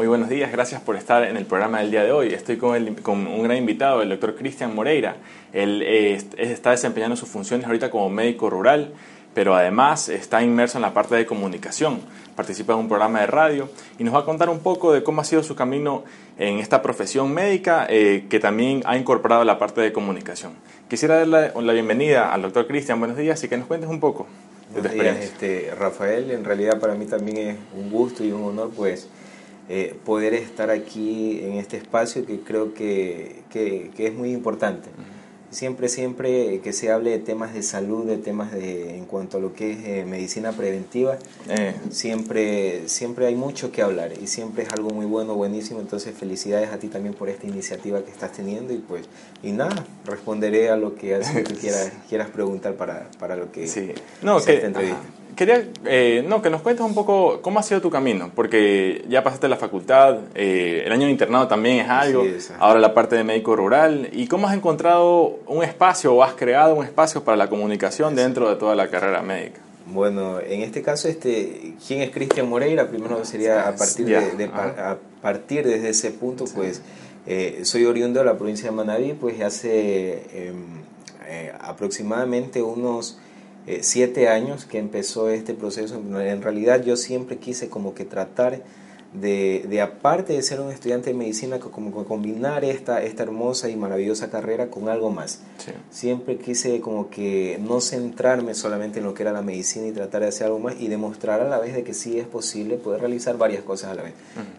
Muy 0.00 0.06
buenos 0.06 0.30
días, 0.30 0.50
gracias 0.50 0.80
por 0.80 0.96
estar 0.96 1.24
en 1.24 1.36
el 1.36 1.44
programa 1.44 1.80
del 1.80 1.90
día 1.90 2.02
de 2.02 2.10
hoy. 2.10 2.32
Estoy 2.32 2.56
con, 2.56 2.74
el, 2.74 3.02
con 3.02 3.26
un 3.26 3.42
gran 3.42 3.58
invitado, 3.58 4.00
el 4.00 4.08
doctor 4.08 4.34
Cristian 4.34 4.74
Moreira. 4.74 5.16
Él 5.52 5.82
eh, 5.84 6.18
está 6.38 6.70
desempeñando 6.70 7.16
sus 7.16 7.28
funciones 7.28 7.66
ahorita 7.66 7.90
como 7.90 8.08
médico 8.08 8.48
rural, 8.48 8.94
pero 9.34 9.54
además 9.54 10.08
está 10.08 10.42
inmerso 10.42 10.78
en 10.78 10.82
la 10.82 10.94
parte 10.94 11.16
de 11.16 11.26
comunicación. 11.26 12.00
Participa 12.34 12.72
en 12.72 12.78
un 12.78 12.88
programa 12.88 13.20
de 13.20 13.26
radio 13.26 13.68
y 13.98 14.04
nos 14.04 14.14
va 14.14 14.20
a 14.20 14.24
contar 14.24 14.48
un 14.48 14.60
poco 14.60 14.90
de 14.94 15.02
cómo 15.02 15.20
ha 15.20 15.24
sido 15.24 15.42
su 15.42 15.54
camino 15.54 16.04
en 16.38 16.60
esta 16.60 16.80
profesión 16.80 17.34
médica, 17.34 17.86
eh, 17.90 18.24
que 18.30 18.40
también 18.40 18.80
ha 18.86 18.96
incorporado 18.96 19.44
la 19.44 19.58
parte 19.58 19.82
de 19.82 19.92
comunicación. 19.92 20.52
Quisiera 20.88 21.16
darle 21.16 21.52
la 21.54 21.72
bienvenida 21.74 22.32
al 22.32 22.40
doctor 22.40 22.66
Cristian. 22.66 23.00
Buenos 23.00 23.18
días 23.18 23.44
y 23.44 23.50
que 23.50 23.58
nos 23.58 23.66
cuentes 23.66 23.90
un 23.90 24.00
poco. 24.00 24.26
Buenos 24.72 24.92
días, 24.92 25.18
este, 25.18 25.74
Rafael. 25.78 26.30
En 26.30 26.42
realidad 26.42 26.80
para 26.80 26.94
mí 26.94 27.04
también 27.04 27.36
es 27.36 27.56
un 27.76 27.90
gusto 27.90 28.24
y 28.24 28.32
un 28.32 28.44
honor 28.44 28.70
pues 28.74 29.10
eh, 29.72 29.94
poder 30.04 30.34
estar 30.34 30.68
aquí 30.68 31.38
en 31.44 31.52
este 31.52 31.76
espacio 31.76 32.26
que 32.26 32.40
creo 32.40 32.74
que, 32.74 33.44
que, 33.50 33.92
es 33.98 34.12
muy 34.12 34.32
importante. 34.32 34.88
Siempre, 35.50 35.88
siempre 35.88 36.58
que 36.58 36.72
se 36.72 36.90
hable 36.90 37.10
de 37.10 37.20
temas 37.20 37.54
de 37.54 37.62
salud, 37.62 38.04
de 38.04 38.18
temas 38.18 38.50
de, 38.50 38.96
en 38.96 39.04
cuanto 39.04 39.36
a 39.36 39.40
lo 39.40 39.54
que 39.54 39.70
es 39.70 39.78
eh, 39.84 40.04
medicina 40.04 40.50
preventiva, 40.50 41.18
eh. 41.48 41.76
siempre, 41.90 42.88
siempre 42.88 43.26
hay 43.26 43.36
mucho 43.36 43.70
que 43.70 43.82
hablar 43.82 44.10
y 44.20 44.26
siempre 44.26 44.64
es 44.64 44.72
algo 44.72 44.90
muy 44.90 45.06
bueno, 45.06 45.36
buenísimo. 45.36 45.78
Entonces, 45.78 46.16
felicidades 46.18 46.70
a 46.70 46.78
ti 46.80 46.88
también 46.88 47.14
por 47.14 47.28
esta 47.28 47.46
iniciativa 47.46 48.02
que 48.04 48.10
estás 48.10 48.32
teniendo 48.32 48.72
y 48.72 48.78
pues, 48.78 49.06
y 49.40 49.52
nada, 49.52 49.86
responderé 50.04 50.70
a 50.70 50.76
lo 50.76 50.96
que, 50.96 51.16
quieras, 51.60 51.92
quieras 52.08 52.30
preguntar 52.30 52.74
para, 52.74 53.08
para 53.20 53.36
lo 53.36 53.52
que 53.52 53.68
sí. 53.68 53.92
no, 54.20 54.42
que, 54.42 54.54
esta 54.54 54.66
entrevista 54.66 55.19
quería 55.40 55.64
eh, 55.86 56.22
no, 56.28 56.42
que 56.42 56.50
nos 56.50 56.60
cuentes 56.60 56.84
un 56.84 56.92
poco 56.92 57.40
cómo 57.40 57.58
ha 57.58 57.62
sido 57.62 57.80
tu 57.80 57.88
camino, 57.88 58.30
porque 58.34 59.06
ya 59.08 59.24
pasaste 59.24 59.48
la 59.48 59.56
facultad, 59.56 60.18
eh, 60.34 60.82
el 60.84 60.92
año 60.92 61.06
de 61.06 61.12
internado 61.12 61.48
también 61.48 61.78
es 61.78 61.88
algo, 61.88 62.26
ahora 62.58 62.78
la 62.78 62.92
parte 62.92 63.16
de 63.16 63.24
médico 63.24 63.56
rural, 63.56 64.10
y 64.12 64.26
cómo 64.26 64.48
has 64.48 64.54
encontrado 64.54 65.38
un 65.46 65.64
espacio 65.64 66.12
o 66.12 66.22
has 66.22 66.34
creado 66.34 66.74
un 66.74 66.84
espacio 66.84 67.24
para 67.24 67.38
la 67.38 67.48
comunicación 67.48 68.14
dentro 68.14 68.50
de 68.50 68.56
toda 68.56 68.74
la 68.74 68.88
carrera 68.88 69.22
médica. 69.22 69.60
Bueno, 69.86 70.40
en 70.40 70.60
este 70.60 70.82
caso, 70.82 71.08
este, 71.08 71.72
¿quién 71.88 72.02
es 72.02 72.10
Cristian 72.10 72.46
Moreira? 72.46 72.88
Primero 72.88 73.24
sería 73.24 73.66
a 73.66 73.74
partir, 73.74 74.08
de, 74.08 74.44
a 74.44 74.98
partir 75.22 75.66
desde 75.66 75.88
ese 75.88 76.10
punto, 76.10 76.44
pues 76.54 76.82
eh, 77.26 77.60
soy 77.62 77.86
oriundo 77.86 78.20
de 78.20 78.26
la 78.26 78.36
provincia 78.36 78.68
de 78.68 78.76
Manabí, 78.76 79.14
pues 79.14 79.40
hace 79.40 80.22
em, 80.34 80.82
aproximadamente 81.62 82.60
unos 82.60 83.18
eh, 83.66 83.80
siete 83.82 84.28
años 84.28 84.64
que 84.64 84.78
empezó 84.78 85.28
este 85.28 85.54
proceso. 85.54 85.96
En 85.96 86.42
realidad 86.42 86.82
yo 86.82 86.96
siempre 86.96 87.38
quise 87.38 87.68
como 87.68 87.94
que 87.94 88.04
tratar 88.04 88.62
de, 89.12 89.66
de 89.68 89.80
aparte 89.80 90.34
de 90.34 90.42
ser 90.42 90.60
un 90.60 90.70
estudiante 90.70 91.10
de 91.10 91.14
medicina, 91.14 91.58
como 91.58 92.04
combinar 92.04 92.64
esta, 92.64 93.02
esta 93.02 93.24
hermosa 93.24 93.68
y 93.68 93.76
maravillosa 93.76 94.30
carrera 94.30 94.68
con 94.68 94.88
algo 94.88 95.10
más. 95.10 95.40
Siempre 95.90 96.36
quise 96.36 96.80
como 96.80 97.10
que 97.10 97.58
no 97.60 97.80
centrarme 97.80 98.54
solamente 98.54 99.00
en 99.00 99.04
lo 99.04 99.14
que 99.14 99.22
era 99.22 99.32
la 99.32 99.42
medicina 99.42 99.88
y 99.88 99.92
tratar 99.92 100.22
de 100.22 100.28
hacer 100.28 100.46
algo 100.46 100.60
más 100.60 100.80
y 100.80 100.88
demostrar 100.88 101.40
a 101.40 101.48
la 101.48 101.58
vez 101.58 101.74
de 101.74 101.82
que 101.82 101.94
sí 101.94 102.18
es 102.18 102.26
posible 102.26 102.76
poder 102.76 103.00
realizar 103.00 103.36
varias 103.36 103.64
cosas 103.64 103.90
a 103.90 103.94
la 103.94 104.02
vez. 104.02 104.14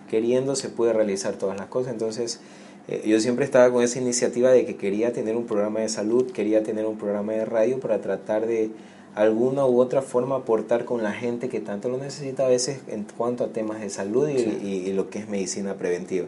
Queriendo 0.10 0.56
se 0.56 0.70
puede 0.70 0.94
realizar 0.94 1.36
todas 1.36 1.58
las 1.58 1.68
cosas. 1.68 1.94
Entonces 1.94 2.40
eh, 2.88 3.04
yo 3.06 3.20
siempre 3.20 3.46
estaba 3.46 3.72
con 3.72 3.84
esa 3.84 4.00
iniciativa 4.00 4.52
de 4.52 4.66
que 4.66 4.76
quería 4.76 5.14
tener 5.14 5.36
un 5.36 5.46
programa 5.46 5.82
de 5.82 5.90
salud, 5.90 6.32
quería 6.32 6.64
tener 6.64 6.86
un 6.86 6.98
programa 6.98 7.34
de 7.34 7.46
radio 7.46 7.80
para 7.80 8.02
tratar 8.02 8.46
de 8.46 8.72
alguna 9.16 9.66
u 9.66 9.80
otra 9.80 10.02
forma 10.02 10.38
aportar 10.38 10.86
con 10.86 11.04
la 11.04 11.12
gente 11.12 11.50
que 11.50 11.60
tanto 11.60 11.90
lo 11.90 11.98
necesita 11.98 12.46
a 12.46 12.50
veces 12.50 12.80
en 12.88 13.06
cuanto 13.18 13.44
a 13.44 13.48
temas 13.48 13.82
de 13.82 13.90
salud 13.90 14.30
y, 14.30 14.92
lo 14.94 15.10
que 15.10 15.20
es 15.20 15.30
medicina 15.30 15.76
preventiva. 15.76 16.28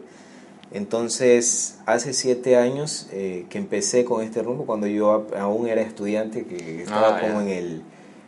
Entonces, 0.72 1.78
hace 1.86 2.14
siete 2.14 2.58
años 2.58 3.08
eh, 3.12 3.46
que 3.50 3.60
empecé 3.60 4.06
con 4.06 4.24
este 4.24 4.42
rumbo, 4.42 4.66
cuando 4.66 4.88
yo 4.88 5.28
aún 5.38 5.68
era 5.68 5.82
estudiante, 5.82 6.46
que 6.46 6.82
estaba 6.82 7.18
ah, 7.18 7.22
como 7.22 7.42
en 7.42 7.50
el, 7.50 7.82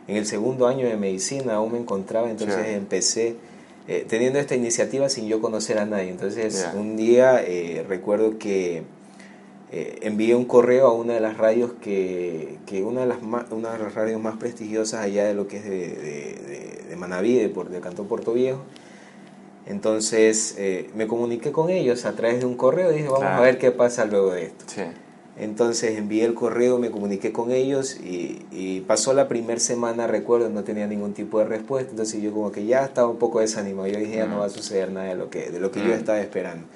en 0.06 0.16
el 0.16 0.26
segundo 0.26 0.68
año 0.68 0.86
de 0.86 0.96
medicina, 0.96 1.54
aún 1.54 1.72
me 1.72 1.78
encontraba, 1.78 2.30
entonces 2.30 2.68
empecé 2.68 3.34
eh, 3.88 4.04
teniendo 4.08 4.38
esta 4.38 4.54
iniciativa 4.54 5.08
sin 5.08 5.28
yo 5.28 5.40
conocer 5.40 5.78
a 5.78 5.86
nadie. 5.86 6.10
Entonces, 6.10 6.68
un 6.74 6.96
día 6.96 7.42
eh, 7.42 7.84
recuerdo 7.88 8.38
que 8.38 8.82
eh, 9.72 9.98
envié 10.02 10.34
un 10.34 10.44
correo 10.44 10.86
a 10.86 10.92
una 10.92 11.14
de 11.14 11.20
las 11.20 11.36
radios 11.36 11.72
que, 11.80 12.58
que 12.66 12.82
una, 12.84 13.00
de 13.00 13.06
las 13.06 13.18
una 13.50 13.72
de 13.72 13.78
las 13.78 13.94
radios 13.94 14.20
más 14.20 14.36
prestigiosas 14.36 15.00
allá 15.00 15.24
de 15.24 15.34
lo 15.34 15.48
que 15.48 15.56
es 15.58 15.64
de, 15.64 15.70
de, 15.70 16.84
de, 16.88 16.96
Manaví, 16.96 17.34
de, 17.34 17.48
de 17.48 17.80
Cantón 17.80 18.06
Puerto 18.06 18.32
Viejo. 18.32 18.62
Entonces 19.66 20.54
eh, 20.58 20.88
me 20.94 21.08
comuniqué 21.08 21.50
con 21.50 21.70
ellos 21.70 22.04
a 22.06 22.12
través 22.12 22.38
de 22.40 22.46
un 22.46 22.56
correo 22.56 22.92
y 22.92 22.98
dije, 22.98 23.08
vamos 23.08 23.24
a 23.24 23.40
ver 23.40 23.58
qué 23.58 23.72
pasa 23.72 24.04
luego 24.04 24.32
de 24.32 24.46
esto. 24.46 24.64
Entonces 25.38 25.98
envié 25.98 26.24
el 26.24 26.34
correo, 26.34 26.78
me 26.78 26.90
comuniqué 26.90 27.30
con 27.30 27.52
ellos 27.52 28.00
y, 28.00 28.46
y 28.50 28.80
pasó 28.80 29.12
la 29.12 29.28
primera 29.28 29.60
semana, 29.60 30.06
recuerdo, 30.06 30.48
no 30.48 30.64
tenía 30.64 30.86
ningún 30.86 31.12
tipo 31.12 31.38
de 31.38 31.44
respuesta. 31.44 31.90
Entonces 31.90 32.22
yo 32.22 32.32
como 32.32 32.52
que 32.52 32.64
ya 32.64 32.84
estaba 32.84 33.08
un 33.08 33.18
poco 33.18 33.40
desanimado. 33.40 33.86
Yo 33.86 33.98
dije, 33.98 34.16
ya 34.16 34.26
no 34.26 34.38
va 34.38 34.46
a 34.46 34.50
suceder 34.50 34.90
nada 34.90 35.08
de 35.08 35.14
lo 35.14 35.28
que, 35.28 35.50
de 35.50 35.60
lo 35.60 35.70
que 35.70 35.80
yo 35.80 35.92
estaba 35.92 36.20
esperando. 36.20 36.66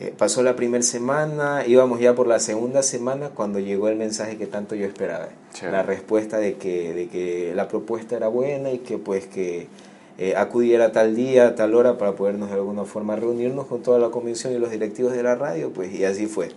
Eh, 0.00 0.14
pasó 0.16 0.42
la 0.42 0.56
primera 0.56 0.82
semana, 0.82 1.62
íbamos 1.66 2.00
ya 2.00 2.14
por 2.14 2.26
la 2.26 2.40
segunda 2.40 2.82
semana 2.82 3.28
cuando 3.28 3.58
llegó 3.58 3.88
el 3.88 3.96
mensaje 3.96 4.38
que 4.38 4.46
tanto 4.46 4.74
yo 4.74 4.86
esperaba. 4.86 5.28
La 5.70 5.82
respuesta 5.82 6.38
de 6.38 6.54
que, 6.54 6.94
de 6.94 7.08
que 7.08 7.52
la 7.54 7.68
propuesta 7.68 8.16
era 8.16 8.28
buena 8.28 8.72
y 8.72 8.78
que 8.78 8.96
pues 8.96 9.26
que 9.26 9.68
eh, 10.16 10.36
acudiera 10.36 10.92
tal 10.92 11.14
día, 11.14 11.54
tal 11.54 11.74
hora 11.74 11.98
para 11.98 12.12
podernos 12.12 12.48
de 12.48 12.54
alguna 12.54 12.84
forma 12.84 13.14
reunirnos 13.14 13.66
con 13.66 13.82
toda 13.82 13.98
la 13.98 14.08
comisión 14.08 14.54
y 14.54 14.58
los 14.58 14.70
directivos 14.70 15.12
de 15.12 15.22
la 15.22 15.34
radio, 15.34 15.70
pues 15.70 15.92
y 15.92 16.04
así 16.04 16.26
fue. 16.26 16.48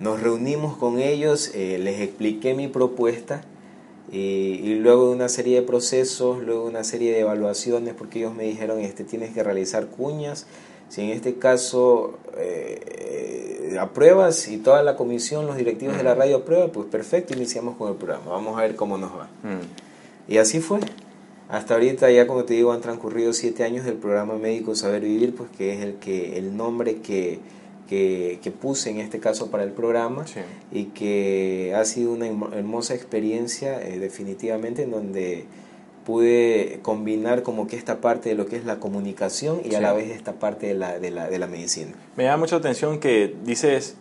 Nos 0.00 0.22
reunimos 0.22 0.76
con 0.76 0.98
ellos, 0.98 1.52
eh, 1.54 1.78
les 1.78 2.00
expliqué 2.00 2.54
mi 2.54 2.68
propuesta 2.68 3.42
y, 4.12 4.18
y, 4.18 4.74
luego 4.76 5.08
de 5.08 5.14
una 5.14 5.28
serie 5.28 5.60
de 5.60 5.66
procesos, 5.66 6.42
luego 6.42 6.64
de 6.64 6.70
una 6.70 6.84
serie 6.84 7.12
de 7.12 7.20
evaluaciones, 7.20 7.94
porque 7.94 8.20
ellos 8.20 8.34
me 8.34 8.44
dijeron, 8.44 8.80
este, 8.80 9.04
tienes 9.04 9.32
que 9.32 9.42
realizar 9.42 9.86
cuñas, 9.86 10.46
si 10.88 11.02
en 11.02 11.10
este 11.10 11.34
caso 11.36 12.18
eh, 12.36 13.76
apruebas 13.80 14.48
y 14.48 14.58
toda 14.58 14.82
la 14.82 14.96
comisión, 14.96 15.46
los 15.46 15.56
directivos 15.56 15.96
de 15.96 16.04
la 16.04 16.14
radio 16.14 16.36
aprueban, 16.38 16.70
pues 16.70 16.86
perfecto, 16.86 17.34
iniciamos 17.34 17.76
con 17.76 17.90
el 17.90 17.96
programa. 17.96 18.30
Vamos 18.30 18.58
a 18.58 18.62
ver 18.62 18.76
cómo 18.76 18.96
nos 18.96 19.10
va. 19.10 19.28
Y 20.28 20.38
así 20.38 20.60
fue. 20.60 20.80
Hasta 21.48 21.74
ahorita 21.74 22.10
ya 22.10 22.26
como 22.26 22.44
te 22.44 22.54
digo 22.54 22.72
han 22.72 22.80
transcurrido 22.80 23.32
siete 23.32 23.62
años 23.62 23.84
del 23.84 23.94
programa 23.94 24.34
Médico 24.34 24.74
Saber 24.74 25.02
Vivir, 25.02 25.34
pues 25.34 25.48
que 25.56 25.74
es 25.74 25.80
el 25.80 25.94
que 25.94 26.38
el 26.38 26.56
nombre 26.56 26.96
que, 26.96 27.38
que, 27.86 28.52
puse 28.60 28.90
en 28.90 28.98
este 28.98 29.20
caso 29.20 29.50
para 29.50 29.64
el 29.64 29.72
programa 29.72 30.24
y 30.72 30.84
que 30.86 31.74
ha 31.76 31.84
sido 31.84 32.12
una 32.12 32.26
hermosa 32.26 32.94
experiencia 32.94 33.80
eh, 33.80 33.98
definitivamente 33.98 34.82
en 34.82 34.90
donde 34.90 35.46
pude 36.04 36.78
combinar 36.82 37.42
como 37.42 37.66
que 37.66 37.76
esta 37.76 38.00
parte 38.00 38.28
de 38.28 38.36
lo 38.36 38.46
que 38.46 38.56
es 38.56 38.64
la 38.64 38.78
comunicación 38.78 39.60
y 39.64 39.74
a 39.74 39.80
la 39.80 39.92
vez 39.92 40.10
esta 40.10 40.34
parte 40.34 40.68
de 40.68 40.74
la, 40.74 40.98
de 41.00 41.10
la, 41.10 41.28
de 41.28 41.38
la 41.38 41.48
medicina. 41.48 41.92
Me 42.16 42.24
da 42.24 42.36
mucha 42.36 42.56
atención 42.56 43.00
que 43.00 43.34
dices, 43.44 43.96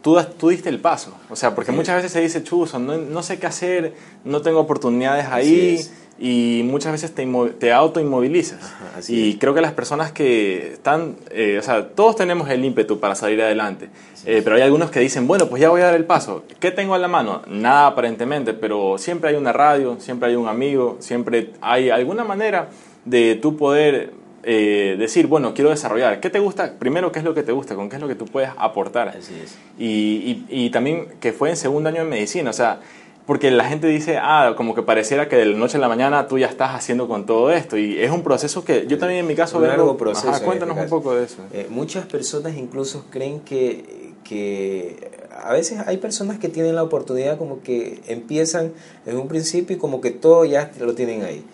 tú, 0.00 0.18
tú 0.38 0.48
diste 0.48 0.70
el 0.70 0.80
paso, 0.80 1.14
o 1.28 1.36
sea, 1.36 1.54
porque 1.54 1.70
muchas 1.70 1.96
veces 1.96 2.12
se 2.12 2.20
dice, 2.20 2.42
chuzo, 2.42 2.78
no, 2.78 2.96
no, 2.96 3.22
sé 3.22 3.38
qué 3.38 3.46
hacer, 3.46 3.94
no 4.24 4.40
tengo 4.40 4.60
oportunidades 4.60 5.26
ahí 5.26 5.86
y 6.18 6.62
muchas 6.64 6.92
veces 6.92 7.14
te, 7.14 7.26
te 7.58 7.72
autoinmovilizas. 7.72 8.72
y 9.08 9.38
creo 9.38 9.54
que 9.54 9.60
las 9.60 9.72
personas 9.72 10.12
que 10.12 10.72
están, 10.74 11.16
eh, 11.30 11.56
o 11.58 11.62
sea, 11.62 11.88
todos 11.88 12.16
tenemos 12.16 12.48
el 12.50 12.64
ímpetu 12.64 13.00
para 13.00 13.14
salir 13.14 13.40
adelante, 13.42 13.88
eh, 14.24 14.40
pero 14.44 14.56
hay 14.56 14.62
algunos 14.62 14.90
que 14.90 15.00
dicen, 15.00 15.26
bueno, 15.26 15.48
pues 15.48 15.60
ya 15.60 15.70
voy 15.70 15.80
a 15.80 15.86
dar 15.86 15.94
el 15.94 16.04
paso. 16.04 16.44
¿Qué 16.60 16.70
tengo 16.70 16.94
a 16.94 16.98
la 16.98 17.08
mano? 17.08 17.42
Nada 17.48 17.88
aparentemente, 17.88 18.54
pero 18.54 18.98
siempre 18.98 19.30
hay 19.30 19.36
una 19.36 19.52
radio, 19.52 19.96
siempre 19.98 20.28
hay 20.28 20.36
un 20.36 20.48
amigo, 20.48 20.96
siempre 21.00 21.50
hay 21.60 21.90
alguna 21.90 22.24
manera 22.24 22.68
de 23.04 23.34
tú 23.34 23.56
poder 23.56 24.12
eh, 24.44 24.96
decir, 24.98 25.26
bueno, 25.26 25.54
quiero 25.54 25.70
desarrollar. 25.70 26.20
¿Qué 26.20 26.30
te 26.30 26.38
gusta? 26.38 26.74
Primero, 26.78 27.12
¿qué 27.12 27.20
es 27.20 27.24
lo 27.24 27.34
que 27.34 27.42
te 27.42 27.52
gusta? 27.52 27.74
¿Con 27.74 27.88
qué 27.88 27.96
es 27.96 28.02
lo 28.02 28.08
que 28.08 28.14
tú 28.14 28.26
puedes 28.26 28.50
aportar? 28.56 29.08
Así 29.08 29.34
es. 29.42 29.56
Y, 29.78 30.44
y, 30.48 30.66
y 30.66 30.70
también 30.70 31.06
que 31.20 31.32
fue 31.32 31.50
en 31.50 31.56
segundo 31.56 31.88
año 31.88 32.04
de 32.04 32.10
medicina, 32.10 32.50
o 32.50 32.52
sea, 32.52 32.80
porque 33.26 33.50
la 33.50 33.64
gente 33.64 33.86
dice, 33.86 34.18
ah, 34.20 34.54
como 34.56 34.74
que 34.74 34.82
pareciera 34.82 35.28
que 35.28 35.36
de 35.36 35.46
la 35.46 35.56
noche 35.56 35.76
a 35.76 35.80
la 35.80 35.88
mañana 35.88 36.26
tú 36.26 36.38
ya 36.38 36.48
estás 36.48 36.74
haciendo 36.74 37.06
con 37.06 37.24
todo 37.24 37.52
esto. 37.52 37.78
Y 37.78 38.00
es 38.00 38.10
un 38.10 38.22
proceso 38.22 38.64
que 38.64 38.86
yo 38.86 38.98
también 38.98 39.20
en 39.20 39.26
mi 39.26 39.34
caso 39.34 39.58
un 39.58 39.68
largo 39.68 39.96
proceso. 39.96 40.42
cuéntanos 40.44 40.76
un 40.76 40.88
poco 40.88 41.14
de 41.14 41.24
eso. 41.24 41.36
Eh, 41.52 41.66
muchas 41.70 42.06
personas 42.06 42.56
incluso 42.56 43.04
creen 43.10 43.40
que, 43.40 44.12
que 44.24 45.10
a 45.42 45.52
veces 45.52 45.80
hay 45.86 45.98
personas 45.98 46.38
que 46.38 46.48
tienen 46.48 46.74
la 46.74 46.82
oportunidad 46.82 47.38
como 47.38 47.62
que 47.62 48.00
empiezan 48.08 48.72
en 49.06 49.16
un 49.16 49.28
principio 49.28 49.76
y 49.76 49.78
como 49.78 50.00
que 50.00 50.10
todo 50.10 50.44
ya 50.44 50.70
lo 50.80 50.94
tienen 50.94 51.22
ahí. 51.22 51.44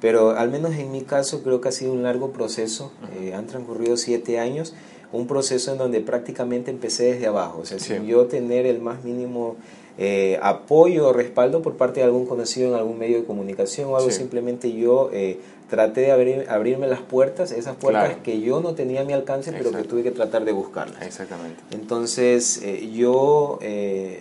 Pero 0.00 0.30
al 0.30 0.50
menos 0.50 0.74
en 0.74 0.90
mi 0.90 1.02
caso 1.02 1.42
creo 1.42 1.60
que 1.60 1.68
ha 1.68 1.72
sido 1.72 1.92
un 1.92 2.02
largo 2.02 2.32
proceso. 2.32 2.92
Eh, 3.20 3.32
han 3.34 3.46
transcurrido 3.46 3.96
siete 3.96 4.38
años 4.40 4.74
un 5.12 5.26
proceso 5.26 5.72
en 5.72 5.78
donde 5.78 6.00
prácticamente 6.00 6.70
empecé 6.70 7.12
desde 7.12 7.26
abajo, 7.26 7.60
o 7.60 7.66
sea, 7.66 7.78
sin 7.78 8.06
yo 8.06 8.26
tener 8.26 8.64
el 8.64 8.80
más 8.80 9.04
mínimo 9.04 9.56
eh, 10.04 10.40
apoyo 10.42 11.06
o 11.06 11.12
respaldo 11.12 11.62
por 11.62 11.76
parte 11.76 12.00
de 12.00 12.06
algún 12.06 12.26
conocido 12.26 12.68
en 12.68 12.74
algún 12.74 12.98
medio 12.98 13.18
de 13.18 13.24
comunicación 13.24 13.88
o 13.88 13.96
algo, 13.96 14.10
simplemente 14.10 14.72
yo 14.72 15.10
eh, 15.12 15.38
traté 15.70 16.00
de 16.00 16.10
abrir, 16.10 16.46
abrirme 16.48 16.88
las 16.88 17.02
puertas, 17.02 17.52
esas 17.52 17.76
puertas 17.76 18.16
que 18.24 18.40
yo 18.40 18.60
no 18.60 18.74
tenía 18.74 19.02
a 19.02 19.04
mi 19.04 19.12
alcance, 19.12 19.52
pero 19.52 19.70
que 19.70 19.84
tuve 19.84 20.02
que 20.02 20.10
tratar 20.10 20.44
de 20.44 20.50
buscarlas. 20.50 21.00
Exactamente. 21.02 21.62
Entonces, 21.70 22.60
eh, 22.64 22.90
yo 22.92 23.60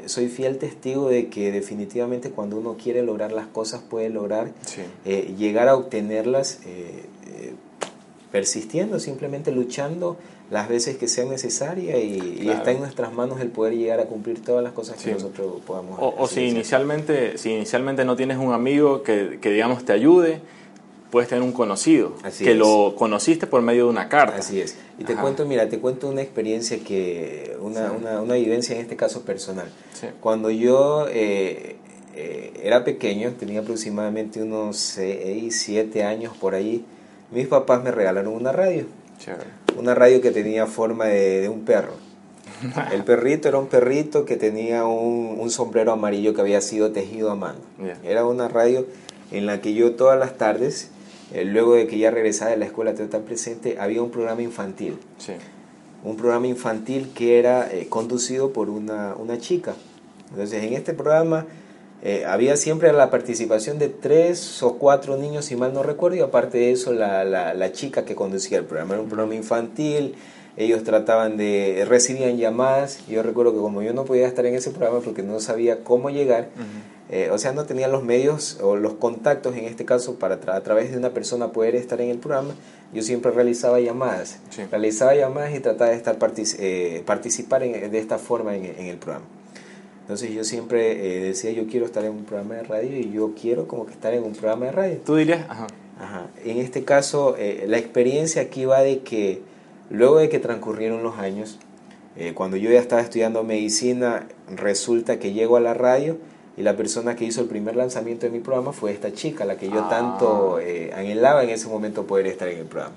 soy 0.05 0.27
fiel 0.27 0.59
testigo 0.59 1.09
de 1.09 1.29
que 1.29 1.51
definitivamente 1.51 2.29
cuando 2.29 2.57
uno 2.57 2.77
quiere 2.77 3.01
lograr 3.01 3.31
las 3.31 3.47
cosas, 3.47 3.81
puede 3.81 4.09
lograr 4.09 4.51
llegar 5.35 5.67
a 5.67 5.75
obtenerlas 5.75 6.59
persistiendo, 8.31 8.99
simplemente 8.99 9.51
luchando 9.51 10.17
las 10.51 10.67
veces 10.67 10.97
que 10.97 11.07
sea 11.07 11.25
necesaria 11.25 11.97
y, 11.97 12.47
está 12.49 12.71
en 12.71 12.79
nuestras 12.79 13.13
manos 13.13 13.39
el 13.39 13.47
poder 13.47 13.73
llegar 13.73 14.01
a 14.01 14.05
cumplir 14.05 14.43
todas 14.43 14.61
las 14.61 14.73
cosas 14.73 15.01
que 15.01 15.13
nosotros 15.13 15.61
podamos 15.65 15.97
O, 15.99 16.13
o 16.17 16.27
si, 16.27 16.41
inicialmente, 16.41 17.37
si 17.37 17.51
inicialmente 17.51 18.03
no 18.03 18.17
tienes 18.17 18.37
un 18.37 18.53
amigo 18.53 19.01
que, 19.01 19.39
que 19.41 19.49
digamos 19.49 19.85
te 19.85 19.93
ayude, 19.93 20.41
puedes 21.09 21.29
tener 21.29 21.43
un 21.43 21.53
conocido, 21.53 22.13
que 22.37 22.53
lo 22.53 22.95
conociste 22.97 23.47
por 23.47 23.61
medio 23.61 23.85
de 23.85 23.91
una 23.91 24.09
carta. 24.09 24.37
Así 24.37 24.59
es. 24.59 24.75
Y 24.99 25.05
te 25.05 25.15
cuento, 25.15 25.45
mira, 25.45 25.69
te 25.69 25.79
cuento 25.79 26.09
una 26.09 26.21
experiencia 26.21 26.79
que, 26.79 27.55
una, 27.61 27.91
una, 27.91 28.21
una 28.21 28.35
vivencia 28.35 28.75
en 28.75 28.81
este 28.81 28.95
caso 28.95 29.21
personal. 29.21 29.69
Cuando 30.19 30.49
yo 30.49 31.07
eh, 31.09 31.77
eh, 32.15 32.53
era 32.63 32.83
pequeño, 32.83 33.33
tenía 33.39 33.61
aproximadamente 33.61 34.41
unos 34.41 34.77
6, 34.77 35.61
7 35.63 36.03
años 36.03 36.35
por 36.37 36.55
ahí, 36.55 36.83
mis 37.31 37.47
papás 37.47 37.83
me 37.83 37.91
regalaron 37.91 38.33
una 38.33 38.51
radio. 38.51 38.85
Una 39.77 39.95
radio 39.95 40.21
que 40.21 40.31
tenía 40.31 40.65
forma 40.67 41.05
de, 41.05 41.49
un 41.49 41.61
perro. 41.61 41.93
El 42.91 43.03
perrito 43.03 43.47
era 43.47 43.57
un 43.57 43.67
perrito 43.67 44.25
que 44.25 44.37
tenía 44.37 44.85
un, 44.85 45.49
sombrero 45.49 45.91
amarillo 45.91 46.33
que 46.33 46.41
había 46.41 46.61
sido 46.61 46.91
tejido 46.91 47.31
a 47.31 47.35
mano. 47.35 47.59
Era 48.03 48.25
una 48.25 48.47
radio 48.47 48.85
en 49.31 49.45
la 49.45 49.61
que 49.61 49.73
yo 49.73 49.95
todas 49.95 50.19
las 50.19 50.37
tardes, 50.37 50.89
eh, 51.33 51.45
luego 51.45 51.75
de 51.75 51.87
que 51.87 51.97
ya 51.97 52.11
regresaba 52.11 52.51
de 52.51 52.57
la 52.57 52.65
escuela 52.65 52.93
total 52.93 53.21
presente, 53.21 53.77
había 53.79 54.01
un 54.01 54.11
programa 54.11 54.41
infantil. 54.41 54.97
Un 56.03 56.17
programa 56.17 56.47
infantil 56.47 57.11
que 57.13 57.39
era 57.39 57.71
eh, 57.71 57.87
conducido 57.89 58.53
por 58.53 58.69
una, 58.69 59.15
una 59.15 59.37
chica. 59.37 59.73
Entonces 60.31 60.63
en 60.63 60.73
este 60.73 60.93
programa 60.93 61.45
eh, 62.03 62.25
había 62.25 62.57
siempre 62.57 62.91
la 62.93 63.11
participación 63.11 63.77
de 63.77 63.87
tres 63.87 64.63
o 64.63 64.77
cuatro 64.77 65.17
niños, 65.17 65.45
si 65.45 65.55
mal 65.55 65.71
no 65.71 65.83
recuerdo, 65.83 66.17
y 66.17 66.21
aparte 66.21 66.57
de 66.57 66.71
eso, 66.71 66.93
la, 66.93 67.23
la, 67.23 67.71
chica 67.71 68.05
que 68.05 68.15
conducía 68.15 68.57
el 68.57 68.65
programa. 68.65 68.95
Era 68.95 69.03
un 69.03 69.09
programa 69.09 69.35
infantil, 69.35 70.15
ellos 70.57 70.83
trataban 70.83 71.37
de, 71.37 71.85
recibían 71.87 72.37
llamadas. 72.37 73.05
Yo 73.07 73.21
recuerdo 73.21 73.53
que 73.53 73.59
como 73.59 73.83
yo 73.83 73.93
no 73.93 74.05
podía 74.05 74.27
estar 74.27 74.45
en 74.47 74.55
ese 74.55 74.71
programa 74.71 75.01
porque 75.01 75.21
no 75.21 75.39
sabía 75.39 75.83
cómo 75.83 76.09
llegar, 76.09 76.49
eh, 77.11 77.29
o 77.31 77.37
sea, 77.37 77.51
no 77.51 77.65
tenía 77.65 77.87
los 77.87 78.03
medios 78.03 78.57
o 78.63 78.75
los 78.77 78.93
contactos 78.93 79.55
en 79.55 79.65
este 79.65 79.85
caso 79.85 80.15
para 80.15 80.35
a 80.35 80.61
través 80.61 80.91
de 80.91 80.97
una 80.97 81.11
persona 81.11 81.51
poder 81.51 81.75
estar 81.75 82.01
en 82.01 82.09
el 82.09 82.17
programa, 82.17 82.55
yo 82.93 83.03
siempre 83.03 83.31
realizaba 83.31 83.79
llamadas. 83.79 84.39
Realizaba 84.71 85.13
llamadas 85.13 85.53
y 85.53 85.59
trataba 85.59 85.91
de 85.91 85.97
estar 85.97 86.17
eh, 86.57 87.03
participar 87.05 87.61
de 87.61 87.99
esta 87.99 88.17
forma 88.17 88.55
en 88.55 88.87
el 88.87 88.97
programa. 88.97 89.25
Entonces 90.01 90.31
yo 90.31 90.43
siempre 90.43 90.91
eh, 90.91 91.23
decía, 91.23 91.51
yo 91.51 91.67
quiero 91.67 91.85
estar 91.85 92.03
en 92.03 92.11
un 92.11 92.25
programa 92.25 92.55
de 92.55 92.63
radio 92.63 92.97
y 92.97 93.11
yo 93.11 93.33
quiero 93.39 93.67
como 93.67 93.85
que 93.85 93.93
estar 93.93 94.13
en 94.13 94.23
un 94.23 94.33
programa 94.33 94.65
de 94.65 94.71
radio. 94.71 94.97
¿Tú 95.05 95.15
dirías? 95.15 95.45
Ajá. 95.49 95.67
Ajá. 95.99 96.27
En 96.43 96.57
este 96.57 96.83
caso, 96.83 97.35
eh, 97.37 97.65
la 97.67 97.77
experiencia 97.77 98.41
aquí 98.41 98.65
va 98.65 98.81
de 98.81 98.99
que 98.99 99.41
luego 99.89 100.17
de 100.17 100.29
que 100.29 100.39
transcurrieron 100.39 101.03
los 101.03 101.17
años, 101.17 101.59
eh, 102.17 102.33
cuando 102.33 102.57
yo 102.57 102.71
ya 102.71 102.79
estaba 102.79 103.01
estudiando 103.01 103.43
medicina, 103.43 104.27
resulta 104.53 105.19
que 105.19 105.33
llego 105.33 105.57
a 105.57 105.59
la 105.59 105.73
radio 105.73 106.17
y 106.57 106.63
la 106.63 106.75
persona 106.75 107.15
que 107.15 107.23
hizo 107.23 107.41
el 107.41 107.47
primer 107.47 107.75
lanzamiento 107.75 108.25
de 108.25 108.31
mi 108.31 108.39
programa 108.39 108.73
fue 108.73 108.91
esta 108.91 109.13
chica, 109.13 109.45
la 109.45 109.57
que 109.57 109.69
yo 109.69 109.83
tanto 109.83 110.57
ah. 110.57 110.99
anhelaba 110.99 111.43
en 111.43 111.51
ese 111.51 111.67
momento 111.67 112.05
poder 112.05 112.27
estar 112.27 112.47
en 112.47 112.59
el 112.59 112.65
programa. 112.65 112.95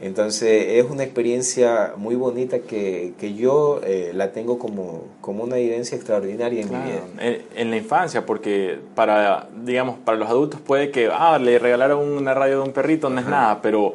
Entonces 0.00 0.66
es 0.68 0.90
una 0.90 1.02
experiencia 1.02 1.94
muy 1.96 2.14
bonita 2.14 2.60
que, 2.60 3.14
que 3.18 3.34
yo 3.34 3.80
eh, 3.84 4.12
la 4.14 4.32
tengo 4.32 4.58
como, 4.58 5.04
como 5.20 5.44
una 5.44 5.56
evidencia 5.56 5.96
extraordinaria 5.96 6.62
en 6.62 6.68
mi 6.68 6.76
vida. 6.76 7.02
En, 7.20 7.42
en, 7.56 7.70
la 7.70 7.76
infancia, 7.76 8.24
porque 8.24 8.78
para, 8.94 9.48
digamos, 9.64 9.98
para 9.98 10.16
los 10.16 10.28
adultos 10.28 10.60
puede 10.60 10.90
que, 10.90 11.08
ah, 11.12 11.38
le 11.38 11.58
regalaron 11.58 12.06
una 12.08 12.34
radio 12.34 12.58
de 12.58 12.68
un 12.68 12.72
perrito, 12.72 13.10
no 13.10 13.20
es 13.20 13.26
nada, 13.26 13.60
pero 13.60 13.94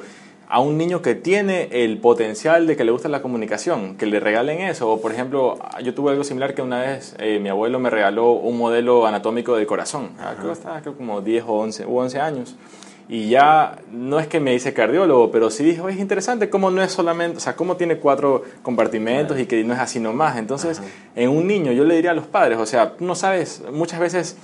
a 0.54 0.60
un 0.60 0.78
niño 0.78 1.02
que 1.02 1.16
tiene 1.16 1.68
el 1.72 1.98
potencial 1.98 2.68
de 2.68 2.76
que 2.76 2.84
le 2.84 2.92
gusta 2.92 3.10
la 3.10 3.24
comunicación, 3.24 3.96
que 3.96 4.06
le 4.06 4.20
regalen 4.20 4.62
eso. 4.62 4.92
O 4.92 5.02
por 5.02 5.12
ejemplo, 5.12 5.58
yo 5.84 5.96
tuve 5.96 6.12
algo 6.12 6.24
similar 6.24 6.54
que 6.54 6.62
una 6.62 6.80
vez 6.80 7.16
eh, 7.18 7.40
mi 7.40 7.50
abuelo 7.50 7.80
me 7.80 7.90
regaló 7.90 8.34
un 8.34 8.60
modelo 8.60 9.08
anatómico 9.08 9.56
del 9.56 9.66
corazón. 9.66 10.12
Creo 10.38 10.50
que 10.50 10.54
estaba 10.54 10.82
creo, 10.82 10.96
como 10.96 11.22
10 11.22 11.46
o 11.48 11.54
11, 11.54 11.86
o 11.86 11.96
11 11.96 12.20
años. 12.20 12.56
Y 13.10 13.30
ya 13.30 13.80
no 13.92 14.20
es 14.20 14.28
que 14.28 14.40
me 14.40 14.52
dice 14.52 14.74
cardiólogo, 14.74 15.30
pero 15.32 15.50
sí 15.50 15.64
dijo, 15.64 15.90
es 15.90 15.98
interesante 15.98 16.50
cómo 16.50 16.72
no 16.72 16.82
es 16.82 16.92
solamente, 16.92 17.38
o 17.38 17.40
sea, 17.40 17.56
cómo 17.56 17.76
tiene 17.76 17.98
cuatro 17.98 18.44
compartimentos 18.62 19.40
y 19.40 19.46
que 19.46 19.64
no 19.64 19.74
es 19.74 19.80
así 19.80 20.00
nomás. 20.00 20.38
Entonces, 20.38 20.82
en 21.16 21.30
un 21.30 21.48
niño 21.48 21.72
yo 21.74 21.84
le 21.84 21.96
diría 21.96 22.12
a 22.12 22.16
los 22.16 22.28
padres, 22.28 22.58
o 22.58 22.66
sea, 22.66 22.96
tú 22.96 23.06
no 23.06 23.16
sabes, 23.16 23.62
muchas 23.72 24.00
veces 24.00 24.38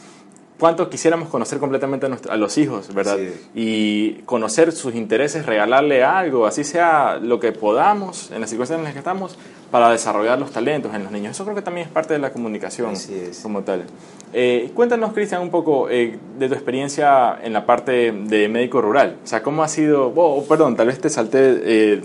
cuánto 0.59 0.89
quisiéramos 0.89 1.29
conocer 1.29 1.57
completamente 1.57 2.07
a, 2.29 2.37
los 2.37 2.57
hijos, 2.57 2.93
¿verdad? 2.93 3.17
Y 3.55 4.15
conocer 4.25 4.71
sus 4.73 4.93
intereses, 4.93 5.45
regalarle 5.45 6.03
algo, 6.03 6.45
así 6.45 6.63
sea 6.63 7.17
lo 7.21 7.39
que 7.39 7.53
podamos 7.53 8.29
en 8.31 8.41
las 8.41 8.49
circunstancias 8.49 8.79
en 8.79 8.83
las 8.83 8.93
que 8.93 8.99
estamos, 8.99 9.37
para 9.71 9.91
desarrollar 9.91 10.37
los 10.39 10.51
talentos 10.51 10.93
en 10.93 11.03
los 11.03 11.11
niños. 11.11 11.31
Eso 11.31 11.43
creo 11.43 11.55
que 11.55 11.61
también 11.61 11.87
es 11.87 11.93
parte 11.93 12.13
de 12.13 12.19
la 12.19 12.31
comunicación 12.31 12.93
como 13.41 13.61
tal. 13.61 13.85
Eh, 14.33 14.71
cuéntanos, 14.73 15.13
Cristian, 15.13 15.41
un 15.41 15.49
poco 15.49 15.89
eh, 15.89 16.17
de 16.37 16.47
tu 16.47 16.53
experiencia 16.53 17.39
en 17.41 17.53
la 17.53 17.65
parte 17.65 18.11
de 18.11 18.49
médico 18.49 18.81
rural. 18.81 19.17
O 19.23 19.27
sea, 19.27 19.41
¿cómo 19.41 19.63
ha 19.63 19.67
sido, 19.67 20.11
oh, 20.15 20.43
perdón, 20.45 20.75
tal 20.75 20.87
vez 20.87 20.99
te 20.99 21.09
salté 21.09 21.61
eh, 21.63 22.01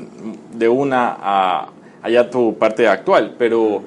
de 0.53 0.69
una 0.69 1.17
a 1.19 1.69
allá 2.03 2.31
tu 2.31 2.57
parte 2.59 2.87
actual, 2.87 3.35
pero 3.39 3.83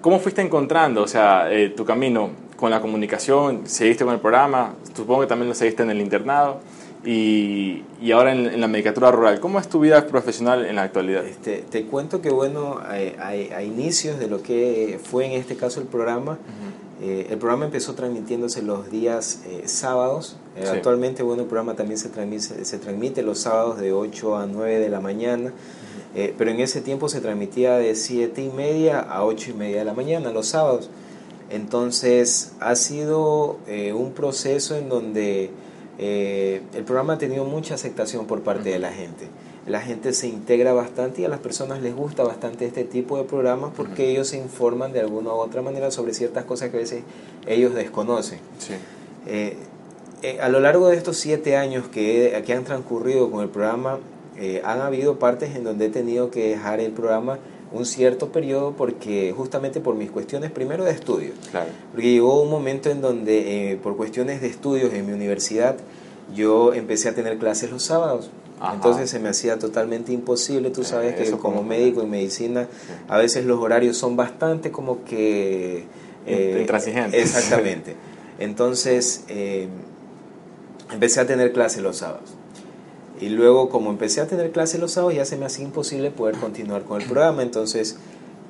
¿cómo 0.00 0.18
fuiste 0.18 0.40
encontrando, 0.40 1.02
o 1.02 1.08
sea, 1.08 1.48
tu 1.76 1.84
camino? 1.84 2.45
Con 2.56 2.70
la 2.70 2.80
comunicación, 2.80 3.62
seguiste 3.66 4.04
con 4.04 4.14
el 4.14 4.20
programa, 4.20 4.74
supongo 4.94 5.20
que 5.20 5.26
también 5.26 5.48
lo 5.48 5.54
seguiste 5.54 5.82
en 5.82 5.90
el 5.90 6.00
internado 6.00 6.60
y, 7.04 7.84
y 8.00 8.12
ahora 8.12 8.32
en, 8.32 8.60
la 8.60 8.66
medicatura 8.66 9.12
rural. 9.12 9.38
¿Cómo 9.40 9.60
es 9.60 9.68
tu 9.68 9.80
vida 9.80 10.06
profesional 10.06 10.66
en 10.66 10.76
la 10.76 10.82
actualidad? 10.82 11.24
Este, 11.24 11.64
te 11.70 11.84
cuento 11.84 12.20
que, 12.20 12.30
bueno, 12.30 12.80
a, 12.82 13.62
inicios 13.62 14.18
de 14.18 14.26
lo 14.26 14.42
que 14.42 14.98
fue 15.02 15.26
en 15.26 15.32
este 15.32 15.56
caso 15.56 15.80
el 15.80 15.86
programa, 15.86 16.38
eh, 17.00 17.26
el 17.30 17.38
programa 17.38 17.66
empezó 17.66 17.94
transmitiéndose 17.94 18.62
los 18.62 18.90
días 18.90 19.42
eh, 19.46 19.62
sábados. 19.66 20.36
Eh, 20.56 20.66
actualmente, 20.66 21.22
bueno, 21.22 21.42
el 21.42 21.48
programa 21.48 21.74
también 21.74 21.98
se 21.98 22.08
transmite, 22.08 22.64
se 22.64 22.78
transmite 22.78 23.22
los 23.22 23.38
sábados 23.38 23.78
de 23.78 23.92
8 23.92 24.36
a 24.36 24.46
9 24.46 24.78
de 24.78 24.88
la 24.88 25.00
mañana. 25.00 25.52
pero 26.38 26.50
en 26.50 26.60
ese 26.60 26.80
tiempo 26.80 27.10
se 27.10 27.20
transmitía 27.20 27.76
de 27.76 27.94
7 27.94 28.42
y 28.42 28.48
media 28.48 29.00
a 29.00 29.24
8 29.24 29.50
y 29.50 29.52
media 29.52 29.78
de 29.80 29.84
la 29.84 29.92
mañana, 29.92 30.32
los 30.32 30.46
sábados. 30.46 30.88
Entonces 31.50 32.52
ha 32.60 32.74
sido 32.74 33.58
eh, 33.68 33.92
un 33.92 34.12
proceso 34.12 34.76
en 34.76 34.88
donde 34.88 35.50
eh, 35.98 36.62
el 36.74 36.84
programa 36.84 37.14
ha 37.14 37.18
tenido 37.18 37.44
mucha 37.44 37.74
aceptación 37.74 38.26
por 38.26 38.42
parte 38.42 38.70
de 38.70 38.78
la 38.78 38.92
gente. 38.92 39.28
La 39.66 39.80
gente 39.80 40.12
se 40.12 40.28
integra 40.28 40.72
bastante 40.72 41.22
y 41.22 41.24
a 41.24 41.28
las 41.28 41.40
personas 41.40 41.82
les 41.82 41.94
gusta 41.94 42.22
bastante 42.22 42.66
este 42.66 42.84
tipo 42.84 43.16
de 43.16 43.24
programas 43.24 43.72
porque 43.76 44.10
ellos 44.10 44.28
se 44.28 44.38
informan 44.38 44.92
de 44.92 45.00
alguna 45.00 45.30
u 45.30 45.38
otra 45.38 45.62
manera 45.62 45.90
sobre 45.90 46.14
ciertas 46.14 46.44
cosas 46.44 46.70
que 46.70 46.76
a 46.76 46.80
veces 46.80 47.02
ellos 47.46 47.74
desconocen. 47.74 48.38
Eh, 49.26 49.56
a 50.40 50.48
lo 50.48 50.60
largo 50.60 50.88
de 50.88 50.96
estos 50.96 51.16
siete 51.16 51.56
años 51.56 51.88
que, 51.88 52.42
que 52.44 52.52
han 52.52 52.64
transcurrido 52.64 53.30
con 53.30 53.42
el 53.42 53.48
programa, 53.48 54.00
han 54.64 54.80
habido 54.80 55.18
partes 55.18 55.56
en 55.56 55.64
donde 55.64 55.86
he 55.86 55.88
tenido 55.88 56.30
que 56.30 56.50
dejar 56.50 56.80
el 56.80 56.92
programa 56.92 57.38
un 57.72 57.84
cierto 57.84 58.30
periodo 58.30 58.74
porque 58.76 59.32
justamente 59.36 59.80
por 59.80 59.94
mis 59.94 60.10
cuestiones 60.10 60.50
primero 60.50 60.84
de 60.84 60.92
estudio. 60.92 61.32
Claro. 61.50 61.70
Porque 61.92 62.10
llegó 62.10 62.40
un 62.42 62.50
momento 62.50 62.90
en 62.90 63.00
donde 63.00 63.72
eh, 63.72 63.76
por 63.76 63.96
cuestiones 63.96 64.40
de 64.40 64.48
estudios 64.48 64.92
en 64.94 65.06
mi 65.06 65.12
universidad 65.12 65.76
yo 66.34 66.74
empecé 66.74 67.08
a 67.08 67.14
tener 67.14 67.38
clases 67.38 67.70
los 67.70 67.82
sábados. 67.82 68.30
Entonces 68.72 69.10
se 69.10 69.18
me 69.18 69.28
hacía 69.28 69.58
totalmente 69.58 70.12
imposible, 70.12 70.70
tú 70.70 70.82
sabes 70.82 71.14
que 71.14 71.30
como 71.36 71.62
médico 71.62 72.00
en 72.00 72.08
medicina 72.08 72.68
a 73.06 73.18
veces 73.18 73.44
los 73.44 73.60
horarios 73.60 73.96
son 73.98 74.16
bastante 74.16 74.70
como 74.70 75.04
que... 75.04 75.84
Eh, 76.26 76.66
exactamente. 77.12 77.94
Entonces 78.38 79.24
eh, 79.28 79.68
empecé 80.90 81.20
a 81.20 81.26
tener 81.26 81.52
clases 81.52 81.82
los 81.82 81.98
sábados. 81.98 82.35
Y 83.20 83.30
luego, 83.30 83.68
como 83.68 83.90
empecé 83.90 84.20
a 84.20 84.26
tener 84.26 84.50
clases 84.52 84.80
los 84.80 84.92
sábados, 84.92 85.14
ya 85.14 85.24
se 85.24 85.36
me 85.36 85.46
hacía 85.46 85.64
imposible 85.64 86.10
poder 86.10 86.36
continuar 86.36 86.82
con 86.82 87.00
el 87.00 87.06
programa. 87.06 87.42
Entonces, 87.42 87.96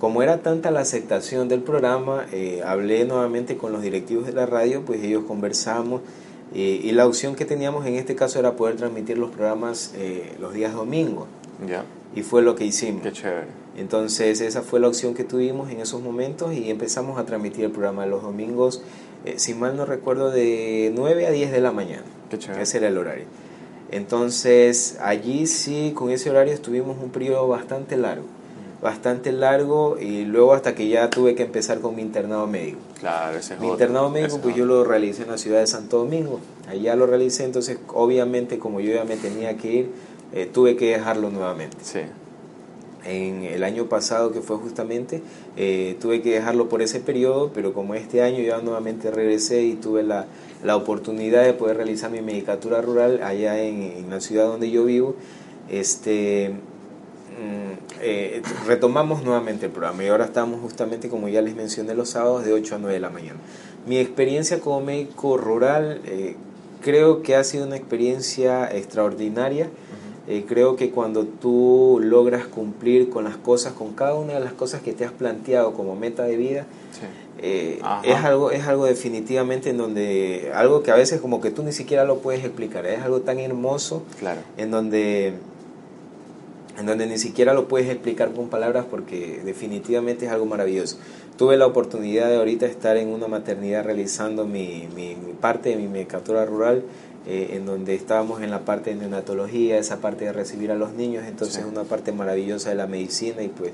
como 0.00 0.22
era 0.22 0.38
tanta 0.38 0.70
la 0.70 0.80
aceptación 0.80 1.48
del 1.48 1.62
programa, 1.62 2.26
eh, 2.32 2.62
hablé 2.64 3.04
nuevamente 3.04 3.56
con 3.56 3.72
los 3.72 3.82
directivos 3.82 4.26
de 4.26 4.32
la 4.32 4.46
radio, 4.46 4.82
pues 4.84 5.02
ellos 5.02 5.24
conversamos. 5.26 6.02
Eh, 6.54 6.80
y 6.82 6.92
la 6.92 7.06
opción 7.06 7.34
que 7.34 7.44
teníamos 7.44 7.86
en 7.86 7.94
este 7.96 8.14
caso 8.14 8.38
era 8.38 8.56
poder 8.56 8.76
transmitir 8.76 9.18
los 9.18 9.30
programas 9.30 9.92
eh, 9.96 10.34
los 10.40 10.54
días 10.54 10.74
domingos. 10.74 11.26
Y 12.14 12.22
fue 12.22 12.42
lo 12.42 12.54
que 12.54 12.64
hicimos. 12.64 13.02
Qué 13.02 13.12
chévere. 13.12 13.46
Entonces 13.76 14.40
esa 14.40 14.62
fue 14.62 14.80
la 14.80 14.88
opción 14.88 15.14
que 15.14 15.24
tuvimos 15.24 15.70
en 15.70 15.80
esos 15.80 16.00
momentos 16.00 16.54
y 16.54 16.70
empezamos 16.70 17.18
a 17.18 17.26
transmitir 17.26 17.64
el 17.64 17.70
programa 17.70 18.06
los 18.06 18.22
domingos, 18.22 18.82
eh, 19.24 19.34
si 19.36 19.54
mal 19.54 19.76
no 19.76 19.84
recuerdo, 19.84 20.30
de 20.30 20.92
9 20.94 21.26
a 21.26 21.30
10 21.30 21.52
de 21.52 21.60
la 21.60 21.72
mañana. 21.72 22.04
Qué 22.30 22.38
chévere. 22.38 22.62
Ese 22.62 22.78
era 22.78 22.88
el 22.88 22.96
horario. 22.96 23.26
Entonces 23.90 24.98
allí 25.00 25.46
sí, 25.46 25.92
con 25.94 26.10
ese 26.10 26.30
horario 26.30 26.52
estuvimos 26.52 26.96
un 27.02 27.10
periodo 27.10 27.48
bastante 27.48 27.96
largo 27.96 28.24
bastante 28.82 29.32
largo 29.32 29.98
y 29.98 30.24
luego 30.24 30.52
hasta 30.54 30.74
que 30.74 30.88
ya 30.88 31.08
tuve 31.10 31.34
que 31.34 31.44
empezar 31.44 31.80
con 31.80 31.96
mi 31.96 32.02
internado 32.02 32.46
médico. 32.46 32.78
Claro, 33.00 33.38
ese 33.38 33.54
es 33.54 33.60
Mi 33.60 33.68
internado 33.68 34.10
médico 34.10 34.38
pues 34.42 34.54
yo 34.54 34.64
lo 34.64 34.84
realicé 34.84 35.22
en 35.22 35.30
la 35.30 35.38
ciudad 35.38 35.60
de 35.60 35.66
Santo 35.66 35.98
Domingo, 35.98 36.40
allá 36.68 36.94
lo 36.94 37.06
realicé, 37.06 37.44
entonces 37.44 37.78
obviamente 37.88 38.58
como 38.58 38.80
yo 38.80 38.94
ya 38.94 39.04
me 39.04 39.16
tenía 39.16 39.56
que 39.56 39.72
ir, 39.72 39.90
eh, 40.32 40.46
tuve 40.52 40.76
que 40.76 40.92
dejarlo 40.92 41.30
nuevamente. 41.30 41.76
Sí. 41.82 42.00
En 43.06 43.44
el 43.44 43.64
año 43.64 43.86
pasado 43.86 44.32
que 44.32 44.40
fue 44.40 44.56
justamente, 44.56 45.22
eh, 45.56 45.96
tuve 46.00 46.22
que 46.22 46.32
dejarlo 46.32 46.68
por 46.68 46.82
ese 46.82 47.00
periodo, 47.00 47.50
pero 47.54 47.72
como 47.72 47.94
este 47.94 48.22
año 48.22 48.42
ya 48.42 48.60
nuevamente 48.60 49.10
regresé 49.10 49.62
y 49.62 49.74
tuve 49.74 50.02
la, 50.02 50.26
la 50.64 50.76
oportunidad 50.76 51.44
de 51.44 51.52
poder 51.52 51.76
realizar 51.76 52.10
mi 52.10 52.20
medicatura 52.20 52.80
rural 52.82 53.22
allá 53.22 53.62
en, 53.62 53.82
en 53.82 54.10
la 54.10 54.20
ciudad 54.20 54.46
donde 54.46 54.70
yo 54.70 54.84
vivo, 54.84 55.14
este, 55.70 56.54
Mm, 57.36 57.76
eh, 58.00 58.42
retomamos 58.66 59.22
nuevamente 59.22 59.66
el 59.66 59.72
programa 59.72 60.02
y 60.02 60.08
ahora 60.08 60.24
estamos 60.24 60.58
justamente, 60.60 61.10
como 61.10 61.28
ya 61.28 61.42
les 61.42 61.54
mencioné, 61.54 61.94
los 61.94 62.10
sábados 62.10 62.46
de 62.46 62.54
8 62.54 62.76
a 62.76 62.78
9 62.78 62.94
de 62.94 63.00
la 63.00 63.10
mañana. 63.10 63.38
Mi 63.86 63.98
experiencia 63.98 64.58
como 64.60 64.80
médico 64.80 65.36
rural 65.36 66.00
eh, 66.06 66.34
creo 66.80 67.22
que 67.22 67.36
ha 67.36 67.44
sido 67.44 67.66
una 67.66 67.76
experiencia 67.76 68.74
extraordinaria. 68.74 69.68
Eh, 70.28 70.44
creo 70.48 70.76
que 70.76 70.90
cuando 70.90 71.24
tú 71.24 72.00
logras 72.02 72.46
cumplir 72.46 73.10
con 73.10 73.24
las 73.24 73.36
cosas, 73.36 73.74
con 73.74 73.92
cada 73.92 74.14
una 74.14 74.34
de 74.34 74.40
las 74.40 74.52
cosas 74.52 74.82
que 74.82 74.92
te 74.92 75.04
has 75.04 75.12
planteado 75.12 75.72
como 75.74 75.94
meta 75.94 76.24
de 76.24 76.36
vida, 76.36 76.66
es, 77.40 77.82
algo, 78.24 78.50
es 78.50 78.66
algo 78.66 78.86
definitivamente 78.86 79.70
en 79.70 79.76
donde, 79.76 80.50
algo 80.54 80.82
que 80.82 80.90
a 80.90 80.96
veces 80.96 81.20
como 81.20 81.40
que 81.40 81.50
tú 81.50 81.62
ni 81.62 81.72
siquiera 81.72 82.04
lo 82.04 82.18
puedes 82.18 82.44
explicar, 82.44 82.86
es 82.86 83.02
algo 83.02 83.20
tan 83.20 83.38
hermoso 83.38 84.02
claro. 84.18 84.40
en 84.56 84.70
donde 84.70 85.34
en 86.78 86.86
donde 86.86 87.06
ni 87.06 87.18
siquiera 87.18 87.54
lo 87.54 87.68
puedes 87.68 87.88
explicar 87.88 88.32
con 88.32 88.48
palabras 88.48 88.84
porque 88.90 89.40
definitivamente 89.44 90.26
es 90.26 90.32
algo 90.32 90.46
maravilloso. 90.46 90.98
Tuve 91.38 91.56
la 91.56 91.66
oportunidad 91.66 92.28
de 92.28 92.36
ahorita 92.36 92.66
estar 92.66 92.96
en 92.96 93.08
una 93.08 93.28
maternidad 93.28 93.84
realizando 93.84 94.46
mi, 94.46 94.88
mi, 94.94 95.16
parte 95.40 95.70
de 95.70 95.76
mi 95.76 95.86
medicatura 95.86 96.44
rural, 96.46 96.82
eh, 97.26 97.50
en 97.54 97.66
donde 97.66 97.94
estábamos 97.94 98.42
en 98.42 98.50
la 98.50 98.60
parte 98.60 98.90
de 98.90 98.96
neonatología, 98.96 99.78
esa 99.78 100.00
parte 100.00 100.24
de 100.24 100.32
recibir 100.32 100.70
a 100.70 100.74
los 100.74 100.92
niños, 100.92 101.24
entonces 101.26 101.58
es 101.58 101.64
una 101.64 101.84
parte 101.84 102.12
maravillosa 102.12 102.70
de 102.70 102.76
la 102.76 102.86
medicina 102.86 103.42
y 103.42 103.48
pues... 103.48 103.72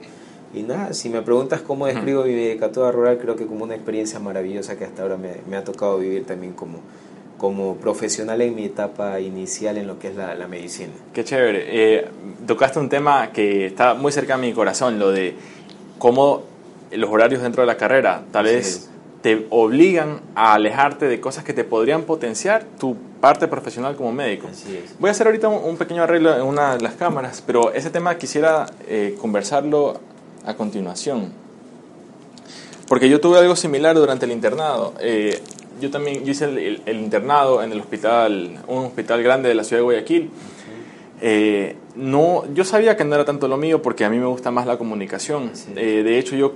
Y 0.55 0.65
nada, 0.65 0.93
si 0.93 1.09
me 1.09 1.23
preguntas 1.23 1.63
cómo 1.63 1.87
describo 1.87 2.25
mi 2.25 2.35
medicatura 2.35 2.93
rural, 2.93 3.17
creo 3.17 3.37
que 3.37 3.47
como 3.47 3.65
una 3.65 3.75
experiencia 3.75 4.19
maravillosa 4.19 4.77
que 4.77 4.85
hasta 4.85 5.01
ahora 5.01 5.17
me, 5.17 5.37
me 5.49 5.57
ha 5.57 5.65
tocado 5.65 5.97
vivir 5.97 6.27
también 6.27 6.53
como, 6.53 6.81
como 7.39 7.77
profesional 7.77 8.43
en 8.43 8.55
mi 8.55 8.67
etapa 8.67 9.19
inicial 9.19 9.79
en 9.79 9.87
lo 9.87 9.99
que 9.99 10.09
es 10.09 10.15
la, 10.15 10.35
la 10.35 10.49
medicina. 10.49 10.93
Qué 11.15 11.25
chévere. 11.25 11.65
Eh, 11.69 12.09
tocaste 12.47 12.79
un 12.79 12.91
tema 12.91 13.33
que 13.33 13.65
está 13.65 13.95
muy 13.95 14.13
cerca 14.13 14.37
de 14.37 14.43
mi 14.43 14.53
corazón, 14.53 14.99
lo 14.99 15.11
de 15.11 15.35
cómo 15.99 16.43
los 16.91 17.09
horarios 17.09 17.41
dentro 17.41 17.63
de 17.63 17.67
la 17.67 17.79
carrera 17.79 18.23
tal 18.31 18.45
vez 18.45 18.91
te 19.23 19.47
obligan 19.51 20.21
a 20.35 20.55
alejarte 20.55 21.07
de 21.07 21.21
cosas 21.21 21.45
que 21.45 21.53
te 21.53 21.65
podrían 21.65 22.03
potenciar 22.03 22.65
tu 22.79 22.97
parte 23.21 23.47
profesional 23.47 23.97
como 23.97 24.13
médico. 24.13 24.49
Voy 24.99 25.09
a 25.09 25.13
hacer 25.13 25.27
ahorita 25.29 25.49
un, 25.49 25.77
pequeño 25.77 26.03
arreglo 26.03 26.35
en 26.37 26.43
una 26.43 26.77
de 26.77 26.83
las 26.83 26.95
cámaras, 26.95 27.43
pero 27.47 27.73
ese 27.73 27.91
tema 27.91 28.19
quisiera 28.19 28.67
eh, 28.89 29.17
conversarlo 29.21 30.01
a 30.45 30.55
continuación. 30.55 31.33
Porque 32.89 33.09
yo 33.09 33.21
tuve 33.21 33.39
algo 33.39 33.57
similar 33.57 33.95
durante 33.97 34.27
el 34.27 34.33
internado. 34.33 34.95
Eh, 35.01 35.41
yo 35.81 35.91
también 35.91 36.29
hice 36.29 36.45
el, 36.45 36.83
internado 36.87 37.63
en 37.63 37.73
el 37.73 37.81
hospital, 37.81 38.59
un 38.67 38.85
hospital 38.87 39.23
grande 39.23 39.49
de 39.49 39.55
la 39.55 39.65
ciudad 39.65 39.81
de 39.81 39.85
Guayaquil. 39.85 40.31
Eh, 41.21 41.77
no, 41.95 42.45
yo 42.53 42.65
sabía 42.65 42.97
que 42.97 43.05
no 43.05 43.15
era 43.15 43.25
tanto 43.25 43.47
lo 43.47 43.57
mío 43.57 43.81
porque 43.81 44.05
a 44.05 44.11
mí 44.11 44.19
me 44.19 44.27
gusta 44.27 44.51
más 44.51 44.67
la 44.67 44.77
comunicación. 44.77 45.53
Eh, 45.77 46.03
de 46.03 46.19
hecho, 46.19 46.37
yo 46.37 46.55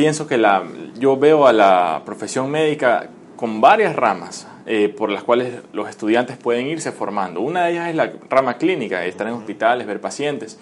pienso 0.00 0.26
que 0.26 0.38
la, 0.38 0.64
yo 0.98 1.18
veo 1.18 1.46
a 1.46 1.52
la 1.52 2.00
profesión 2.06 2.50
médica 2.50 3.10
con 3.36 3.60
varias 3.60 3.94
ramas 3.94 4.46
eh, 4.64 4.88
por 4.88 5.10
las 5.10 5.22
cuales 5.24 5.56
los 5.74 5.90
estudiantes 5.90 6.38
pueden 6.38 6.68
irse 6.68 6.90
formando. 6.90 7.42
Una 7.42 7.66
de 7.66 7.72
ellas 7.72 7.90
es 7.90 7.96
la 7.96 8.10
rama 8.30 8.56
clínica, 8.56 9.04
estar 9.04 9.26
en 9.26 9.34
hospitales, 9.34 9.86
ver 9.86 10.00
pacientes. 10.00 10.58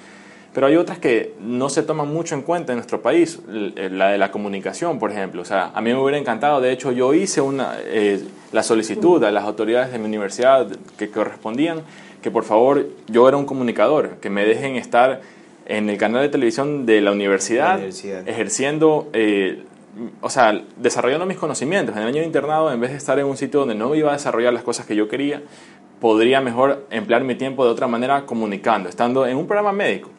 Pero 0.53 0.67
hay 0.67 0.75
otras 0.75 0.99
que 0.99 1.35
no 1.41 1.69
se 1.69 1.85
toman 1.85 2.13
mucho 2.13 2.35
en 2.35 2.43
cuenta 2.43 2.73
en 2.73 2.79
nuestro 2.79 3.01
país, 3.01 3.39
eh, 3.49 3.89
la 3.93 4.09
de 4.09 4.19
la 4.19 4.33
comunicación, 4.33 4.99
por 4.99 5.13
ejemplo. 5.13 5.43
O 5.43 5.45
sea, 5.45 5.71
a 5.73 5.81
mí 5.83 5.93
me 5.93 6.01
hubiera 6.01 6.19
encantado, 6.19 6.61
de 6.61 6.73
hecho 6.73 6.91
yo 6.91 7.15
hice 7.15 7.41
una, 7.41 7.77
eh, 7.85 8.21
la 8.51 8.65
solicitud 8.65 9.23
a 9.23 9.31
las 9.31 9.45
autoridades 9.45 9.93
de 9.93 10.01
mi 10.01 10.07
universidad 10.07 10.67
que 10.97 11.11
correspondían, 11.13 11.83
que 12.23 12.33
por 12.33 12.43
favor 12.43 12.89
yo 13.07 13.29
era 13.29 13.37
un 13.37 13.47
comunicador, 13.47 14.17
que 14.17 14.31
me 14.31 14.45
dejen 14.45 14.75
estar 14.75 15.21
en 15.69 15.91
el 15.91 15.99
canal 15.99 16.23
de 16.23 16.31
televisión 16.31 16.87
de 16.87 17.01
la 17.01 17.13
universidad, 17.13 17.79
ejerciendo, 18.27 19.09
eh, 19.13 19.65
o 20.23 20.31
sea, 20.31 20.63
desarrollando 20.77 21.27
mis 21.27 21.37
conocimientos. 21.37 21.95
En 21.95 22.03
el 22.03 22.09
año 22.09 22.21
de 22.21 22.27
internado, 22.27 22.73
en 22.73 22.81
vez 22.81 22.91
de 22.91 22.97
estar 22.97 23.19
en 23.19 23.27
un 23.27 23.37
sitio 23.37 23.61
donde 23.61 23.75
no 23.75 23.95
iba 23.95 24.11
a 24.11 24.15
desarrollar 24.15 24.53
las 24.53 24.63
cosas 24.63 24.87
que 24.87 24.97
yo 24.97 25.09
quería, 25.09 25.43
podría 26.01 26.41
mejor 26.41 26.87
emplear 26.91 27.23
mi 27.23 27.35
tiempo 27.35 27.65
de 27.65 27.71
otra 27.71 27.87
manera 27.87 28.25
comunicando, 28.25 28.89
estando 28.89 29.27
en 29.27 29.37
un 29.37 29.47
programa 29.47 29.73
médico. 29.73 30.11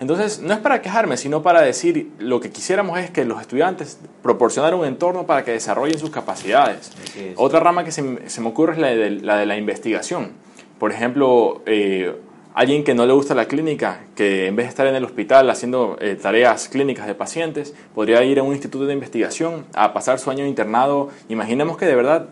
Entonces, 0.00 0.40
no 0.40 0.52
es 0.52 0.58
para 0.58 0.82
quejarme, 0.82 1.16
sino 1.16 1.42
para 1.42 1.62
decir 1.62 2.10
lo 2.18 2.40
que 2.40 2.50
quisiéramos 2.50 2.98
es 2.98 3.10
que 3.10 3.24
los 3.24 3.40
estudiantes 3.40 3.98
proporcionaran 4.22 4.78
un 4.78 4.86
entorno 4.86 5.24
para 5.24 5.44
que 5.44 5.52
desarrollen 5.52 5.98
sus 5.98 6.10
capacidades. 6.10 6.92
Otra 7.36 7.60
rama 7.60 7.84
que 7.84 7.92
se, 7.92 8.02
me 8.02 8.48
ocurre 8.48 8.74
es 8.74 8.78
la 8.78 8.88
de, 8.88 9.10
la 9.10 9.38
de 9.38 9.46
la 9.46 9.56
investigación. 9.56 10.32
Por 10.78 10.92
ejemplo, 10.92 11.62
eh, 11.64 12.14
alguien 12.56 12.84
que 12.84 12.94
no 12.94 13.04
le 13.04 13.12
gusta 13.12 13.34
la 13.34 13.44
clínica, 13.44 14.00
que 14.16 14.46
en 14.46 14.56
vez 14.56 14.64
de 14.64 14.70
estar 14.70 14.86
en 14.86 14.94
el 14.94 15.04
hospital 15.04 15.48
haciendo 15.50 15.98
eh, 16.00 16.16
tareas 16.20 16.68
clínicas 16.70 17.06
de 17.06 17.14
pacientes, 17.14 17.74
podría 17.94 18.24
ir 18.24 18.38
a 18.38 18.42
un 18.42 18.52
instituto 18.52 18.86
de 18.86 18.94
investigación 18.94 19.66
a 19.74 19.92
pasar 19.92 20.18
su 20.18 20.30
año 20.30 20.46
internado. 20.46 21.10
Imaginemos 21.28 21.76
que 21.76 21.84
de 21.84 21.94
verdad 21.94 22.28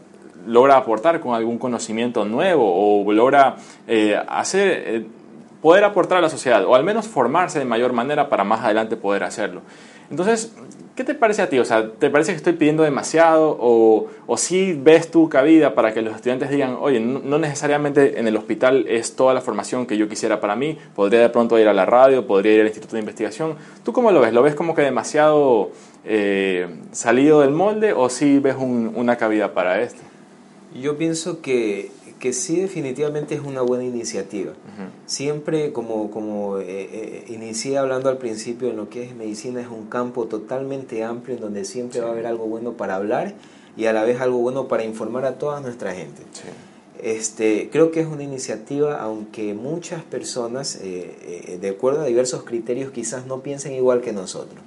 logra 0.47 0.79
aportar 0.79 1.21
con 1.21 1.35
algún 1.35 1.59
conocimiento 1.59 2.25
nuevo 2.25 2.65
o 2.75 3.13
logra 3.13 3.57
eh, 3.87 4.19
hacer 4.27 5.05
poder 5.61 5.85
aportar 5.85 6.19
a 6.19 6.21
la 6.21 6.29
sociedad 6.29 6.65
o 6.65 6.75
al 6.75 6.85
menos 6.85 7.07
formarse 7.07 7.59
de 7.59 7.65
mayor 7.67 7.93
manera 7.93 8.29
para 8.29 8.45
más 8.45 8.63
adelante 8.63 8.97
poder 8.97 9.25
hacerlo. 9.25 9.61
Entonces, 10.11 10.55
¿qué 10.95 11.05
te 11.05 11.15
parece 11.15 11.43
a 11.43 11.49
ti? 11.49 11.59
O 11.59 11.65
sea, 11.65 11.91
¿te 11.91 12.11
parece 12.11 12.33
que 12.33 12.37
estoy 12.37 12.53
pidiendo 12.53 12.83
demasiado 12.83 13.57
o, 13.61 14.09
o 14.27 14.37
sí 14.37 14.79
ves 14.81 15.11
tu 15.11 15.29
cabida 15.29 15.75
para 15.75 15.93
que 15.93 16.03
los 16.03 16.15
estudiantes 16.15 16.51
digan, 16.51 16.77
oye, 16.81 17.01
no, 17.01 17.39
necesariamente 17.39 18.21
en 18.21 18.29
el 18.29 18.37
hospital 18.37 18.87
es 18.89 19.17
toda 19.17 19.35
la 19.35 19.41
formación 19.41 19.87
que 19.87 19.97
yo 19.97 20.09
quisiera 20.09 20.41
para 20.41 20.57
mí, 20.57 20.79
podría 20.95 21.21
de 21.21 21.29
pronto 21.31 21.59
ir 21.59 21.69
a 21.69 21.73
la 21.73 21.87
radio, 21.87 22.27
podría 22.27 22.55
ir 22.55 22.61
al 22.61 22.67
instituto 22.67 22.95
de 22.95 23.01
investigación? 23.01 23.57
¿Tú 23.85 23.93
cómo 23.93 24.11
lo 24.13 24.21
ves? 24.21 24.33
¿Lo 24.33 24.43
ves 24.43 24.55
como 24.55 24.75
que 24.75 24.83
demasiado 24.83 25.71
eh, 26.05 26.69
salido 26.93 27.41
del 27.41 27.51
molde 27.51 27.93
o 27.93 28.09
sí 28.09 28.39
ves 28.39 28.57
una 28.59 29.17
cabida 29.17 29.53
para 29.53 29.83
esto? 29.83 30.03
Yo 30.81 30.97
pienso 30.97 31.41
que 31.41 31.91
que 32.25 32.33
sí 32.33 32.59
definitivamente 32.59 33.35
es 33.35 33.43
una 33.43 33.61
buena 33.61 33.85
iniciativa. 33.85 34.55
Siempre, 35.05 35.75
como, 35.75 36.11
como 36.11 36.57
eh, 36.57 36.65
eh, 36.67 37.25
inicié 37.29 37.77
hablando 37.77 38.09
al 38.09 38.17
principio, 38.17 38.71
en 38.71 38.79
lo 38.79 38.89
que 38.89 39.03
es 39.03 39.15
medicina 39.15 39.61
es 39.61 39.69
un 39.69 39.89
campo 39.89 40.25
totalmente 40.25 41.05
amplio 41.05 41.37
en 41.37 41.43
donde 41.43 41.67
siempre 41.67 42.01
va 42.01 42.09
a 42.09 42.13
haber 42.13 42.25
algo 42.25 42.47
bueno 42.47 42.79
para 42.79 42.95
hablar 42.95 43.35
y 43.77 43.85
a 43.85 43.93
la 43.93 44.05
vez 44.05 44.23
algo 44.23 44.39
bueno 44.39 44.69
para 44.69 44.85
informar 44.85 45.27
a 45.27 45.35
toda 45.35 45.61
nuestra 45.61 45.93
gente. 45.93 46.23
Este, 47.05 47.69
creo 47.71 47.91
que 47.91 48.01
es 48.01 48.07
una 48.07 48.23
iniciativa, 48.23 48.99
aunque 48.99 49.53
muchas 49.53 50.03
personas, 50.03 50.77
eh, 50.77 51.15
eh, 51.23 51.59
de 51.61 51.69
acuerdo 51.69 52.01
a 52.01 52.07
diversos 52.07 52.45
criterios, 52.45 52.93
quizás 52.93 53.27
no 53.27 53.43
piensen 53.43 53.75
igual 53.75 54.01
que 54.01 54.15
nosotros. 54.15 54.59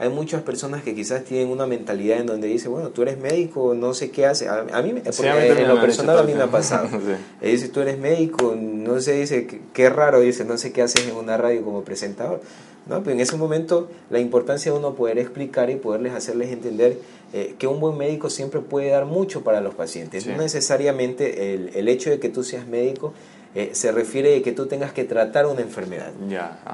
Hay 0.00 0.08
muchas 0.08 0.42
personas 0.42 0.82
que 0.82 0.96
quizás 0.96 1.22
tienen 1.22 1.48
una 1.48 1.64
mentalidad 1.68 2.18
en 2.18 2.26
donde 2.26 2.48
dice, 2.48 2.68
bueno, 2.68 2.88
tú 2.88 3.02
eres 3.02 3.18
médico, 3.18 3.72
no 3.74 3.94
sé 3.94 4.10
qué 4.10 4.26
hace. 4.26 4.48
A, 4.48 4.82
mí, 4.82 4.94
en 5.00 5.68
lo 5.68 5.80
personal 5.80 6.18
a 6.18 6.24
mí 6.24 6.34
me 6.34 6.42
ha 6.42 6.50
pasado. 6.50 6.88
Dice, 7.40 7.68
tú 7.68 7.82
eres 7.82 8.00
médico, 8.00 8.56
no 8.58 9.00
sé, 9.00 9.12
dice, 9.12 9.46
qué 9.72 9.88
raro, 9.88 10.18
dice, 10.18 10.44
no 10.44 10.58
sé 10.58 10.72
qué 10.72 10.82
haces 10.82 11.06
en 11.06 11.14
una 11.14 11.36
radio 11.36 11.62
como 11.62 11.84
presentador. 11.84 12.40
¿No? 12.86 13.02
Pero 13.02 13.12
en 13.12 13.20
ese 13.20 13.36
momento 13.36 13.88
la 14.10 14.18
importancia 14.18 14.72
de 14.72 14.78
uno 14.78 14.94
poder 14.94 15.18
explicar 15.18 15.70
y 15.70 15.76
poderles 15.76 16.14
hacerles 16.14 16.50
entender 16.50 16.98
eh, 17.32 17.54
que 17.58 17.66
un 17.66 17.80
buen 17.80 17.98
médico 17.98 18.30
siempre 18.30 18.60
puede 18.60 18.90
dar 18.90 19.04
mucho 19.04 19.42
para 19.42 19.60
los 19.60 19.74
pacientes. 19.74 20.26
No 20.26 20.36
necesariamente 20.36 21.54
el, 21.54 21.70
el, 21.74 21.88
hecho 21.88 22.10
de 22.10 22.20
que 22.20 22.28
tú 22.28 22.44
seas 22.44 22.66
médico 22.66 23.12
eh, 23.56 23.70
se 23.72 23.90
refiere 23.90 24.36
a 24.36 24.42
que 24.42 24.52
tú 24.52 24.66
tengas 24.66 24.92
que 24.92 25.04
tratar 25.04 25.46
una 25.46 25.62
enfermedad. 25.62 26.12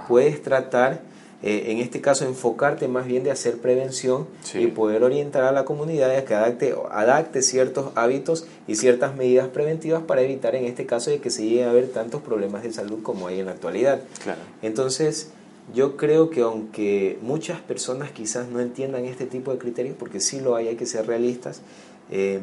Puedes 0.08 0.42
tratar, 0.42 1.00
eh, 1.40 1.66
en 1.68 1.78
este 1.78 2.00
caso, 2.00 2.24
enfocarte 2.24 2.88
más 2.88 3.06
bien 3.06 3.22
de 3.22 3.30
hacer 3.30 3.58
prevención 3.58 4.26
y 4.52 4.66
poder 4.66 5.04
orientar 5.04 5.44
a 5.44 5.52
la 5.52 5.64
comunidad 5.64 6.10
a 6.10 6.24
que 6.24 6.34
adapte, 6.34 6.74
adapte 6.90 7.42
ciertos 7.42 7.92
hábitos 7.94 8.46
y 8.66 8.74
ciertas 8.74 9.14
medidas 9.14 9.46
preventivas 9.46 10.02
para 10.02 10.22
evitar, 10.22 10.56
en 10.56 10.64
este 10.64 10.84
caso, 10.84 11.12
de 11.12 11.20
que 11.20 11.30
se 11.30 11.44
llegue 11.44 11.62
a 11.62 11.70
haber 11.70 11.86
tantos 11.86 12.20
problemas 12.20 12.64
de 12.64 12.72
salud 12.72 13.00
como 13.04 13.28
hay 13.28 13.38
en 13.38 13.46
la 13.46 13.52
actualidad. 13.52 14.00
Claro. 14.24 14.40
Entonces, 14.60 15.30
yo 15.74 15.96
creo 15.96 16.30
que 16.30 16.42
aunque 16.42 17.18
muchas 17.22 17.60
personas 17.60 18.10
quizás 18.10 18.48
no 18.48 18.60
entiendan 18.60 19.04
este 19.04 19.26
tipo 19.26 19.52
de 19.52 19.58
criterios, 19.58 19.96
porque 19.98 20.20
sí 20.20 20.40
lo 20.40 20.56
hay, 20.56 20.68
hay 20.68 20.76
que 20.76 20.86
ser 20.86 21.06
realistas, 21.06 21.62
eh, 22.10 22.40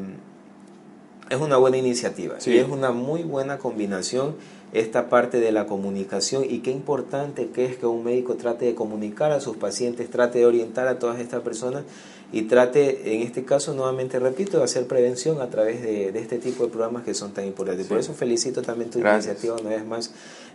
es 1.29 1.39
una 1.39 1.57
buena 1.57 1.77
iniciativa 1.77 2.38
y 2.45 2.57
es 2.57 2.67
una 2.67 2.91
muy 2.91 3.24
buena 3.24 3.57
combinación 3.59 4.36
esta 4.71 5.09
parte 5.09 5.39
de 5.39 5.51
la 5.51 5.65
comunicación 5.65 6.43
y 6.48 6.59
qué 6.59 6.71
importante 6.71 7.48
que 7.48 7.65
es 7.65 7.77
que 7.77 7.86
un 7.86 8.03
médico 8.03 8.36
trate 8.36 8.65
de 8.65 8.75
comunicar 8.75 9.31
a 9.31 9.39
sus 9.39 9.57
pacientes, 9.57 10.09
trate 10.09 10.39
de 10.39 10.45
orientar 10.45 10.88
a 10.88 11.00
todas 11.00 11.19
estas 11.19 11.41
personas 11.41 11.83
y 12.31 12.43
trate, 12.43 13.15
en 13.15 13.21
este 13.24 13.43
caso, 13.43 13.74
nuevamente 13.74 14.19
repito, 14.19 14.59
de 14.59 14.63
hacer 14.63 14.86
prevención 14.86 15.41
a 15.41 15.50
través 15.50 15.81
de, 15.81 16.09
este 16.09 16.38
tipo 16.38 16.63
de 16.63 16.69
programas 16.69 17.03
que 17.03 17.15
son 17.15 17.31
tan 17.31 17.45
importantes. 17.45 17.88
Por 17.88 17.98
eso 17.98 18.13
felicito 18.13 18.62
también 18.62 18.91
tu 18.91 19.00
iniciativa 19.00 19.55
una 19.55 19.71
vez 19.71 19.83
más. 19.83 20.12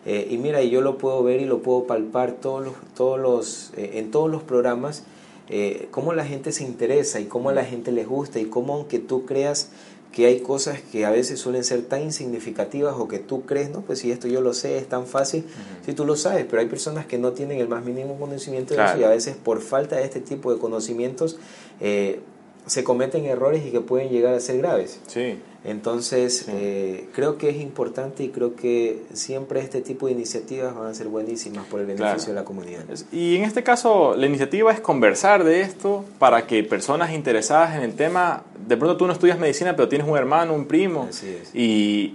Eh, 0.07 0.29
y 0.31 0.39
mira, 0.39 0.63
yo 0.63 0.83
lo 0.83 0.99
puedo 0.99 1.25
ver 1.25 1.41
y 1.41 1.47
lo 1.47 1.63
puedo 1.63 1.85
palpar 1.85 2.33
todos 2.33 2.65
los, 2.65 2.75
todos 2.95 3.19
los, 3.19 3.73
eh, 3.77 3.99
en 3.99 4.13
todos 4.13 4.31
los 4.31 4.45
programas, 4.45 5.03
eh, 5.49 5.89
cómo 5.91 6.13
la 6.13 6.25
gente 6.25 6.53
se 6.53 6.63
interesa 6.63 7.19
y 7.19 7.25
cómo 7.25 7.51
a 7.51 7.53
la 7.53 7.65
gente 7.65 7.91
les 7.91 8.07
gusta 8.07 8.39
y 8.39 8.45
cómo 8.45 8.75
aunque 8.75 8.99
tú 9.01 9.27
creas 9.27 9.71
que 10.15 10.27
hay 10.27 10.41
cosas 10.41 10.81
que 10.81 11.05
a 11.05 11.11
veces 11.11 11.41
suelen 11.41 11.65
ser 11.65 11.83
tan 11.83 12.03
insignificativas 12.03 12.95
o 12.97 13.09
que 13.09 13.19
tú 13.19 13.45
crees, 13.47 13.71
no, 13.71 13.81
pues 13.81 13.99
si 13.99 14.13
esto 14.13 14.29
yo 14.29 14.41
lo 14.41 14.55
sé, 14.55 14.79
es 14.79 14.89
tan 14.89 15.09
fácil, 15.09 15.45
si 15.85 15.93
tú 15.93 16.05
lo 16.07 16.15
sabes, 16.15 16.47
pero 16.49 16.63
hay 16.63 16.69
personas 16.69 17.05
que 17.05 17.19
no 17.19 17.33
tienen 17.33 17.59
el 17.59 17.67
más 17.67 17.85
mínimo 17.85 18.17
conocimiento 18.17 18.75
de 18.75 18.85
eso 18.85 18.97
y 18.97 19.03
a 19.03 19.09
veces 19.09 19.35
por 19.35 19.61
falta 19.61 19.97
de 19.97 20.05
este 20.05 20.21
tipo 20.21 20.55
de 20.55 20.61
conocimientos 20.61 21.37
eh, 21.81 22.21
se 22.65 22.85
cometen 22.85 23.25
errores 23.25 23.67
y 23.67 23.73
que 23.73 23.81
pueden 23.81 24.09
llegar 24.11 24.35
a 24.35 24.41
ser 24.41 24.59
graves. 24.59 25.01
Sí. 25.09 25.41
Entonces, 25.65 26.45
eh, 26.49 27.09
creo 27.15 27.39
que 27.39 27.49
es 27.49 27.57
importante 27.57 28.23
y 28.23 28.29
creo 28.29 28.55
que 28.55 29.03
siempre 29.15 29.61
este 29.61 29.81
tipo 29.81 30.07
de 30.07 30.13
iniciativas 30.13 30.75
van 30.75 30.89
a 30.89 30.95
ser 30.95 31.09
buenísimas 31.09 31.65
por 31.67 31.81
el 31.81 31.87
beneficio 31.87 32.35
de 32.35 32.35
la 32.35 32.45
comunidad. 32.45 32.85
Y 33.11 33.37
en 33.37 33.45
este 33.45 33.63
caso, 33.63 34.15
la 34.15 34.27
iniciativa 34.27 34.71
es 34.71 34.81
conversar 34.81 35.43
de 35.43 35.63
esto 35.63 36.05
para 36.19 36.47
que 36.47 36.63
personas 36.65 37.13
interesadas 37.13 37.77
en 37.77 37.83
el 37.83 37.95
tema, 37.95 38.43
de 38.69 38.77
pronto 38.77 38.99
tú 38.99 39.07
no 39.07 39.15
estudias 39.15 39.39
medicina, 39.39 39.75
pero 39.75 39.89
tienes 39.89 40.07
un 40.07 40.19
hermano, 40.19 40.53
un 40.53 40.67
primo, 40.67 41.09
y 41.55 42.15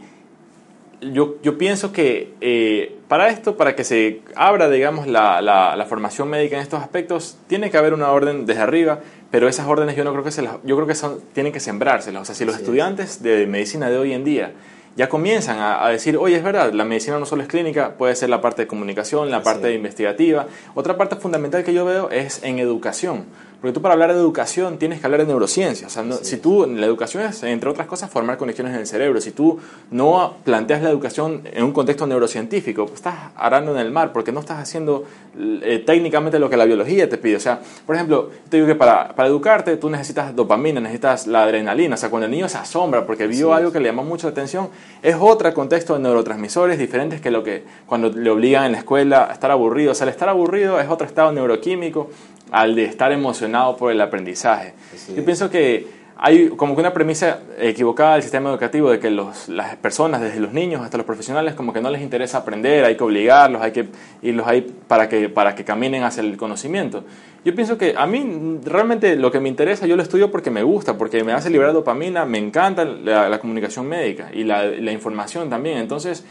yo, 1.01 1.37
yo 1.41 1.57
pienso 1.57 1.91
que 1.91 2.33
eh, 2.41 2.97
para 3.07 3.29
esto, 3.29 3.57
para 3.57 3.75
que 3.75 3.83
se 3.83 4.21
abra, 4.35 4.69
digamos, 4.69 5.07
la, 5.07 5.41
la, 5.41 5.75
la 5.75 5.85
formación 5.85 6.29
médica 6.29 6.57
en 6.57 6.61
estos 6.61 6.81
aspectos, 6.81 7.37
tiene 7.47 7.71
que 7.71 7.77
haber 7.77 7.95
una 7.95 8.11
orden 8.11 8.45
desde 8.45 8.61
arriba 8.61 8.99
pero 9.31 9.47
esas 9.47 9.67
órdenes 9.67 9.95
yo 9.95 10.03
no 10.03 10.11
creo 10.11 10.23
que 10.23 10.31
se 10.31 10.41
las, 10.41 10.55
yo 10.63 10.75
creo 10.75 10.87
que 10.87 10.95
son, 10.95 11.19
tienen 11.33 11.53
que 11.53 11.59
sembrárselas. 11.59 12.21
O 12.21 12.25
sea, 12.25 12.35
si 12.35 12.45
los 12.45 12.55
estudiantes 12.55 13.21
de 13.21 13.45
medicina 13.47 13.89
de 13.89 13.97
hoy 13.97 14.13
en 14.13 14.23
día 14.23 14.53
ya 14.95 15.07
comienzan 15.07 15.59
a, 15.59 15.87
decir, 15.89 16.17
oye, 16.17 16.35
es 16.35 16.43
verdad, 16.43 16.73
la 16.73 16.83
medicina 16.83 17.19
no 17.19 17.25
solo 17.25 17.41
es 17.43 17.47
clínica, 17.47 17.93
puede 17.97 18.15
ser 18.15 18.29
la 18.29 18.41
parte 18.41 18.63
de 18.63 18.67
comunicación, 18.67 19.31
la 19.31 19.41
parte 19.41 19.73
investigativa. 19.73 20.47
Otra 20.75 20.97
parte 20.97 21.15
fundamental 21.15 21.63
que 21.63 21.73
yo 21.73 21.85
veo 21.85 22.09
es 22.09 22.43
en 22.43 22.59
educación. 22.59 23.25
Porque 23.61 23.73
tú 23.73 23.81
para 23.81 23.93
hablar 23.93 24.13
de 24.13 24.19
educación 24.19 24.77
tienes 24.77 25.01
que 25.01 25.05
hablar 25.05 25.19
de 25.21 25.27
neurociencia. 25.27 25.87
O 25.87 25.89
sea, 25.89 26.05
si 26.21 26.37
tú, 26.37 26.65
la 26.65 26.85
educación 26.85 27.23
es, 27.23 27.43
entre 27.43 27.69
otras 27.69 27.87
cosas, 27.87 28.09
formar 28.09 28.37
conexiones 28.37 28.73
en 28.73 28.79
el 28.79 28.87
cerebro. 28.87 29.19
Si 29.19 29.31
tú 29.31 29.59
no 29.91 30.37
planteas 30.45 30.81
la 30.81 30.89
educación 30.89 31.41
en 31.43 31.65
un 31.65 31.73
contexto 31.73 32.07
neurocientífico, 32.07 32.85
pues 32.85 32.95
estás 32.95 33.15
arando 33.35 33.73
en 33.73 33.79
el 33.79 33.91
mar 33.91 34.13
porque 34.13 34.31
no 34.31 34.39
estás 34.39 34.59
haciendo 34.59 35.03
eh, 35.37 35.83
técnicamente 35.85 36.39
lo 36.39 36.49
que 36.49 36.55
la 36.55 36.63
biología 36.63 37.09
te 37.09 37.17
pide. 37.17 37.35
O 37.35 37.39
sea, 37.41 37.59
por 37.85 37.95
ejemplo, 37.95 38.29
te 38.47 38.57
digo 38.57 38.67
que 38.67 38.75
para, 38.75 39.13
para, 39.13 39.27
educarte 39.27 39.75
tú 39.75 39.89
necesitas 39.89 40.33
dopamina, 40.33 40.79
necesitas 40.79 41.27
la 41.27 41.43
adrenalina. 41.43 41.95
O 41.95 41.97
sea, 41.97 42.09
cuando 42.09 42.27
el 42.27 42.31
niño 42.31 42.47
se 42.47 42.57
asombra 42.57 43.05
porque 43.05 43.27
vio 43.27 43.53
algo 43.53 43.73
que 43.73 43.81
le 43.81 43.89
llamó 43.89 44.05
mucho 44.05 44.27
la 44.27 44.31
atención, 44.31 44.69
es 45.01 45.17
otro 45.19 45.53
contexto 45.53 45.95
de 45.95 45.99
neurotransmisores 45.99 46.79
diferentes 46.79 47.19
que 47.19 47.29
lo 47.29 47.43
que 47.43 47.65
cuando 47.85 48.09
le 48.09 48.29
obligan 48.29 48.65
en 48.65 48.71
la 48.71 48.77
escuela 48.77 49.27
a 49.29 49.33
estar 49.33 49.51
aburrido. 49.51 49.91
O 49.91 49.95
sea, 49.95 50.05
el 50.05 50.11
estar 50.11 50.29
aburrido 50.29 50.79
es 50.79 50.87
otro 50.89 51.05
estado 51.05 51.33
neuroquímico 51.33 52.09
al 52.51 52.75
de 52.75 52.85
estar 52.85 53.11
emocionado 53.11 53.77
por 53.77 53.91
el 53.91 54.01
aprendizaje. 54.01 54.73
Yo 55.15 55.23
pienso 55.23 55.49
que 55.49 55.99
hay 56.21 56.49
como 56.49 56.75
que 56.75 56.81
una 56.81 56.91
premisa 56.91 57.39
equivocada 57.57 58.15
del 58.15 58.23
sistema 58.23 58.49
educativo 58.49 58.91
de 58.91 58.99
que 58.99 59.09
los, 59.09 59.47
las 59.47 59.77
personas, 59.77 60.19
desde 60.19 60.41
los 60.41 60.51
niños 60.51 60.81
hasta 60.81 60.97
los 60.97 61.05
profesionales, 61.05 61.53
como 61.53 61.71
que 61.71 61.79
no 61.79 61.89
les 61.89 62.01
interesa 62.01 62.39
aprender, 62.39 62.83
hay 62.83 62.97
que 62.97 63.03
obligarlos, 63.05 63.61
hay 63.61 63.71
que 63.71 63.87
irlos 64.21 64.45
ahí 64.45 64.67
para 64.89 65.07
que, 65.07 65.29
para 65.29 65.55
que 65.55 65.63
caminen 65.63 66.03
hacia 66.03 66.21
el 66.21 66.35
conocimiento. 66.35 67.05
Yo 67.45 67.55
pienso 67.55 67.77
que 67.77 67.95
a 67.97 68.05
mí 68.05 68.59
realmente 68.65 69.15
lo 69.15 69.31
que 69.31 69.39
me 69.39 69.47
interesa, 69.47 69.87
yo 69.87 69.95
lo 69.95 70.03
estudio 70.03 70.29
porque 70.29 70.51
me 70.51 70.61
gusta, 70.61 70.97
porque 70.97 71.23
me 71.23 71.31
hace 71.31 71.49
liberar 71.49 71.71
dopamina, 71.71 72.25
me 72.25 72.37
encanta 72.37 72.83
la, 72.83 73.39
comunicación 73.39 73.87
médica 73.87 74.29
y 74.33 74.43
la, 74.43 74.65
la 74.65 74.91
información 74.91 75.49
también. 75.49 75.77
Entonces, 75.77 76.25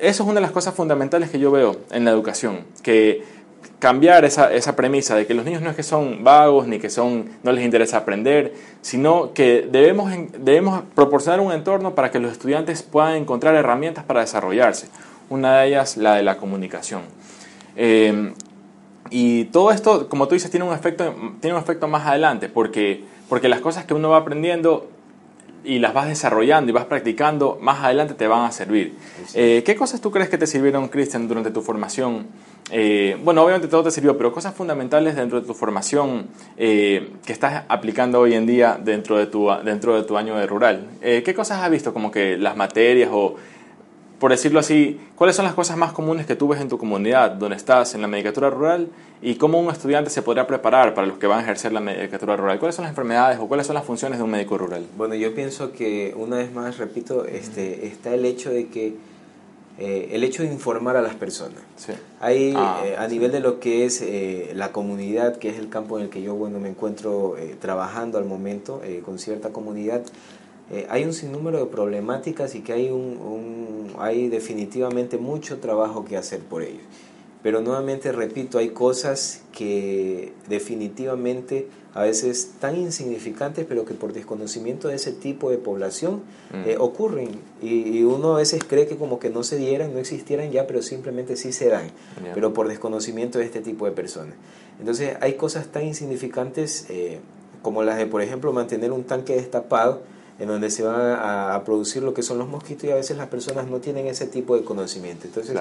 eso 0.00 0.22
es 0.22 0.28
una 0.28 0.36
de 0.36 0.42
las 0.42 0.52
cosas 0.52 0.74
fundamentales 0.74 1.30
que 1.30 1.40
yo 1.40 1.50
veo 1.50 1.74
en 1.90 2.04
la 2.04 2.12
educación, 2.12 2.60
que 2.84 3.24
cambiar 3.78 4.24
esa, 4.24 4.52
esa, 4.52 4.74
premisa 4.74 5.14
de 5.14 5.26
que 5.26 5.34
los 5.34 5.44
niños 5.44 5.62
no 5.62 5.70
es 5.70 5.76
que 5.76 5.82
son 5.82 6.24
vagos 6.24 6.66
ni 6.66 6.78
que 6.78 6.90
son, 6.90 7.28
no 7.42 7.52
les 7.52 7.64
interesa 7.64 7.98
aprender, 7.98 8.54
sino 8.82 9.32
que 9.32 9.68
debemos, 9.70 10.12
debemos 10.38 10.82
proporcionar 10.94 11.40
un 11.40 11.52
entorno 11.52 11.94
para 11.94 12.10
que 12.10 12.18
los 12.18 12.32
estudiantes 12.32 12.82
puedan 12.82 13.14
encontrar 13.14 13.54
herramientas 13.54 14.04
para 14.04 14.20
desarrollarse. 14.20 14.88
Una 15.30 15.60
de 15.60 15.68
ellas, 15.68 15.96
la 15.96 16.14
de 16.14 16.22
la 16.22 16.38
comunicación. 16.38 17.02
Eh, 17.76 18.32
y 19.10 19.44
todo 19.46 19.70
esto, 19.70 20.08
como 20.08 20.28
tú 20.28 20.34
dices, 20.34 20.50
tiene 20.50 20.66
un 20.66 20.74
efecto, 20.74 21.14
tiene 21.40 21.56
un 21.56 21.62
efecto 21.62 21.88
más 21.88 22.06
adelante, 22.06 22.48
porque, 22.48 23.04
porque 23.28 23.48
las 23.48 23.60
cosas 23.60 23.84
que 23.84 23.94
uno 23.94 24.10
va 24.10 24.18
aprendiendo 24.18 24.88
y 25.64 25.78
las 25.78 25.92
vas 25.94 26.08
desarrollando 26.08 26.70
y 26.70 26.72
vas 26.72 26.84
practicando, 26.84 27.58
más 27.60 27.82
adelante 27.82 28.14
te 28.14 28.26
van 28.26 28.44
a 28.44 28.52
servir. 28.52 28.94
Eh, 29.34 29.62
¿Qué 29.64 29.76
cosas 29.76 30.00
tú 30.00 30.10
crees 30.10 30.28
que 30.28 30.38
te 30.38 30.46
sirvieron, 30.46 30.88
Cristian, 30.88 31.28
durante 31.28 31.50
tu 31.50 31.62
formación? 31.62 32.26
Eh, 32.70 33.16
bueno, 33.24 33.42
obviamente 33.42 33.68
todo 33.68 33.84
te 33.84 33.90
sirvió, 33.90 34.16
pero 34.16 34.32
cosas 34.32 34.54
fundamentales 34.54 35.16
dentro 35.16 35.40
de 35.40 35.46
tu 35.46 35.54
formación 35.54 36.26
eh, 36.56 37.10
que 37.24 37.32
estás 37.32 37.64
aplicando 37.68 38.20
hoy 38.20 38.34
en 38.34 38.46
día 38.46 38.78
dentro 38.82 39.16
de 39.16 39.26
tu, 39.26 39.48
dentro 39.64 39.96
de 39.96 40.02
tu 40.02 40.16
año 40.16 40.36
de 40.36 40.46
rural. 40.46 40.86
¿Qué 41.00 41.34
cosas 41.34 41.62
has 41.62 41.70
visto? 41.70 41.92
Como 41.92 42.10
que 42.10 42.36
las 42.36 42.56
materias 42.56 43.10
o 43.12 43.36
por 44.18 44.32
decirlo 44.32 44.58
así, 44.58 44.98
¿cuáles 45.14 45.36
son 45.36 45.44
las 45.44 45.54
cosas 45.54 45.76
más 45.76 45.92
comunes 45.92 46.26
que 46.26 46.34
tú 46.34 46.48
ves 46.48 46.60
en 46.60 46.68
tu 46.68 46.76
comunidad 46.76 47.32
donde 47.32 47.56
estás 47.56 47.94
en 47.94 48.02
la 48.02 48.08
medicatura 48.08 48.50
rural 48.50 48.88
y 49.22 49.36
cómo 49.36 49.60
un 49.60 49.70
estudiante 49.70 50.10
se 50.10 50.22
podría 50.22 50.46
preparar 50.46 50.94
para 50.94 51.06
los 51.06 51.18
que 51.18 51.28
van 51.28 51.38
a 51.38 51.42
ejercer 51.42 51.72
la 51.72 51.80
medicatura 51.80 52.36
rural? 52.36 52.58
¿Cuáles 52.58 52.74
son 52.74 52.84
las 52.84 52.90
enfermedades 52.90 53.38
o 53.38 53.46
cuáles 53.46 53.66
son 53.66 53.74
las 53.74 53.84
funciones 53.84 54.18
de 54.18 54.24
un 54.24 54.30
médico 54.30 54.58
rural? 54.58 54.84
Bueno, 54.96 55.14
yo 55.14 55.34
pienso 55.34 55.72
que 55.72 56.14
una 56.16 56.36
vez 56.36 56.52
más, 56.52 56.78
repito, 56.78 57.26
este, 57.26 57.86
está 57.86 58.12
el 58.12 58.24
hecho 58.24 58.50
de 58.50 58.66
que 58.66 58.94
eh, 59.78 60.10
el 60.12 60.24
hecho 60.24 60.42
de 60.42 60.52
informar 60.52 60.96
a 60.96 61.02
las 61.02 61.14
personas. 61.14 61.60
Sí. 61.76 61.92
Hay, 62.20 62.52
ah, 62.56 62.82
eh, 62.84 62.96
a 62.96 63.06
nivel 63.06 63.30
de 63.32 63.40
lo 63.40 63.60
que 63.60 63.84
es 63.84 64.02
eh, 64.02 64.52
la 64.54 64.72
comunidad, 64.72 65.36
que 65.36 65.50
es 65.50 65.58
el 65.58 65.68
campo 65.68 65.98
en 65.98 66.04
el 66.04 66.10
que 66.10 66.22
yo 66.22 66.34
bueno, 66.34 66.58
me 66.58 66.68
encuentro 66.68 67.36
trabajando 67.60 68.18
al 68.18 68.24
momento 68.24 68.82
con 69.04 69.18
cierta 69.18 69.50
comunidad, 69.50 70.02
eh, 70.70 70.86
hay 70.90 71.04
un 71.04 71.14
sinnúmero 71.14 71.58
de 71.60 71.66
problemáticas 71.66 72.54
y 72.54 72.60
que 72.60 72.74
hay, 72.74 72.90
un, 72.90 73.90
hay 73.98 74.28
definitivamente 74.28 75.16
mucho 75.16 75.60
trabajo 75.60 76.04
que 76.04 76.16
hacer 76.16 76.40
por 76.40 76.62
ellos. 76.62 76.82
Pero 77.48 77.62
nuevamente 77.62 78.12
repito, 78.12 78.58
hay 78.58 78.68
cosas 78.68 79.40
que 79.52 80.34
definitivamente 80.50 81.66
a 81.94 82.02
veces 82.02 82.50
tan 82.60 82.76
insignificantes, 82.76 83.64
pero 83.66 83.86
que 83.86 83.94
por 83.94 84.12
desconocimiento 84.12 84.88
de 84.88 84.96
ese 84.96 85.12
tipo 85.12 85.50
de 85.50 85.56
población 85.56 86.20
mm. 86.52 86.68
eh, 86.68 86.76
ocurren. 86.78 87.40
Y, 87.62 88.02
uno 88.02 88.34
a 88.34 88.40
veces 88.40 88.62
cree 88.68 88.86
que 88.86 88.96
como 88.96 89.18
que 89.18 89.30
no 89.30 89.44
se 89.44 89.56
dieran, 89.56 89.94
no 89.94 89.98
existieran 89.98 90.50
ya, 90.50 90.66
pero 90.66 90.82
simplemente 90.82 91.36
sí 91.36 91.52
se 91.52 91.70
dan, 91.70 91.90
pero 92.34 92.52
por 92.52 92.68
desconocimiento 92.68 93.38
de 93.38 93.46
este 93.46 93.62
tipo 93.62 93.86
de 93.86 93.92
personas. 93.92 94.34
Entonces 94.78 95.16
hay 95.22 95.32
cosas 95.32 95.68
tan 95.68 95.86
insignificantes 95.86 96.84
eh, 96.90 97.18
como 97.62 97.82
las 97.82 97.96
de, 97.96 98.04
por 98.04 98.20
ejemplo, 98.20 98.52
mantener 98.52 98.92
un 98.92 99.04
tanque 99.04 99.36
destapado 99.36 100.02
en 100.38 100.46
donde 100.46 100.70
se 100.70 100.84
van 100.84 101.18
a, 101.18 101.60
producir 101.64 102.02
lo 102.02 102.14
que 102.14 102.22
son 102.22 102.38
los 102.38 102.48
mosquitos 102.48 102.84
y 102.84 102.90
a 102.90 102.94
veces 102.94 103.16
las 103.16 103.26
personas 103.26 103.66
no 103.66 103.78
tienen 103.78 104.06
ese 104.06 104.26
tipo 104.26 104.56
de 104.56 104.62
conocimiento. 104.62 105.26
Entonces, 105.26 105.58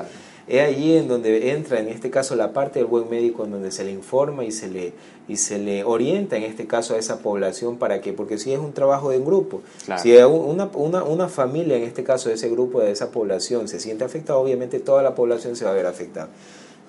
es 0.48 0.62
allí 0.62 0.96
en 0.96 1.08
donde 1.08 1.52
entra, 1.52 1.80
en 1.80 1.88
este 1.88 2.12
caso, 2.12 2.36
la 2.36 2.54
parte 2.54 2.80
del 2.80 2.88
buen 2.88 3.10
médico, 3.10 3.46
en 3.46 3.52
donde 3.52 3.72
se 3.72 3.84
le 3.84 3.92
informa 3.92 4.44
y 4.46 4.52
se 4.52 4.70
le, 4.70 4.94
y 5.28 5.38
se 5.38 5.58
le 5.58 5.84
orienta, 5.84 6.38
en 6.38 6.44
este 6.44 6.68
caso, 6.68 6.94
a 6.94 6.98
esa 6.98 7.20
población 7.20 7.78
para 7.78 8.02
que, 8.02 8.14
porque 8.14 8.38
si 8.38 8.54
es 8.54 8.60
un 8.60 8.74
trabajo 8.74 9.10
de 9.10 9.18
un 9.18 9.26
grupo, 9.26 9.62
si 9.98 10.16
una, 10.16 10.70
una, 10.74 11.04
una 11.04 11.28
familia, 11.28 11.76
en 11.76 11.84
este 11.84 12.04
caso, 12.04 12.30
de 12.30 12.36
ese 12.36 12.50
grupo, 12.50 12.80
de 12.80 12.92
esa 12.92 13.10
población, 13.10 13.68
se 13.68 13.80
siente 13.80 14.04
afectada, 14.04 14.38
obviamente 14.38 14.80
toda 14.80 15.02
la 15.02 15.16
población 15.16 15.56
se 15.56 15.66
va 15.66 15.72
a 15.72 15.74
ver 15.74 15.88
afectada. 15.88 16.30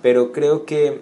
Pero 0.03 0.33
creo 0.33 0.67
que 0.67 1.01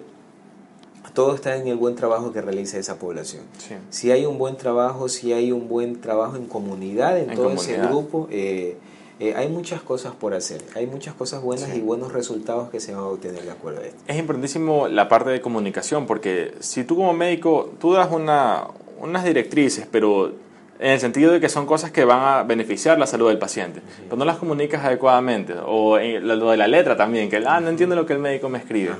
todo 1.17 1.33
está 1.33 1.55
en 1.55 1.67
el 1.67 1.77
buen 1.77 1.95
trabajo 1.95 2.31
que 2.31 2.41
realiza 2.41 2.77
esa 2.77 2.99
población. 2.99 3.41
Si 3.89 4.11
hay 4.11 4.27
un 4.27 4.37
buen 4.37 4.55
trabajo, 4.55 5.09
si 5.09 5.33
hay 5.33 5.51
un 5.51 5.67
buen 5.67 5.99
trabajo 5.99 6.35
en 6.35 6.45
comunidad, 6.45 7.17
en, 7.17 7.33
todo 7.33 7.49
ese 7.49 7.75
grupo, 7.75 8.27
eh, 8.29 8.77
eh, 9.19 9.33
hay 9.35 9.49
muchas 9.49 9.81
cosas 9.81 10.13
por 10.13 10.35
hacer, 10.35 10.61
hay 10.75 10.85
muchas 10.85 11.15
cosas 11.15 11.41
buenas 11.41 11.75
y 11.75 11.81
buenos 11.81 12.13
resultados 12.13 12.69
que 12.69 12.79
se 12.79 12.93
van 12.93 13.01
a 13.01 13.07
obtener 13.07 13.41
de 13.41 13.49
acuerdo 13.49 13.81
a 13.81 13.85
esto. 13.85 13.97
Es 14.05 14.15
importantísimo 14.15 14.87
la 14.87 15.09
parte 15.09 15.31
de 15.31 15.41
comunicación, 15.41 16.05
porque 16.05 16.53
si 16.59 16.83
tú 16.83 16.95
como 16.95 17.13
médico, 17.13 17.71
tú 17.79 17.93
das 17.93 18.11
una, 18.11 18.67
unas 18.99 19.23
directrices, 19.23 19.87
pero 19.89 20.33
en 20.79 20.91
el 20.91 20.99
sentido 20.99 21.31
de 21.31 21.39
que 21.39 21.49
son 21.49 21.65
cosas 21.65 21.89
que 21.89 22.05
van 22.05 22.19
a 22.21 22.43
beneficiar 22.43 22.99
la 22.99 23.07
salud 23.07 23.29
del 23.29 23.39
paciente, 23.39 23.81
pero 24.03 24.17
no 24.17 24.25
las 24.25 24.37
comunicas 24.37 24.85
adecuadamente. 24.85 25.55
O 25.65 25.97
lo 25.97 26.51
de 26.51 26.57
la 26.57 26.67
letra 26.67 26.95
también, 26.95 27.27
que 27.27 27.37
ah, 27.37 27.59
no 27.59 27.69
entiendo 27.69 27.95
lo 27.95 28.05
que 28.05 28.13
el 28.13 28.19
médico 28.19 28.49
me 28.49 28.59
escribe. 28.59 28.91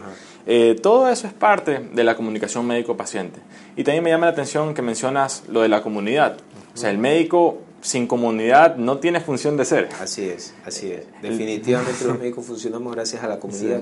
Eh, 0.50 0.78
todo 0.82 1.10
eso 1.10 1.28
es 1.28 1.34
parte 1.34 1.80
de 1.94 2.04
la 2.06 2.16
comunicación 2.16 2.66
médico-paciente. 2.66 3.40
Y 3.76 3.84
también 3.84 4.04
me 4.04 4.10
llama 4.10 4.28
la 4.28 4.32
atención 4.32 4.74
que 4.74 4.82
mencionas 4.82 5.44
lo 5.50 5.62
de 5.62 5.68
la 5.68 5.84
comunidad. 5.84 6.38
O 6.74 6.78
sea, 6.78 6.90
el 6.90 6.98
médico 6.98 7.60
sin 7.82 8.08
comunidad 8.08 8.78
no 8.78 8.98
tiene 8.98 9.20
función 9.20 9.58
de 9.58 9.66
ser. 9.66 9.90
Así 10.02 10.24
es, 10.24 10.54
así 10.66 10.92
es. 10.92 11.06
Definitivamente 11.22 12.06
los 12.06 12.18
médicos 12.18 12.46
funcionamos 12.46 12.96
gracias 12.96 13.24
a 13.24 13.28
la 13.28 13.40
comunidad. 13.40 13.82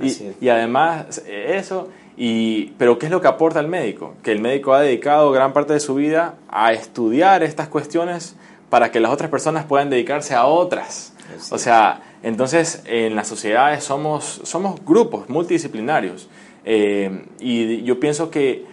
Y, 0.00 0.34
y, 0.40 0.48
además 0.50 1.22
eso, 1.26 1.88
y, 2.16 2.72
pero 2.78 2.98
¿qué 2.98 3.06
es 3.06 3.12
lo 3.12 3.20
que 3.20 3.28
aporta 3.28 3.60
el 3.60 3.68
médico? 3.68 4.14
Que 4.22 4.32
el 4.32 4.40
médico 4.40 4.74
ha 4.74 4.82
dedicado 4.82 5.30
gran 5.30 5.52
parte 5.52 5.72
de 5.72 5.80
su 5.80 5.94
vida 5.94 6.34
a 6.48 6.72
estudiar 6.72 7.42
estas 7.42 7.68
cuestiones 7.68 8.34
para 8.68 8.90
que 8.90 9.00
las 9.00 9.12
otras 9.12 9.30
personas 9.30 9.64
puedan 9.64 9.88
dedicarse 9.88 10.34
a 10.34 10.46
otras. 10.46 11.12
O 11.50 11.58
sea, 11.58 12.02
entonces 12.22 12.82
en 12.86 13.14
las 13.16 13.28
sociedades 13.28 13.84
somos, 13.84 14.40
somos 14.44 14.84
grupos 14.84 15.28
multidisciplinarios. 15.28 16.28
Eh, 16.64 17.24
y 17.40 17.82
yo 17.84 18.00
pienso 18.00 18.30
que 18.30 18.64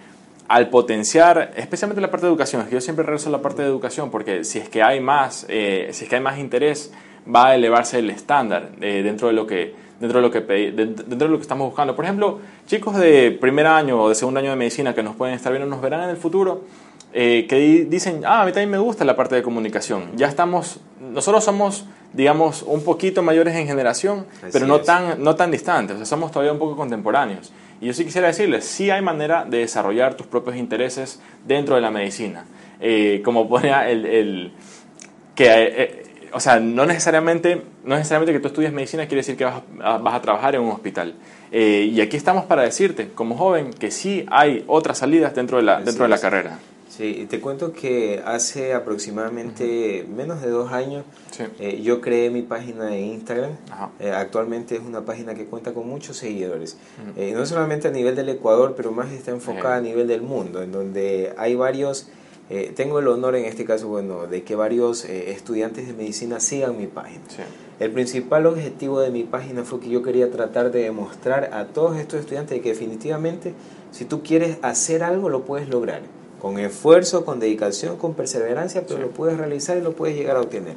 al 0.47 0.69
potenciar, 0.69 1.51
especialmente 1.55 2.01
la 2.01 2.11
parte 2.11 2.25
de 2.25 2.31
educación, 2.31 2.61
es 2.61 2.67
que 2.67 2.75
yo 2.75 2.81
siempre 2.81 3.05
regreso 3.05 3.29
a 3.29 3.31
la 3.31 3.41
parte 3.41 3.61
de 3.61 3.67
educación, 3.67 4.11
porque 4.11 4.43
si 4.43 4.59
es 4.59 4.69
que 4.69 4.83
hay 4.83 4.99
más, 4.99 5.45
eh, 5.49 5.89
si 5.91 6.03
es 6.03 6.09
que 6.09 6.15
hay 6.15 6.21
más 6.21 6.37
interés, 6.37 6.91
va 7.33 7.49
a 7.49 7.55
elevarse 7.55 7.99
el 7.99 8.09
estándar 8.09 8.69
eh, 8.81 9.01
dentro, 9.03 9.27
de 9.27 9.33
lo 9.33 9.47
que, 9.47 9.73
dentro, 9.99 10.19
de 10.19 10.27
lo 10.27 10.31
que, 10.31 10.41
dentro 10.41 11.17
de 11.17 11.27
lo 11.27 11.37
que 11.37 11.41
estamos 11.41 11.67
buscando. 11.67 11.95
Por 11.95 12.05
ejemplo, 12.05 12.39
chicos 12.67 12.97
de 12.97 13.31
primer 13.31 13.67
año 13.67 14.01
o 14.01 14.09
de 14.09 14.15
segundo 14.15 14.39
año 14.39 14.49
de 14.51 14.55
medicina 14.55 14.93
que 14.93 15.03
nos 15.03 15.15
pueden 15.15 15.35
estar 15.35 15.51
viendo, 15.51 15.67
nos 15.67 15.81
verán 15.81 16.03
en 16.03 16.09
el 16.09 16.17
futuro, 16.17 16.63
eh, 17.13 17.45
que 17.47 17.85
dicen, 17.89 18.23
ah, 18.25 18.41
a 18.41 18.45
mí 18.45 18.51
también 18.51 18.71
me 18.71 18.79
gusta 18.79 19.05
la 19.05 19.15
parte 19.15 19.35
de 19.35 19.43
comunicación. 19.43 20.11
Ya 20.15 20.27
estamos, 20.27 20.79
nosotros 20.99 21.43
somos, 21.43 21.85
digamos, 22.13 22.61
un 22.63 22.83
poquito 22.83 23.23
mayores 23.23 23.55
en 23.55 23.67
generación, 23.67 24.25
pero 24.51 24.67
no 24.67 24.81
tan, 24.81 25.21
no 25.21 25.35
tan 25.35 25.51
distantes, 25.51 25.95
o 25.95 25.97
sea, 25.97 26.05
somos 26.05 26.31
todavía 26.31 26.53
un 26.53 26.59
poco 26.59 26.75
contemporáneos. 26.75 27.51
Y 27.81 27.87
yo 27.87 27.93
sí 27.93 28.05
quisiera 28.05 28.27
decirles, 28.27 28.63
sí 28.63 28.91
hay 28.91 29.01
manera 29.01 29.43
de 29.45 29.57
desarrollar 29.57 30.15
tus 30.15 30.27
propios 30.27 30.55
intereses 30.55 31.19
dentro 31.45 31.75
de 31.75 31.81
la 31.81 31.91
medicina. 31.91 32.45
Eh, 32.79 33.21
como 33.25 33.49
ponía 33.49 33.89
el, 33.89 34.05
el 34.05 34.51
que, 35.35 35.45
eh, 35.45 35.73
eh, 35.83 36.05
o 36.33 36.39
sea, 36.39 36.59
no 36.59 36.85
necesariamente, 36.85 37.61
no 37.83 37.95
necesariamente 37.95 38.31
que 38.33 38.39
tú 38.39 38.47
estudies 38.47 38.71
medicina 38.71 39.05
quiere 39.05 39.17
decir 39.17 39.35
que 39.35 39.45
vas 39.45 39.63
a, 39.81 39.97
vas 39.97 40.13
a 40.13 40.21
trabajar 40.21 40.55
en 40.55 40.61
un 40.61 40.71
hospital. 40.71 41.15
y 41.51 41.99
aquí 42.01 42.17
estamos 42.17 42.45
para 42.45 42.63
decirte, 42.63 43.09
como 43.13 43.35
joven, 43.35 43.71
que 43.73 43.91
sí 43.91 44.25
hay 44.29 44.63
otras 44.67 44.99
salidas 44.99 45.35
dentro 45.35 45.57
de 45.57 45.63
la, 45.63 45.81
dentro 45.81 46.03
de 46.03 46.09
la 46.09 46.19
carrera. 46.19 46.59
Sí, 46.95 47.21
y 47.21 47.25
te 47.25 47.41
cuento 47.41 47.73
que 47.73 48.21
hace 48.23 48.75
aproximadamente 48.75 50.05
menos 50.15 50.43
de 50.43 50.49
dos 50.51 50.71
años 50.71 51.03
eh, 51.59 51.81
yo 51.81 52.01
creé 52.01 52.29
mi 52.29 52.43
página 52.43 52.85
de 52.85 53.01
Instagram. 53.01 53.53
Eh, 53.99 54.11
actualmente 54.11 54.75
es 54.75 54.81
una 54.81 55.01
página 55.01 55.33
que 55.33 55.45
cuenta 55.47 55.73
con 55.73 55.89
muchos 55.89 56.17
seguidores. 56.17 56.77
Eh, 57.17 57.33
no 57.35 57.47
solamente 57.47 57.87
a 57.87 57.91
nivel 57.91 58.15
del 58.15 58.29
Ecuador, 58.29 58.75
pero 58.77 58.91
más 58.91 59.11
está 59.11 59.31
enfocada 59.31 59.77
a 59.77 59.81
nivel 59.81 60.07
del 60.07 60.21
mundo, 60.21 60.61
en 60.61 60.71
donde 60.71 61.33
hay 61.35 61.55
varios... 61.55 62.09
tengo 62.75 62.99
el 62.99 63.07
honor 63.07 63.35
en 63.37 63.45
este 63.45 63.65
caso, 63.65 63.87
bueno, 63.87 64.27
de 64.27 64.43
que 64.43 64.55
varios 64.55 65.05
estudiantes 65.05 65.87
de 65.87 65.93
medicina 65.93 66.39
sigan 66.39 66.77
mi 66.77 66.85
página. 66.85 67.23
El 67.79 67.89
principal 67.89 68.45
objetivo 68.45 68.99
de 68.99 69.09
mi 69.09 69.23
página 69.23 69.63
fue 69.63 69.79
que 69.79 69.89
yo 69.89 70.03
quería 70.03 70.29
tratar 70.29 70.71
de 70.71 70.83
demostrar 70.83 71.55
a 71.55 71.65
todos 71.65 71.97
estos 71.97 72.19
estudiantes 72.19 72.61
que 72.61 72.69
definitivamente 72.69 73.55
si 73.89 74.05
tú 74.05 74.21
quieres 74.21 74.59
hacer 74.61 75.01
algo 75.01 75.29
lo 75.29 75.43
puedes 75.43 75.69
lograr 75.69 76.03
con 76.43 76.59
esfuerzo, 76.59 77.23
con 77.23 77.39
dedicación, 77.39 77.95
con 77.95 78.15
perseverancia, 78.15 78.83
pero 78.85 78.99
lo 78.99 79.11
puedes 79.11 79.37
realizar 79.37 79.77
y 79.77 79.81
lo 79.81 79.93
puedes 79.93 80.17
llegar 80.17 80.35
a 80.35 80.41
obtener. 80.41 80.75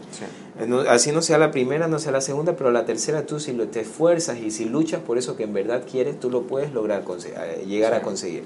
Así 0.88 1.10
no 1.10 1.22
sea 1.22 1.38
la 1.38 1.50
primera, 1.50 1.88
no 1.88 1.98
sea 1.98 2.12
la 2.12 2.20
segunda, 2.20 2.54
pero 2.54 2.70
la 2.70 2.84
tercera 2.84 3.26
tú 3.26 3.40
si 3.40 3.52
te 3.52 3.80
esfuerzas 3.80 4.38
y 4.38 4.52
si 4.52 4.66
luchas 4.66 5.00
por 5.00 5.18
eso 5.18 5.36
que 5.36 5.42
en 5.42 5.52
verdad 5.52 5.82
quieres, 5.90 6.20
tú 6.20 6.30
lo 6.30 6.42
puedes 6.42 6.72
lograr, 6.72 7.02
eh, 7.02 7.64
llegar 7.66 7.94
a 7.94 8.02
conseguir. 8.02 8.44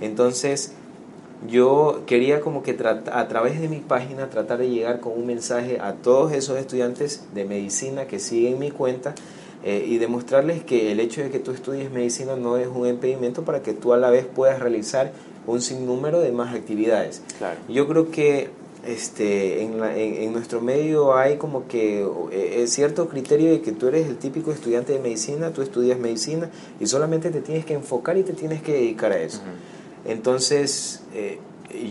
Entonces, 0.00 0.72
yo 1.46 2.00
quería 2.06 2.40
como 2.40 2.62
que 2.62 2.74
a 2.80 3.28
través 3.28 3.60
de 3.60 3.68
mi 3.68 3.80
página 3.80 4.30
tratar 4.30 4.56
de 4.56 4.70
llegar 4.70 5.00
con 5.00 5.12
un 5.12 5.26
mensaje 5.26 5.80
a 5.80 5.92
todos 5.92 6.32
esos 6.32 6.56
estudiantes 6.56 7.26
de 7.34 7.44
medicina 7.44 8.06
que 8.06 8.18
siguen 8.18 8.58
mi 8.58 8.70
cuenta 8.70 9.14
eh, 9.64 9.84
y 9.86 9.98
demostrarles 9.98 10.64
que 10.64 10.92
el 10.92 11.00
hecho 11.00 11.22
de 11.22 11.28
que 11.28 11.40
tú 11.40 11.50
estudies 11.50 11.90
medicina 11.90 12.36
no 12.36 12.56
es 12.56 12.68
un 12.68 12.86
impedimento 12.86 13.42
para 13.44 13.60
que 13.60 13.74
tú 13.74 13.92
a 13.92 13.98
la 13.98 14.08
vez 14.08 14.24
puedas 14.24 14.60
realizar 14.60 15.12
un 15.46 15.60
sinnúmero 15.60 16.20
de 16.20 16.32
más 16.32 16.54
actividades. 16.54 17.22
Yo 17.68 17.86
creo 17.88 18.10
que 18.10 18.50
este, 18.86 19.62
en, 19.62 19.82
en, 19.82 20.32
nuestro 20.32 20.60
medio 20.60 21.16
hay 21.16 21.36
como 21.36 21.66
que 21.66 22.06
eh, 22.32 22.66
cierto 22.66 23.08
criterio 23.08 23.50
de 23.50 23.62
que 23.62 23.72
tú 23.72 23.88
eres 23.88 24.06
el 24.06 24.18
típico 24.18 24.52
estudiante 24.52 24.92
de 24.92 24.98
medicina, 24.98 25.50
tú 25.52 25.62
estudias 25.62 25.98
medicina 25.98 26.50
y 26.78 26.86
solamente 26.86 27.30
te 27.30 27.40
tienes 27.40 27.64
que 27.64 27.74
enfocar 27.74 28.18
y 28.18 28.22
te 28.22 28.34
tienes 28.34 28.62
que 28.62 28.72
dedicar 28.72 29.12
a 29.12 29.18
eso. 29.18 29.40
Entonces, 30.04 31.02
eh, 31.14 31.38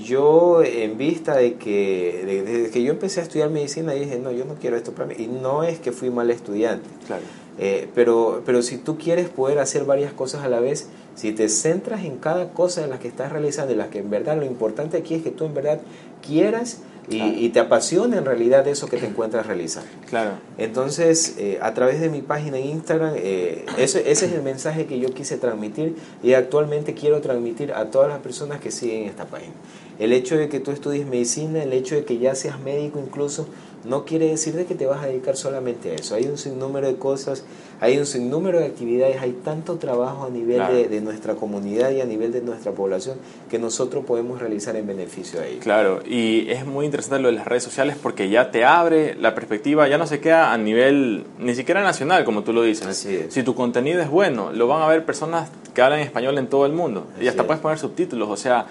yo 0.03 0.63
en 0.63 0.97
vista 0.97 1.35
de 1.35 1.55
que 1.55 2.43
desde 2.45 2.69
que 2.69 2.83
yo 2.83 2.91
empecé 2.91 3.19
a 3.19 3.23
estudiar 3.23 3.49
medicina 3.49 3.93
dije, 3.93 4.19
no, 4.19 4.31
yo 4.31 4.45
no 4.45 4.55
quiero 4.55 4.77
esto 4.77 4.91
para 4.91 5.07
mí. 5.07 5.15
Y 5.17 5.27
no 5.27 5.63
es 5.63 5.79
que 5.79 5.91
fui 5.91 6.09
mal 6.09 6.29
estudiante. 6.29 6.89
Claro. 7.05 7.23
Eh, 7.59 7.87
pero, 7.93 8.41
pero 8.45 8.61
si 8.61 8.77
tú 8.77 8.97
quieres 8.97 9.29
poder 9.29 9.59
hacer 9.59 9.85
varias 9.85 10.13
cosas 10.13 10.43
a 10.43 10.49
la 10.49 10.59
vez, 10.59 10.89
si 11.15 11.31
te 11.31 11.49
centras 11.49 12.03
en 12.03 12.17
cada 12.17 12.51
cosa 12.51 12.83
en 12.83 12.89
la 12.89 12.99
que 12.99 13.07
estás 13.07 13.31
realizando, 13.31 13.73
en 13.73 13.77
las 13.77 13.89
que 13.89 13.99
en 13.99 14.09
verdad 14.09 14.37
lo 14.37 14.45
importante 14.45 14.97
aquí 14.97 15.15
es 15.15 15.23
que 15.23 15.29
tú 15.29 15.45
en 15.45 15.53
verdad 15.53 15.79
quieras 16.25 16.79
y, 17.09 17.49
te 17.49 17.59
apasione 17.59 18.17
en 18.17 18.25
realidad 18.25 18.67
eso 18.67 18.87
que 18.87 18.97
te 18.97 19.05
encuentras 19.05 19.45
realizando. 19.45 19.89
Claro. 20.09 20.31
Entonces, 20.57 21.35
eh, 21.37 21.59
a 21.61 21.73
través 21.73 21.99
de 21.99 22.09
mi 22.09 22.21
página 22.21 22.57
en 22.57 22.65
Instagram, 22.65 23.13
eh, 23.17 23.65
ese, 23.77 24.11
ese 24.11 24.25
es 24.25 24.31
el 24.31 24.41
mensaje 24.41 24.85
que 24.85 24.99
yo 24.99 25.09
quise 25.09 25.37
transmitir 25.37 25.95
y 26.23 26.33
actualmente 26.33 26.93
quiero 26.93 27.21
transmitir 27.21 27.73
a 27.73 27.91
todas 27.91 28.09
las 28.09 28.19
personas 28.19 28.59
que 28.59 28.71
siguen 28.71 29.03
esta 29.07 29.25
página. 29.25 29.53
El 29.99 30.11
hecho 30.11 30.37
de 30.37 30.49
que 30.49 30.59
tú 30.59 30.71
estudies 30.71 31.05
medicina, 31.05 31.61
el 31.61 31.73
hecho 31.73 31.95
de 31.95 32.03
que 32.03 32.17
ya 32.17 32.35
seas 32.35 32.59
médico 32.59 32.99
incluso, 32.99 33.47
no 33.85 34.05
quiere 34.05 34.27
decir 34.27 34.53
de 34.53 34.65
que 34.65 34.75
te 34.75 34.85
vas 34.85 35.03
a 35.03 35.07
dedicar 35.07 35.35
solamente 35.35 35.91
a 35.91 35.95
eso. 35.95 36.15
Hay 36.15 36.25
un 36.25 36.37
sinnúmero 36.37 36.87
de 36.87 36.95
cosas, 36.95 37.43
hay 37.81 37.97
un 37.97 38.05
sinnúmero 38.05 38.59
de 38.59 38.65
actividades, 38.65 39.21
hay 39.21 39.31
tanto 39.43 39.77
trabajo 39.77 40.25
a 40.25 40.29
nivel 40.29 40.89
de, 40.89 41.01
nuestra 41.01 41.35
comunidad 41.35 41.91
y 41.91 41.99
a 41.99 42.05
nivel 42.05 42.31
de 42.31 42.41
nuestra 42.41 42.71
población 42.71 43.17
que 43.49 43.59
nosotros 43.59 44.05
podemos 44.05 44.39
realizar 44.39 44.75
en 44.75 44.87
beneficio 44.87 45.41
de 45.41 45.51
ello. 45.51 45.59
Claro, 45.59 46.01
y 46.05 46.49
es 46.49 46.65
muy 46.65 46.85
interesante 46.85 47.21
lo 47.21 47.27
de 47.27 47.35
las 47.35 47.45
redes 47.45 47.63
sociales 47.63 47.97
porque 48.01 48.29
ya 48.29 48.51
te 48.51 48.63
abre 48.63 49.15
la 49.15 49.35
perspectiva, 49.35 49.87
ya 49.87 49.97
no 49.97 50.07
se 50.07 50.19
queda 50.21 50.53
a 50.53 50.57
nivel 50.57 51.25
ni 51.39 51.55
siquiera 51.55 51.83
nacional, 51.83 52.23
como 52.23 52.43
tú 52.43 52.53
lo 52.53 52.61
dices. 52.61 52.87
Así 52.87 53.15
es. 53.15 53.33
Si 53.33 53.43
tu 53.43 53.53
contenido 53.53 54.01
es 54.01 54.09
bueno, 54.09 54.51
lo 54.53 54.67
van 54.67 54.81
a 54.81 54.87
ver 54.87 55.05
personas 55.05 55.49
que 55.73 55.81
hablan 55.81 55.99
español 55.99 56.37
en 56.37 56.47
todo 56.47 56.65
el 56.65 56.71
mundo 56.71 57.07
y 57.19 57.27
hasta 57.27 57.45
puedes 57.45 57.61
poner 57.61 57.79
subtítulos, 57.79 58.29
o 58.29 58.37
sea 58.37 58.67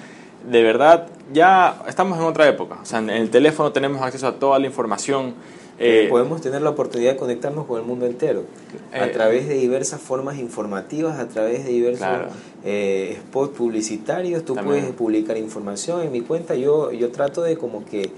de 0.50 0.62
verdad 0.62 1.08
ya 1.32 1.82
estamos 1.88 2.18
en 2.18 2.24
otra 2.24 2.48
época. 2.48 2.78
O 2.82 2.84
sea, 2.84 2.98
en 2.98 3.10
el 3.10 3.30
teléfono 3.30 3.72
tenemos 3.72 4.02
acceso 4.02 4.26
a 4.26 4.34
toda 4.34 4.58
la 4.58 4.66
información. 4.66 5.34
Eh, 5.78 6.06
podemos 6.10 6.40
tener 6.40 6.62
la 6.62 6.70
oportunidad 6.70 7.12
de 7.12 7.16
conectarnos 7.16 7.66
con 7.66 7.80
el 7.80 7.84
mundo 7.84 8.06
entero 8.06 8.44
a 8.92 9.06
eh, 9.06 9.10
través 9.10 9.48
de 9.48 9.54
diversas 9.54 10.00
formas 10.00 10.38
informativas, 10.38 11.18
a 11.18 11.28
través 11.28 11.64
de 11.64 11.72
diversos 11.72 12.06
eh, 12.64 13.18
spots 13.28 13.56
publicitarios. 13.56 14.44
Tú 14.44 14.54
puedes 14.54 14.84
publicar 14.92 15.36
información 15.38 16.02
en 16.02 16.12
mi 16.12 16.20
cuenta. 16.20 16.54
Yo, 16.54 16.92
yo 16.92 17.10
trato 17.10 17.42
de 17.42 17.56
como 17.56 17.84
que 17.84 18.12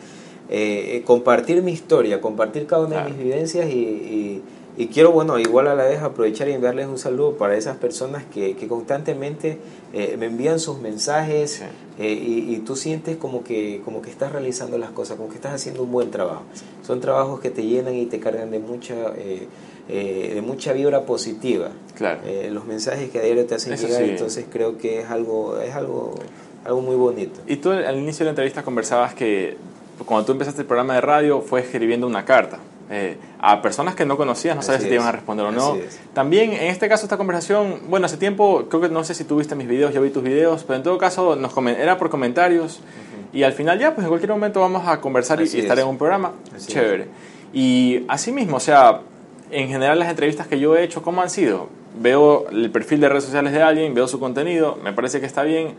compartir 1.04 1.62
mi 1.62 1.72
historia, 1.72 2.20
compartir 2.20 2.66
cada 2.66 2.84
una 2.84 3.04
de 3.04 3.10
mis 3.10 3.18
vivencias 3.18 3.70
y 3.70 4.42
y 4.63 4.63
quiero, 4.92 5.12
bueno, 5.12 5.38
igual 5.38 5.68
a 5.68 5.74
la 5.76 5.84
vez 5.84 6.02
aprovechar 6.02 6.48
y 6.48 6.52
enviarles 6.52 6.88
un 6.88 6.98
saludo 6.98 7.36
para 7.36 7.56
esas 7.56 7.76
personas 7.76 8.24
que, 8.24 8.56
que 8.56 8.66
constantemente 8.66 9.58
eh, 9.92 10.16
me 10.18 10.26
envían 10.26 10.58
sus 10.58 10.80
mensajes 10.80 11.62
eh, 11.98 12.12
y, 12.12 12.56
tú 12.58 12.74
sientes 12.74 13.16
como 13.16 13.44
que, 13.44 13.80
como 13.84 14.02
que 14.02 14.10
estás 14.10 14.32
realizando 14.32 14.76
las 14.76 14.90
cosas, 14.90 15.16
como 15.16 15.28
que 15.28 15.36
estás 15.36 15.54
haciendo 15.54 15.84
un 15.84 15.92
buen 15.92 16.10
trabajo. 16.10 16.42
Son 16.82 17.00
trabajos 17.00 17.38
que 17.38 17.50
te 17.50 17.62
llenan 17.62 17.94
y 17.94 18.06
te 18.06 18.18
cargan 18.18 18.50
de 18.50 18.58
mucha, 18.58 18.94
eh, 19.16 19.46
de 19.88 20.42
mucha 20.42 20.72
vibra 20.72 21.02
positiva. 21.02 21.70
Claro. 21.94 22.22
los 22.50 22.64
mensajes 22.64 23.10
que 23.10 23.20
a 23.20 23.22
diario 23.22 23.46
te 23.46 23.54
hacen 23.54 23.76
llegar, 23.76 24.02
entonces 24.02 24.46
creo 24.50 24.76
que 24.76 25.02
es 25.02 25.10
algo, 25.10 25.60
es 25.60 25.72
algo, 25.76 26.16
algo 26.64 26.80
muy 26.80 26.96
bonito. 26.96 27.40
Y 27.46 27.56
tú 27.56 27.70
al 27.70 27.96
inicio 27.96 28.20
de 28.20 28.24
la 28.24 28.30
entrevista 28.30 28.64
conversabas 28.64 29.14
que 29.14 29.56
cuando 30.04 30.26
tú 30.26 30.32
empezaste 30.32 30.62
el 30.62 30.66
programa 30.66 30.94
de 30.94 31.00
radio 31.00 31.40
fue 31.40 31.60
escribiendo 31.60 32.08
una 32.08 32.24
carta. 32.24 32.58
Eh, 32.90 33.16
a 33.40 33.62
personas 33.62 33.94
que 33.94 34.04
no 34.04 34.18
conocías, 34.18 34.54
no 34.54 34.62
sabes 34.62 34.82
si 34.82 34.88
te 34.88 34.94
iban 34.94 35.06
a 35.06 35.12
responder 35.12 35.46
o 35.46 35.52
no. 35.52 35.76
También 36.12 36.52
en 36.52 36.64
este 36.64 36.88
caso, 36.88 37.06
esta 37.06 37.16
conversación, 37.16 37.80
bueno, 37.88 38.06
hace 38.06 38.18
tiempo, 38.18 38.66
creo 38.68 38.82
que 38.82 38.88
no 38.88 39.04
sé 39.04 39.14
si 39.14 39.24
tú 39.24 39.36
viste 39.36 39.54
mis 39.54 39.68
videos, 39.68 39.94
yo 39.94 40.02
vi 40.02 40.10
tus 40.10 40.22
videos, 40.22 40.64
pero 40.64 40.76
en 40.76 40.82
todo 40.82 40.98
caso 40.98 41.34
nos 41.36 41.56
era 41.56 41.96
por 41.96 42.10
comentarios 42.10 42.80
y 43.32 43.42
al 43.42 43.52
final 43.52 43.78
ya, 43.78 43.94
pues 43.94 44.04
en 44.04 44.08
cualquier 44.08 44.30
momento 44.30 44.60
vamos 44.60 44.86
a 44.86 45.00
conversar 45.00 45.40
y, 45.40 45.44
estar 45.44 45.78
en 45.78 45.86
un 45.86 45.98
programa. 45.98 46.32
Chévere. 46.66 47.08
Y 47.52 48.04
así 48.06 48.32
mismo, 48.32 48.58
o 48.58 48.60
sea, 48.60 49.00
en 49.50 49.68
general 49.68 49.98
las 49.98 50.08
entrevistas 50.08 50.46
que 50.46 50.58
yo 50.60 50.76
he 50.76 50.84
hecho, 50.84 51.02
¿cómo 51.02 51.20
han 51.22 51.30
sido? 51.30 51.68
Veo 52.00 52.48
el 52.50 52.70
perfil 52.70 53.00
de 53.00 53.08
redes 53.08 53.24
sociales 53.24 53.52
de 53.52 53.62
alguien, 53.62 53.94
veo 53.94 54.06
su 54.08 54.20
contenido, 54.20 54.78
me 54.82 54.92
parece 54.92 55.20
que 55.20 55.26
está 55.26 55.42
bien, 55.42 55.74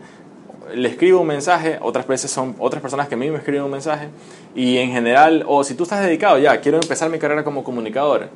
le 0.74 0.88
escribo 0.88 1.20
un 1.20 1.26
mensaje, 1.26 1.78
otras 1.80 2.06
veces 2.06 2.30
son 2.30 2.54
otras 2.58 2.82
personas 2.82 3.08
que 3.08 3.14
a 3.14 3.18
mí 3.18 3.30
me 3.30 3.38
escriben 3.38 3.62
un 3.62 3.70
mensaje, 3.70 4.08
y 4.54 4.78
en 4.78 4.90
general, 4.90 5.44
o 5.46 5.64
si 5.64 5.74
tú 5.74 5.84
estás 5.84 6.04
dedicado 6.04 6.38
ya, 6.38 6.60
quiero 6.60 6.78
empezar 6.78 7.10
mi 7.10 7.18
carrera 7.18 7.44
como 7.44 7.64
comunicador, 7.64 8.28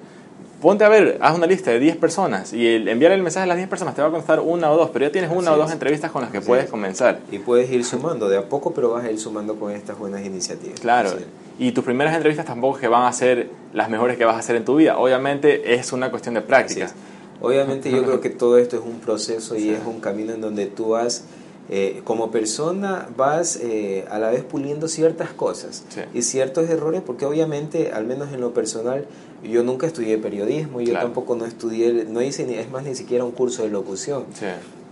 ponte 0.60 0.84
a 0.84 0.88
ver, 0.88 1.18
haz 1.20 1.36
una 1.36 1.46
lista 1.46 1.70
de 1.70 1.78
10 1.78 1.96
personas 1.96 2.52
y 2.52 2.66
el, 2.66 2.88
enviar 2.88 3.12
el 3.12 3.22
mensaje 3.22 3.44
a 3.44 3.46
las 3.46 3.56
10 3.56 3.68
personas 3.68 3.94
te 3.94 4.02
va 4.02 4.08
a 4.08 4.10
costar 4.10 4.40
una 4.40 4.70
o 4.70 4.76
dos, 4.76 4.90
pero 4.90 5.06
ya 5.06 5.12
tienes 5.12 5.30
una 5.32 5.52
o 5.52 5.56
dos 5.56 5.72
entrevistas 5.72 6.10
con 6.10 6.22
las 6.22 6.30
que 6.30 6.40
puedes 6.40 6.68
comenzar. 6.68 7.20
Y 7.30 7.38
puedes 7.38 7.70
ir 7.70 7.84
sumando 7.84 8.28
de 8.28 8.38
a 8.38 8.48
poco, 8.48 8.72
pero 8.72 8.90
vas 8.90 9.04
a 9.04 9.10
ir 9.10 9.18
sumando 9.18 9.56
con 9.56 9.72
estas 9.72 9.98
buenas 9.98 10.24
iniciativas. 10.24 10.78
Claro. 10.80 11.10
Y 11.58 11.72
tus 11.72 11.84
primeras 11.84 12.14
entrevistas 12.14 12.46
tampoco 12.46 12.78
que 12.78 12.88
van 12.88 13.04
a 13.04 13.12
ser 13.12 13.50
las 13.72 13.88
mejores 13.88 14.16
que 14.16 14.24
vas 14.24 14.36
a 14.36 14.38
hacer 14.38 14.56
en 14.56 14.64
tu 14.64 14.76
vida. 14.76 14.98
Obviamente 14.98 15.74
es 15.74 15.92
una 15.92 16.10
cuestión 16.10 16.34
de 16.34 16.42
práctica. 16.42 16.92
Obviamente 17.40 17.90
yo 17.90 18.02
creo 18.04 18.20
que 18.20 18.30
todo 18.30 18.58
esto 18.58 18.76
es 18.76 18.82
un 18.82 19.00
proceso 19.00 19.56
y 19.56 19.70
es 19.70 19.80
un 19.86 20.00
camino 20.00 20.32
en 20.32 20.40
donde 20.40 20.66
tú 20.66 20.90
vas, 20.90 21.24
eh, 21.72 22.00
como 22.02 22.32
persona, 22.32 23.08
vas 23.16 23.54
eh, 23.54 24.04
a 24.10 24.18
la 24.18 24.30
vez 24.30 24.42
puliendo 24.42 24.88
ciertas 24.88 25.30
cosas 25.32 25.84
y 26.12 26.22
ciertos 26.22 26.68
errores, 26.68 27.00
porque 27.00 27.26
obviamente, 27.26 27.92
al 27.92 28.06
menos 28.06 28.32
en 28.32 28.40
lo 28.40 28.52
personal, 28.52 29.06
yo 29.44 29.62
nunca 29.62 29.86
estudié 29.86 30.18
periodismo, 30.18 30.80
yo 30.80 30.94
tampoco 30.94 31.36
no 31.36 31.46
estudié, 31.46 32.06
no 32.08 32.22
hice, 32.22 32.44
ni, 32.44 32.54
es 32.54 32.68
más, 32.72 32.82
ni 32.82 32.96
siquiera 32.96 33.24
un 33.24 33.30
curso 33.30 33.62
de 33.62 33.68
locución. 33.68 34.24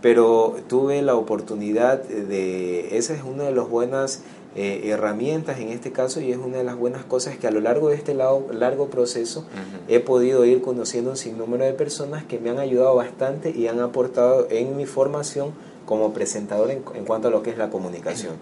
Pero 0.01 0.55
tuve 0.69 1.03
la 1.03 1.17
oportunidad 1.17 2.01
de, 2.05 2.97
esa 2.97 3.13
es 3.13 3.25
una 3.25 3.43
de 3.43 3.51
las 3.51 3.69
buenas 3.69 4.23
eh, 4.55 4.83
herramientas 4.85 5.59
en 5.59 5.71
este 5.71 5.91
caso 5.91 6.21
y 6.21 6.31
es 6.31 6.39
una 6.39 6.59
de 6.59 6.65
las 6.65 6.77
buenas 6.77 7.05
cosas 7.05 7.37
que 7.37 7.49
a 7.49 7.51
lo 7.51 7.61
largo 7.61 7.89
de 7.89 7.97
este 7.97 8.15
largo 8.15 8.89
proceso 8.89 9.45
he 9.89 9.99
podido 9.99 10.45
ir 10.45 10.63
conociendo 10.63 11.11
un 11.11 11.17
sinnúmero 11.17 11.65
de 11.65 11.73
personas 11.73 12.25
que 12.25 12.39
me 12.39 12.51
han 12.51 12.59
ayudado 12.59 12.95
bastante 12.95 13.51
y 13.51 13.67
han 13.67 13.81
aportado 13.81 14.47
en 14.49 14.77
mi 14.77 14.87
formación 14.87 15.53
como 15.89 16.13
presentador 16.13 16.71
en, 16.71 16.83
cuanto 16.83 17.29
a 17.29 17.31
lo 17.31 17.43
que 17.43 17.49
es 17.49 17.57
la 17.57 17.71
comunicación. 17.71 18.35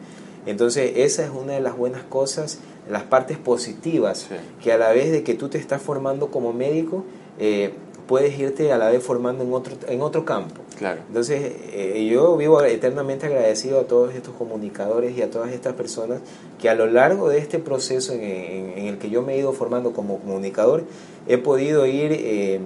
Entonces 0.47 0.95
esa 0.97 1.25
es 1.25 1.31
una 1.31 1.53
de 1.53 1.61
las 1.61 1.77
buenas 1.77 2.03
cosas, 2.03 2.59
las 2.91 3.05
partes 3.05 3.39
positivas, 3.39 4.27
que 4.61 4.73
a 4.73 4.79
la 4.79 4.91
vez 4.91 5.13
de 5.13 5.23
que 5.23 5.35
tú 5.35 5.49
te 5.49 5.57
estás 5.57 5.81
formando 5.81 6.33
como 6.33 6.53
médico, 6.53 7.05
eh, 7.39 7.73
puedes 8.09 8.37
irte 8.37 8.73
a 8.73 8.79
la 8.79 8.91
vez 8.91 9.01
formando 9.01 9.45
en 9.45 9.53
otro, 9.53 9.77
en 9.87 10.01
otro 10.01 10.25
campo. 10.25 10.61
Claro. 10.77 11.03
Entonces, 11.07 11.53
eh, 11.73 12.09
yo 12.11 12.37
vivo 12.37 12.61
eternamente 12.65 13.27
agradecido 13.27 13.79
a 13.79 13.85
todos 13.85 14.13
estos 14.17 14.35
comunicadores 14.35 15.17
y 15.17 15.23
a 15.23 15.31
todas 15.31 15.53
estas 15.53 15.75
personas 15.75 16.23
que 16.61 16.69
a 16.69 16.75
lo 16.75 16.87
largo 16.87 17.29
de 17.29 17.39
este 17.39 17.61
proceso 17.61 18.13
en, 18.13 18.23
en, 18.23 18.87
el 18.87 18.99
que 18.99 19.09
yo 19.09 19.23
me 19.23 19.35
he 19.35 19.39
ido 19.39 19.53
formando 19.53 19.93
como 19.93 20.19
comunicador, 20.19 20.83
he 21.29 21.39
podido 21.39 21.87
ir... 21.87 22.11
Eh, 22.13 22.61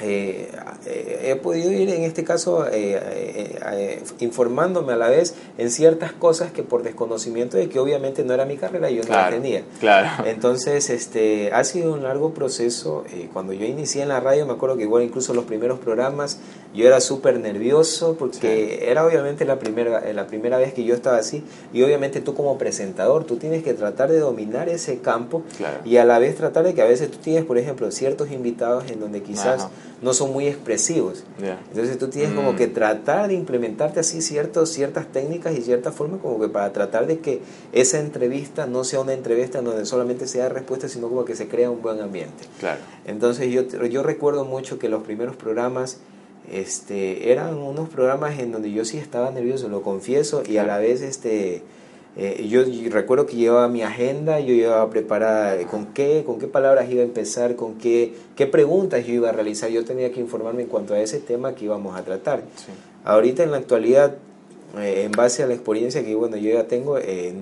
eh, 0.00 0.50
he 1.24 1.36
podido 1.36 1.72
ir 1.72 1.90
en 1.90 2.04
este 2.04 2.24
caso 2.24 2.66
eh, 2.66 3.00
eh, 3.02 4.02
informándome 4.20 4.92
a 4.92 4.96
la 4.96 5.08
vez 5.08 5.34
en 5.58 5.70
ciertas 5.70 6.12
cosas 6.12 6.52
que 6.52 6.62
por 6.62 6.82
desconocimiento 6.82 7.56
de 7.56 7.68
que 7.68 7.78
obviamente 7.78 8.24
no 8.24 8.34
era 8.34 8.44
mi 8.44 8.56
carrera 8.56 8.90
yo 8.90 9.02
no 9.02 9.10
la 9.10 9.30
tenía 9.30 9.62
claro. 9.80 10.24
entonces 10.26 10.90
este 10.90 11.52
ha 11.52 11.64
sido 11.64 11.92
un 11.92 12.04
largo 12.04 12.32
proceso 12.32 13.04
cuando 13.32 13.52
yo 13.52 13.64
inicié 13.64 14.02
en 14.02 14.08
la 14.08 14.20
radio 14.20 14.46
me 14.46 14.52
acuerdo 14.52 14.76
que 14.76 14.84
igual 14.84 15.02
incluso 15.02 15.34
los 15.34 15.44
primeros 15.44 15.78
programas 15.78 16.38
yo 16.74 16.86
era 16.86 17.00
súper 17.00 17.38
nervioso 17.40 18.16
porque 18.18 18.90
era 18.90 19.06
obviamente 19.06 19.44
la 19.44 19.58
primera 19.58 20.12
la 20.12 20.26
primera 20.26 20.58
vez 20.58 20.74
que 20.74 20.84
yo 20.84 20.94
estaba 20.94 21.16
así 21.16 21.42
y 21.72 21.82
obviamente 21.82 22.20
tú 22.20 22.34
como 22.34 22.58
presentador 22.58 23.24
tú 23.24 23.36
tienes 23.36 23.62
que 23.62 23.74
tratar 23.74 24.10
de 24.10 24.18
dominar 24.18 24.68
ese 24.68 24.98
campo 24.98 25.42
y 25.84 25.96
a 25.96 26.04
la 26.04 26.18
vez 26.18 26.36
tratar 26.36 26.64
de 26.64 26.74
que 26.74 26.82
a 26.82 26.86
veces 26.86 27.10
tú 27.10 27.18
tienes 27.18 27.44
por 27.44 27.58
ejemplo 27.58 27.90
ciertos 27.90 28.30
invitados 28.30 28.90
en 28.90 29.00
donde 29.00 29.22
quizás 29.22 29.68
no 30.00 30.12
son 30.14 30.32
muy 30.32 30.46
expresivos. 30.46 31.24
Entonces 31.70 31.98
tú 31.98 32.08
tienes 32.08 32.32
como 32.32 32.52
mm. 32.52 32.56
que 32.56 32.66
tratar 32.68 33.28
de 33.28 33.34
implementarte 33.34 34.00
así 34.00 34.22
ciertos, 34.22 34.70
ciertas 34.70 35.06
técnicas 35.08 35.56
y 35.56 35.62
ciertas 35.62 35.94
formas 35.94 36.20
como 36.20 36.38
que 36.40 36.48
para 36.48 36.72
tratar 36.72 37.06
de 37.06 37.18
que 37.18 37.40
esa 37.72 37.98
entrevista 37.98 38.66
no 38.66 38.84
sea 38.84 39.00
una 39.00 39.12
entrevista 39.12 39.60
donde 39.60 39.84
solamente 39.86 40.26
sea 40.26 40.48
respuesta, 40.48 40.88
sino 40.88 41.08
como 41.08 41.24
que 41.24 41.34
se 41.34 41.48
crea 41.48 41.70
un 41.70 41.82
buen 41.82 42.00
ambiente. 42.00 42.44
Claro. 42.60 42.80
Entonces 43.06 43.50
yo, 43.50 43.62
yo 43.86 44.02
recuerdo 44.02 44.44
mucho 44.44 44.78
que 44.78 44.88
los 44.88 45.02
primeros 45.02 45.36
programas 45.36 45.98
este, 46.52 47.32
eran 47.32 47.56
unos 47.56 47.88
programas 47.88 48.38
en 48.38 48.52
donde 48.52 48.70
yo 48.72 48.84
sí 48.84 48.98
estaba 48.98 49.30
nervioso, 49.30 49.68
lo 49.68 49.82
confieso, 49.82 50.42
y 50.48 50.56
a 50.58 50.64
la 50.64 50.78
vez 50.78 51.02
este 51.02 51.62
eh, 52.20 52.48
yo, 52.48 52.64
recuerdo 52.90 53.26
que 53.26 53.36
llevaba 53.36 53.68
mi 53.68 53.82
agenda, 53.82 54.40
yo 54.40 54.52
iba 54.52 54.82
a 54.82 54.90
preparar 54.90 55.64
con 55.68 55.86
qué, 55.86 56.24
con 56.26 56.40
qué 56.40 56.48
palabras 56.48 56.90
iba 56.90 57.02
a 57.02 57.04
empezar, 57.04 57.54
con 57.54 57.74
qué, 57.78 58.12
qué 58.34 58.48
preguntas 58.48 59.06
yo 59.06 59.14
iba 59.14 59.28
a 59.28 59.32
realizar. 59.32 59.70
Yo 59.70 59.84
tenía 59.84 60.10
que 60.10 60.18
informarme 60.18 60.62
en 60.62 60.68
cuanto 60.68 60.94
a 60.94 61.00
ese 61.00 61.20
tema 61.20 61.54
que 61.54 61.66
íbamos 61.66 61.96
a 61.96 62.02
tratar. 62.02 62.42
Ahorita 63.04 63.44
en 63.44 63.52
la 63.52 63.58
actualidad, 63.58 64.16
eh, 64.78 65.02
en 65.04 65.12
base 65.12 65.44
a 65.44 65.46
la 65.46 65.54
experiencia 65.54 66.04
que 66.04 66.16
bueno, 66.16 66.36
yo 66.36 66.50
ya 66.50 66.66
tengo, 66.66 66.98
eh, 66.98 67.32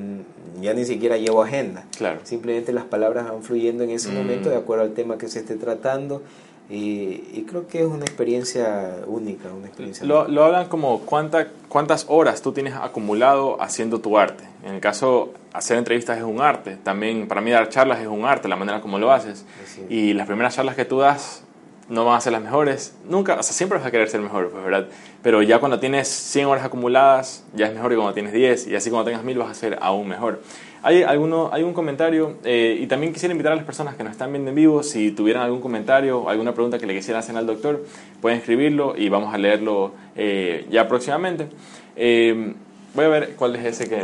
ya 0.60 0.74
ni 0.74 0.84
siquiera 0.84 1.16
llevo 1.16 1.42
agenda. 1.42 1.86
Claro. 1.96 2.20
Simplemente 2.24 2.74
las 2.74 2.84
palabras 2.84 3.30
van 3.30 3.42
fluyendo 3.42 3.82
en 3.82 3.88
ese 3.88 4.10
mm. 4.10 4.14
momento 4.14 4.50
de 4.50 4.56
acuerdo 4.56 4.84
al 4.84 4.92
tema 4.92 5.16
que 5.16 5.28
se 5.28 5.38
esté 5.38 5.54
tratando 5.56 6.20
y, 6.68 7.44
creo 7.48 7.68
que 7.68 7.80
es 7.80 7.86
una 7.86 8.04
experiencia 8.04 8.96
única. 9.06 9.48
Una 9.52 9.68
experiencia 9.68 10.04
lo, 10.04 10.26
lo, 10.26 10.44
hablan 10.44 10.68
como 10.68 11.00
cuánta, 11.00 11.48
cuántas 11.68 12.06
horas 12.08 12.42
tú 12.42 12.52
tienes 12.52 12.74
acumulado 12.74 13.60
haciendo 13.62 14.00
tu 14.00 14.18
arte. 14.18 14.44
En 14.64 14.74
el 14.74 14.80
caso, 14.80 15.32
hacer 15.52 15.78
entrevistas 15.78 16.18
es 16.18 16.24
un 16.24 16.40
arte. 16.40 16.76
También 16.82 17.28
para 17.28 17.40
mí 17.40 17.50
dar 17.52 17.68
charlas 17.68 18.00
es 18.00 18.08
un 18.08 18.24
arte, 18.24 18.48
la 18.48 18.56
manera 18.56 18.80
como 18.80 18.98
lo 18.98 19.12
haces. 19.12 19.44
Y 19.88 20.12
las 20.14 20.26
primeras 20.26 20.56
charlas 20.56 20.74
que 20.74 20.84
tú 20.84 20.98
das 20.98 21.44
no 21.88 22.04
van 22.04 22.16
a 22.16 22.20
ser 22.20 22.32
las 22.32 22.42
mejores. 22.42 22.96
Nunca, 23.08 23.34
o 23.34 23.42
sea, 23.42 23.52
siempre 23.52 23.78
vas 23.78 23.86
a 23.86 23.90
querer 23.90 24.08
ser 24.08 24.20
mejor, 24.20 24.50
pues, 24.50 24.64
¿verdad? 24.64 24.88
Pero 25.22 25.42
ya 25.42 25.60
cuando 25.60 25.78
tienes 25.78 26.08
100 26.08 26.46
horas 26.46 26.64
acumuladas, 26.64 27.44
ya 27.54 27.66
es 27.66 27.74
mejor 27.74 27.90
que 27.90 27.96
cuando 27.96 28.14
tienes 28.14 28.32
10. 28.32 28.66
Y 28.66 28.76
así 28.76 28.90
cuando 28.90 29.04
tengas 29.04 29.24
1000 29.24 29.38
vas 29.38 29.50
a 29.50 29.54
ser 29.54 29.78
aún 29.80 30.08
mejor. 30.08 30.40
¿Hay, 30.82 31.02
alguno, 31.02 31.50
hay 31.52 31.62
un 31.62 31.72
comentario? 31.72 32.36
Eh, 32.44 32.78
y 32.80 32.86
también 32.86 33.12
quisiera 33.12 33.32
invitar 33.32 33.52
a 33.52 33.56
las 33.56 33.64
personas 33.64 33.96
que 33.96 34.04
nos 34.04 34.12
están 34.12 34.32
viendo 34.32 34.50
en 34.50 34.56
vivo, 34.56 34.82
si 34.82 35.10
tuvieran 35.10 35.42
algún 35.42 35.60
comentario 35.60 36.20
o 36.20 36.28
alguna 36.28 36.52
pregunta 36.52 36.78
que 36.78 36.86
le 36.86 36.94
quisieran 36.94 37.20
hacer 37.20 37.36
al 37.36 37.46
doctor, 37.46 37.84
pueden 38.20 38.38
escribirlo 38.38 38.94
y 38.96 39.08
vamos 39.08 39.34
a 39.34 39.38
leerlo 39.38 39.92
eh, 40.14 40.66
ya 40.70 40.86
próximamente. 40.88 41.48
Eh, 41.96 42.54
voy 42.94 43.04
a 43.04 43.08
ver 43.08 43.34
cuál 43.36 43.56
es 43.56 43.64
ese 43.64 43.88
que... 43.88 44.02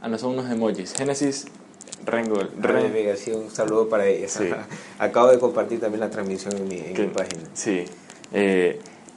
Ah, 0.00 0.08
no, 0.08 0.18
son 0.18 0.32
unos 0.32 0.50
emojis. 0.50 0.94
Génesis 0.94 1.46
Rengo. 2.04 2.38
un 2.38 3.50
saludo 3.50 3.88
para 3.88 4.06
ella. 4.06 4.28
Acabo 4.98 5.28
de 5.28 5.38
compartir 5.38 5.80
también 5.80 6.00
la 6.00 6.10
transmisión 6.10 6.56
en 6.56 6.68
mi, 6.68 6.78
página. 7.08 7.42
Sí. 7.54 7.84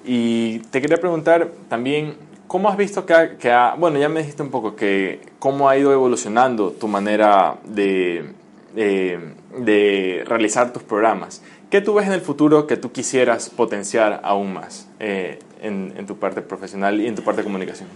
y 0.05 0.59
te 0.59 0.81
quería 0.81 0.97
preguntar 0.97 1.51
también 1.67 2.28
¿Cómo 2.49 2.67
has 2.67 2.77
visto 2.77 3.05
que 3.05 3.51
ha, 3.51 3.75
bueno, 3.75 3.99
ya 3.99 4.09
me 4.09 4.21
dijiste 4.21 4.41
un 4.41 4.49
poco 4.49 4.75
que 4.75 5.21
cómo 5.37 5.69
ha 5.69 5.77
ido 5.77 5.93
evolucionando 5.93 6.71
tu 6.71 6.87
manera 6.87 7.59
de, 7.63 8.33
de, 8.73 10.23
realizar 10.25 10.73
tus 10.73 10.81
programas? 10.81 11.43
¿Qué 11.69 11.79
tú 11.79 11.93
ves 11.93 12.07
en 12.07 12.13
el 12.13 12.21
futuro 12.21 12.65
que 12.65 12.75
tú 12.75 12.91
quisieras 12.91 13.51
potenciar 13.51 14.21
aún 14.23 14.51
más 14.51 14.87
eh, 14.99 15.37
en, 15.61 15.93
en, 15.95 16.07
tu 16.07 16.17
parte 16.17 16.41
profesional 16.41 16.99
y 16.99 17.05
en 17.05 17.13
tu 17.13 17.21
parte 17.21 17.41
de 17.41 17.43
comunicación? 17.43 17.87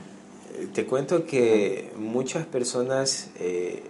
Te 0.75 0.85
cuento 0.85 1.25
que 1.25 1.89
muchas 1.97 2.45
personas, 2.45 3.31
eh, 3.39 3.81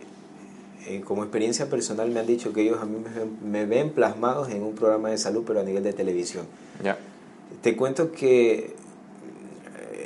eh, 0.87 1.01
como 1.01 1.23
experiencia 1.23 1.69
personal, 1.69 2.09
me 2.09 2.21
han 2.21 2.25
dicho 2.25 2.53
que 2.53 2.61
ellos 2.61 2.77
a 2.81 2.85
mí 2.85 2.99
me, 3.43 3.59
me 3.59 3.65
ven 3.65 3.89
plasmados 3.89 4.49
en 4.49 4.63
un 4.63 4.75
programa 4.75 5.09
de 5.09 5.17
salud, 5.17 5.43
pero 5.45 5.59
a 5.59 5.63
nivel 5.63 5.83
de 5.83 5.91
televisión. 5.91 6.45
Ya. 6.81 6.97
Te 7.61 7.75
cuento 7.75 8.13
que 8.13 8.81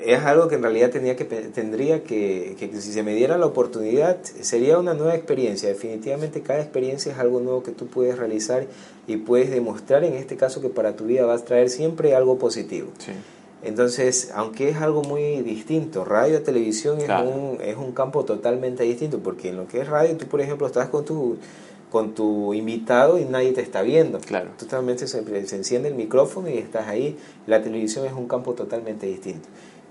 es 0.08 0.24
algo 0.24 0.48
que 0.48 0.56
en 0.56 0.64
realidad 0.64 0.90
tenía 0.90 1.18
que, 1.18 1.26
tendría 1.26 2.02
que, 2.02 2.56
que, 2.58 2.72
si 2.80 2.94
se 2.94 3.04
me 3.04 3.14
diera 3.14 3.38
la 3.38 3.46
oportunidad, 3.46 4.24
sería 4.24 4.80
una 4.80 4.94
nueva 4.94 5.16
experiencia. 5.16 5.68
Definitivamente 5.68 6.42
cada 6.42 6.62
experiencia 6.62 7.12
es 7.12 7.20
algo 7.20 7.42
nuevo 7.42 7.62
que 7.62 7.72
tú 7.72 7.88
puedes 7.88 8.18
realizar 8.18 8.68
y 9.06 9.18
puedes 9.18 9.52
demostrar 9.52 10.06
en 10.06 10.14
este 10.14 10.38
caso 10.38 10.62
que 10.62 10.70
para 10.70 10.96
tu 10.96 11.08
vida 11.08 11.26
vas 11.26 11.42
a 11.42 11.46
traer 11.46 11.70
siempre 11.70 12.16
algo 12.16 12.38
positivo. 12.38 12.88
Entonces, 13.62 14.32
aunque 14.34 14.70
es 14.70 14.78
algo 14.78 15.02
muy 15.02 15.42
distinto, 15.42 16.06
radio, 16.06 16.42
televisión 16.42 17.02
es, 17.02 17.10
un, 17.10 17.58
es 17.62 17.76
un 17.76 17.92
campo 17.92 18.24
totalmente 18.24 18.84
distinto, 18.84 19.20
porque 19.20 19.50
en 19.50 19.58
lo 19.58 19.68
que 19.68 19.82
es 19.82 19.90
radio, 19.90 20.16
tú 20.16 20.26
por 20.28 20.40
ejemplo 20.40 20.68
estás 20.68 20.88
con 20.88 21.04
tu 21.04 21.38
con 21.92 22.14
tu 22.14 22.54
invitado 22.54 23.18
y 23.18 23.24
nadie 23.24 23.54
te 23.54 23.62
está 23.62 23.82
viendo. 23.82 24.20
Claro. 24.20 24.52
Totalmente 24.58 25.08
se, 25.08 25.48
se 25.48 25.56
enciende 25.56 25.88
el 25.88 25.96
micrófono 25.96 26.50
y 26.50 26.58
estás 26.58 26.88
ahí. 26.88 27.18
La 27.46 27.62
televisión 27.62 28.06
es 28.06 28.12
un 28.12 28.28
campo 28.28 28.54
totalmente 28.54 29.06
distinto. 29.08 29.48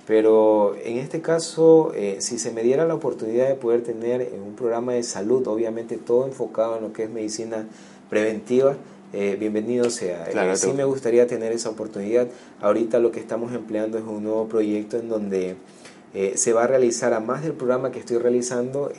Pero 0.07 0.77
en 0.85 0.99
este 0.99 1.21
caso, 1.21 1.92
eh, 1.95 2.19
si 2.21 2.38
se 2.38 2.53
me 2.53 2.62
diera 2.62 2.87
la 2.87 2.95
oportunidad 2.95 3.49
de 3.49 3.57
poder 3.57 3.83
tener 3.83 4.31
un 4.47 4.55
programa 4.55 4.92
de 4.92 5.03
salud, 5.03 5.47
obviamente 5.49 5.97
todo 5.97 6.27
enfocado 6.27 6.77
en 6.77 6.85
lo 6.85 6.92
que 6.92 7.05
es 7.05 7.11
medicina 7.11 7.66
preventiva, 8.09 8.77
eh, 9.12 9.37
bienvenido 9.38 9.90
sea. 9.90 10.29
Eh, 10.31 10.57
sí 10.57 10.73
me 10.73 10.85
gustaría 10.85 11.27
tener 11.27 11.51
esa 11.51 11.71
oportunidad. 11.71 12.29
Ahorita 12.61 13.01
lo 13.01 13.11
que 13.11 13.19
estamos 13.19 13.53
empleando 13.53 13.99
es 13.99 14.05
un 14.05 14.23
nuevo 14.23 14.47
proyecto 14.47 14.97
en 14.97 15.09
donde 15.09 15.57
se 16.35 16.55
va 16.55 16.64
a 16.64 16.66
realizar, 16.66 17.12
a 17.12 17.21
más 17.21 17.42
del 17.42 17.53
programa 17.53 17.90
que 17.90 17.99
estoy 17.99 18.16
realizando, 18.16 18.90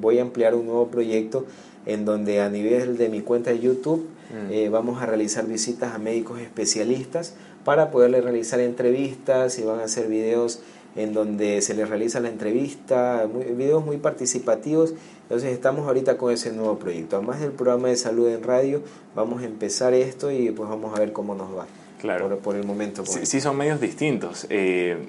voy 0.00 0.18
a 0.18 0.20
emplear 0.20 0.54
un 0.54 0.66
nuevo 0.66 0.86
proyecto 0.86 1.44
en 1.86 2.04
donde 2.04 2.40
a 2.40 2.48
nivel 2.48 2.96
de 2.96 3.08
mi 3.08 3.20
cuenta 3.20 3.50
de 3.50 3.58
YouTube 3.58 4.06
mm. 4.30 4.70
vamos 4.70 5.02
a 5.02 5.06
realizar 5.06 5.44
visitas 5.44 5.92
a 5.92 5.98
médicos 5.98 6.38
especialistas 6.38 7.34
para 7.64 7.90
poderle 7.90 8.20
realizar 8.20 8.60
entrevistas 8.60 9.58
y 9.58 9.62
van 9.62 9.80
a 9.80 9.84
hacer 9.84 10.08
videos 10.08 10.60
en 10.96 11.12
donde 11.12 11.60
se 11.60 11.74
les 11.74 11.88
realiza 11.88 12.20
la 12.20 12.28
entrevista, 12.28 13.26
videos 13.26 13.84
muy 13.84 13.96
participativos. 13.96 14.94
Entonces 15.22 15.52
estamos 15.52 15.86
ahorita 15.86 16.16
con 16.16 16.32
ese 16.32 16.52
nuevo 16.52 16.78
proyecto. 16.78 17.16
Además 17.16 17.40
del 17.40 17.52
programa 17.52 17.88
de 17.88 17.96
salud 17.96 18.28
en 18.28 18.42
radio, 18.42 18.82
vamos 19.14 19.42
a 19.42 19.46
empezar 19.46 19.94
esto 19.94 20.30
y 20.30 20.50
pues 20.50 20.68
vamos 20.68 20.96
a 20.96 21.00
ver 21.00 21.12
cómo 21.12 21.34
nos 21.34 21.56
va. 21.56 21.66
Claro. 22.00 22.38
Por, 22.38 22.56
el 22.56 22.64
momento. 22.64 23.04
Sí, 23.06 23.24
sí, 23.24 23.40
son 23.40 23.56
medios 23.56 23.80
distintos. 23.80 24.46
Eh, 24.50 25.08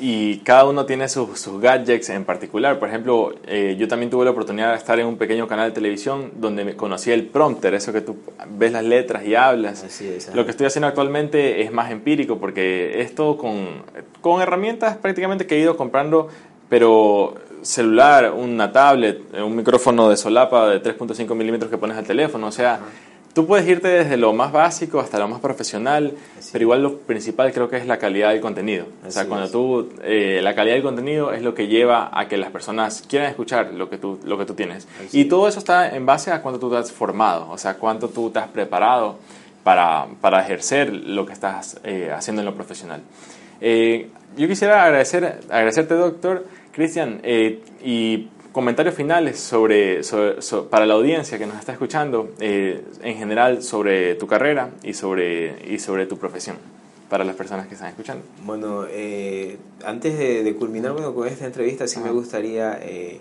y 0.00 0.38
cada 0.38 0.64
uno 0.64 0.86
tiene 0.86 1.08
sus, 1.08 1.38
sus, 1.38 1.60
gadgets 1.60 2.08
en 2.08 2.24
particular. 2.24 2.78
Por 2.78 2.88
ejemplo, 2.88 3.34
eh, 3.46 3.76
yo 3.78 3.86
también 3.86 4.10
tuve 4.10 4.24
la 4.24 4.30
oportunidad 4.30 4.70
de 4.70 4.78
estar 4.78 4.98
en 4.98 5.06
un 5.06 5.18
pequeño 5.18 5.46
canal 5.46 5.68
de 5.68 5.74
televisión 5.74 6.32
donde 6.36 6.64
me 6.64 6.74
conocí 6.74 7.10
el 7.10 7.26
prompter, 7.26 7.74
eso 7.74 7.92
que 7.92 8.00
tú 8.00 8.16
ves 8.48 8.72
las 8.72 8.84
letras 8.84 9.24
y 9.26 9.34
hablas. 9.34 9.84
Lo 10.34 10.44
que 10.44 10.50
estoy 10.50 10.66
haciendo 10.66 10.86
actualmente 10.88 11.62
es 11.62 11.70
más 11.70 11.90
empírico 11.90 12.38
porque 12.38 13.02
esto 13.02 13.36
con, 13.36 13.82
con 14.20 14.40
herramientas 14.40 14.96
prácticamente 14.96 15.46
que 15.46 15.56
he 15.56 15.60
ido 15.60 15.76
comprando, 15.76 16.28
pero 16.68 17.34
celular, 17.62 18.32
una 18.32 18.72
tablet, 18.72 19.20
un 19.34 19.54
micrófono 19.54 20.08
de 20.08 20.16
solapa 20.16 20.68
de 20.70 20.82
3.5 20.82 21.34
milímetros 21.34 21.70
que 21.70 21.76
pones 21.76 21.96
al 21.96 22.04
teléfono, 22.06 22.46
o 22.46 22.52
sea... 22.52 22.80
Tú 23.32 23.46
puedes 23.46 23.66
irte 23.68 23.86
desde 23.86 24.16
lo 24.16 24.32
más 24.32 24.50
básico 24.50 24.98
hasta 24.98 25.18
lo 25.20 25.28
más 25.28 25.40
profesional, 25.40 26.14
pero 26.52 26.62
igual 26.64 26.82
lo 26.82 26.98
principal 26.98 27.52
creo 27.52 27.68
que 27.68 27.76
es 27.76 27.86
la 27.86 27.98
calidad 27.98 28.30
del 28.30 28.40
contenido. 28.40 28.86
o 29.06 29.10
sea, 29.10 29.26
cuando 29.26 29.48
tú, 29.48 29.88
eh, 30.02 30.40
la 30.42 30.54
calidad 30.56 30.74
del 30.74 30.82
contenido 30.82 31.32
es 31.32 31.42
lo 31.42 31.54
que 31.54 31.68
lleva 31.68 32.10
a 32.12 32.26
que 32.26 32.36
las 32.36 32.50
personas 32.50 33.04
quieran 33.08 33.30
escuchar 33.30 33.72
lo 33.72 33.88
que 33.88 33.98
tú, 33.98 34.18
lo 34.24 34.36
que 34.36 34.46
tú 34.46 34.54
tienes. 34.54 34.88
y 35.12 35.26
todo 35.26 35.46
eso 35.46 35.60
está 35.60 35.94
en 35.94 36.06
base 36.06 36.32
a 36.32 36.42
cuánto 36.42 36.58
tú 36.58 36.70
te 36.70 36.78
has 36.78 36.90
formado, 36.90 37.48
o 37.50 37.58
sea, 37.58 37.74
cuánto 37.74 38.08
tú 38.08 38.30
te 38.30 38.40
has 38.40 38.48
preparado 38.48 39.18
para, 39.62 40.08
para 40.20 40.42
ejercer 40.42 40.92
lo 40.92 41.24
que 41.24 41.32
estás 41.32 41.78
eh, 41.84 42.10
haciendo 42.12 42.42
en 42.42 42.46
lo 42.46 42.54
profesional. 42.54 43.00
Eh, 43.60 44.08
yo 44.36 44.48
quisiera 44.48 44.84
agradecer, 44.84 45.38
agradecerte, 45.48 45.94
doctor 45.94 46.46
Cristian, 46.72 47.20
y 47.82 48.28
comentarios 48.52 48.94
finales 48.94 49.38
sobre, 49.38 50.00
para 50.70 50.86
la 50.86 50.94
audiencia 50.94 51.38
que 51.38 51.46
nos 51.46 51.58
está 51.58 51.72
escuchando, 51.72 52.30
eh, 52.40 52.84
en 53.02 53.16
general 53.16 53.62
sobre 53.62 54.14
tu 54.16 54.26
carrera 54.26 54.70
y 54.82 54.94
sobre, 54.94 55.72
y 55.72 55.78
sobre 55.78 56.06
tu 56.06 56.18
profesión, 56.18 56.56
para 57.08 57.24
las 57.24 57.36
personas 57.36 57.68
que 57.68 57.74
están 57.74 57.88
escuchando. 57.88 58.24
Bueno, 58.44 58.86
eh, 58.88 59.58
antes 59.84 60.18
de, 60.18 60.54
culminar 60.56 60.94
con 60.94 61.28
esta 61.28 61.46
entrevista, 61.46 61.86
sí 61.86 62.00
me 62.00 62.10
gustaría 62.10 62.78
eh, 62.82 63.20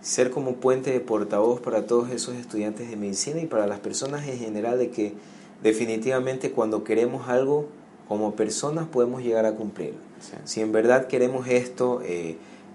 ser 0.00 0.30
como 0.30 0.56
puente 0.56 0.92
de 0.92 1.00
portavoz 1.00 1.60
para 1.60 1.86
todos 1.86 2.10
esos 2.10 2.36
estudiantes 2.36 2.88
de 2.88 2.96
medicina 2.96 3.40
y 3.40 3.46
para 3.46 3.66
las 3.66 3.80
personas 3.80 4.26
en 4.28 4.38
general 4.38 4.78
de 4.78 4.90
que 4.90 5.12
definitivamente 5.62 6.52
cuando 6.52 6.84
queremos 6.84 7.28
algo, 7.28 7.66
como 8.06 8.36
personas 8.36 8.86
podemos 8.86 9.22
llegar 9.22 9.44
a 9.44 9.52
cumplirlo. 9.52 9.98
Si 10.44 10.62
en 10.62 10.72
verdad 10.72 11.08
queremos 11.08 11.46
esto, 11.46 12.00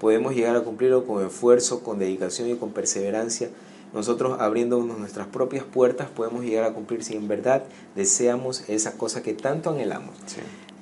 podemos 0.04 0.36
llegar 0.36 0.58
a 0.58 0.66
cumplirlo 0.66 1.06
con 1.06 1.26
esfuerzo, 1.26 1.80
con 1.80 1.98
dedicación 1.98 2.50
y 2.50 2.56
con 2.56 2.74
perseverancia. 2.74 3.48
Nosotros 3.94 4.38
abriéndonos 4.42 5.00
nuestras 5.00 5.28
propias 5.28 5.64
puertas 5.64 6.10
podemos 6.10 6.44
llegar 6.44 6.66
a 6.66 6.74
cumplir 6.74 7.06
si 7.06 7.16
en 7.16 7.30
verdad 7.30 7.64
deseamos 7.96 8.68
esa 8.68 8.98
cosa 8.98 9.24
que 9.24 9.34
tanto 9.34 9.70
anhelamos. 9.70 10.14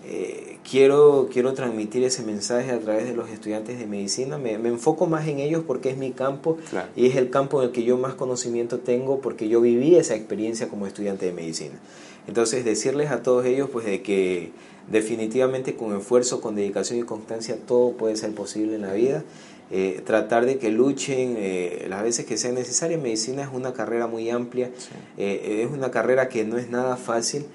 Eh, 0.07 0.57
quiero, 0.67 1.29
quiero 1.31 1.53
transmitir 1.53 2.03
ese 2.03 2.23
mensaje 2.23 2.71
a 2.71 2.79
través 2.79 3.05
de 3.05 3.13
los 3.13 3.29
estudiantes 3.29 3.77
de 3.77 3.85
medicina. 3.85 4.39
Me, 4.39 4.53
enfoco 4.53 5.05
más 5.05 5.27
en 5.27 5.37
ellos 5.37 5.63
porque 5.67 5.91
es 5.91 5.97
mi 5.97 6.13
campo 6.13 6.57
y 6.95 7.05
es 7.05 7.15
el 7.15 7.29
campo 7.29 7.61
en 7.61 7.67
el 7.67 7.71
que 7.71 7.83
yo 7.83 7.99
más 7.99 8.15
conocimiento 8.15 8.79
tengo 8.79 9.21
porque 9.21 9.47
yo 9.47 9.61
viví 9.61 9.97
esa 9.97 10.15
experiencia 10.15 10.67
como 10.67 10.87
estudiante 10.87 11.27
de 11.27 11.31
medicina. 11.31 11.75
Entonces 12.27 12.65
decirles 12.65 13.11
a 13.11 13.21
todos 13.21 13.45
ellos 13.45 13.69
pues 13.71 13.85
de 13.85 14.01
que 14.01 14.51
definitivamente 14.89 15.75
con 15.75 15.95
esfuerzo, 15.95 16.41
con 16.41 16.55
dedicación 16.55 16.99
y 16.99 17.03
constancia 17.03 17.57
todo 17.67 17.93
puede 17.93 18.15
ser 18.15 18.33
posible 18.33 18.75
en 18.75 18.81
la 18.81 18.93
vida. 18.93 19.23
Eh, 19.73 20.01
tratar 20.03 20.45
de 20.45 20.57
que 20.57 20.69
luchen 20.69 21.35
eh, 21.37 21.85
las 21.87 22.03
veces 22.03 22.25
que 22.25 22.37
sea 22.37 22.51
necesario. 22.51 22.97
Medicina 22.99 23.43
es 23.43 23.49
una 23.53 23.71
carrera 23.71 24.05
muy 24.05 24.29
amplia, 24.29 24.69
eh, 25.17 25.63
es 25.65 25.71
una 25.71 25.91
carrera 25.91 26.27
que 26.27 26.43
no 26.43 26.57
es 26.57 26.69
nada 26.69 26.97
fácil, 26.97 27.45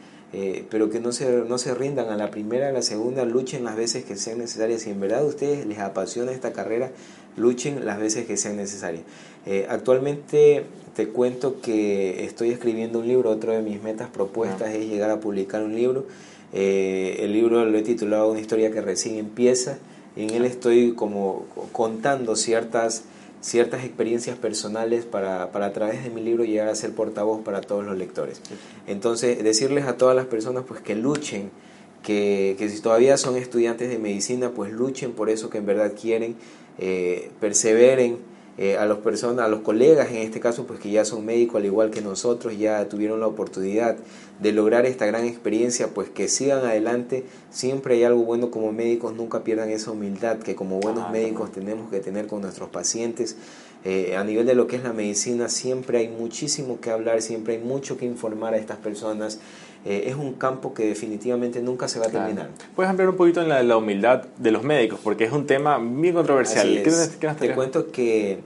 pero 0.71 0.91
que 0.91 1.01
no 1.01 1.13
se, 1.13 1.45
no 1.49 1.57
se 1.57 1.75
rindan 1.75 2.11
a 2.11 2.17
la 2.17 2.31
primera, 2.31 2.69
a 2.69 2.73
la 2.73 2.83
segunda, 2.83 3.25
luchen 3.25 3.65
las 3.65 3.75
veces 3.75 4.05
que 4.05 4.17
sean 4.17 4.37
necesarias. 4.39 4.83
Si 4.83 4.91
en 4.91 5.01
verdad 5.01 5.21
a 5.21 5.25
ustedes 5.25 5.65
les 5.65 5.79
apasiona 5.79 6.31
esta 6.31 6.53
carrera, 6.53 6.91
luchen 7.39 7.87
las 7.87 7.99
veces 7.99 8.27
que 8.27 8.37
sean 8.37 8.57
necesarias. 8.57 9.05
actualmente 9.71 10.65
te 10.95 11.09
cuento 11.09 11.63
que 11.63 12.27
estoy 12.27 12.51
escribiendo 12.51 12.99
un 12.99 13.09
libro, 13.09 13.31
otro 13.31 13.53
de 13.53 13.63
mis 13.63 13.83
metas 13.83 14.11
propuestas 14.11 14.75
es 14.75 14.87
llegar 14.87 15.11
a 15.11 15.21
publicar 15.21 15.63
un 15.63 15.75
libro. 15.75 16.05
Eh, 16.59 17.19
el 17.23 17.35
libro 17.35 17.67
lo 17.67 17.77
he 17.77 17.83
titulado 17.83 18.31
Una 18.31 18.41
historia 18.41 18.71
que 18.71 18.81
recién 18.81 19.17
empieza. 19.17 19.77
En 20.17 20.31
él 20.31 20.47
estoy 20.47 20.95
como 20.95 21.45
contando 21.73 22.35
ciertas, 22.35 23.05
ciertas 23.43 23.85
experiencias 23.85 24.39
personales 24.39 25.05
para, 25.05 25.53
para 25.53 25.67
a 25.67 25.73
través 25.75 26.03
de 26.03 26.09
mi 26.09 26.23
libro 26.23 26.45
llegar 26.45 26.69
a 26.69 26.75
ser 26.75 26.93
portavoz 26.93 27.43
para 27.45 27.61
todos 27.61 27.85
los 27.85 27.99
lectores. 27.99 28.41
Entonces, 28.87 29.45
decirles 29.45 29.85
a 29.85 29.99
todas 29.99 30.17
las 30.17 30.25
personas 30.25 30.65
pues 30.67 30.81
que 30.81 30.95
luchen, 30.95 31.51
que, 32.03 32.57
que 32.59 32.71
si 32.71 32.81
todavía 32.81 33.19
son 33.19 33.37
estudiantes 33.37 33.91
de 33.91 33.99
medicina, 33.99 34.49
pues 34.49 34.73
luchen 34.73 35.13
por 35.13 35.29
eso 35.29 35.51
que 35.51 35.59
en 35.59 35.67
verdad 35.67 35.93
quieren, 36.01 36.37
eh, 36.79 37.31
perseveren 37.39 38.17
eh, 38.59 38.79
a, 38.79 38.87
los 38.87 38.99
personas, 38.99 39.45
a 39.45 39.49
los 39.49 39.61
colegas 39.61 40.11
en 40.11 40.17
este 40.17 40.41
caso, 40.41 40.67
pues 40.67 40.81
que 40.81 40.91
ya 40.91 41.05
son 41.05 41.27
médicos 41.27 41.57
al 41.57 41.67
igual 41.67 41.91
que 41.91 42.01
nosotros, 42.01 42.57
ya 42.57 42.89
tuvieron 42.89 43.21
la 43.21 43.27
oportunidad 43.27 43.97
de 44.41 44.53
lograr 44.53 44.87
esta 44.87 45.05
gran 45.05 45.27
experiencia, 45.27 45.89
pues 45.89 46.09
que 46.09 46.29
sigan 46.29 46.65
adelante. 46.65 47.25
Siempre 47.51 47.97
hay 47.97 48.05
algo 48.05 48.23
bueno 48.23 48.51
como 48.51 48.73
médicos, 48.73 49.15
nunca 49.15 49.45
pierdan 49.45 49.71
esa 49.71 49.91
humildad 49.91 50.39
que 50.39 50.55
como 50.55 50.81
buenos 50.81 51.05
ah, 51.09 51.13
médicos 51.13 51.53
tenemos 51.53 51.91
que 51.91 52.01
tener 52.01 52.27
con 52.27 52.41
nuestros 52.41 52.71
pacientes. 52.71 53.37
Eh, 53.89 54.17
a 54.17 54.25
nivel 54.25 54.47
de 54.47 54.57
lo 54.57 54.67
que 54.67 54.75
es 54.75 54.83
la 54.83 54.93
medicina, 54.93 55.49
siempre 55.49 55.99
hay 55.99 56.09
muchísimo 56.09 56.81
que 56.81 56.91
hablar, 56.91 57.23
siempre 57.23 57.55
hay 57.55 57.63
mucho 57.63 57.97
que 57.97 58.05
informar 58.05 58.53
a 58.53 58.57
estas 58.57 58.79
personas. 58.79 59.39
Eh, 59.85 60.09
es 60.09 60.17
un 60.17 60.33
campo 60.33 60.75
que 60.75 60.85
definitivamente 60.87 61.63
nunca 61.63 61.87
se 61.87 62.01
va 62.01 62.07
a 62.07 62.11
terminar. 62.11 62.51
Puedes 62.75 62.91
ampliar 62.91 63.11
un 63.11 63.17
poquito 63.17 63.41
en 63.43 63.49
la, 63.49 63.63
la, 63.63 63.77
humildad 63.77 64.25
de 64.39 64.51
los 64.51 64.65
médicos, 64.65 64.99
porque 65.05 65.23
es 65.23 65.31
un 65.31 65.47
tema 65.47 65.79
bien 65.79 66.15
controversial. 66.15 66.83
¿Qué, 66.83 67.29
te 67.39 67.55
cuento 67.55 67.93
que 67.93 68.41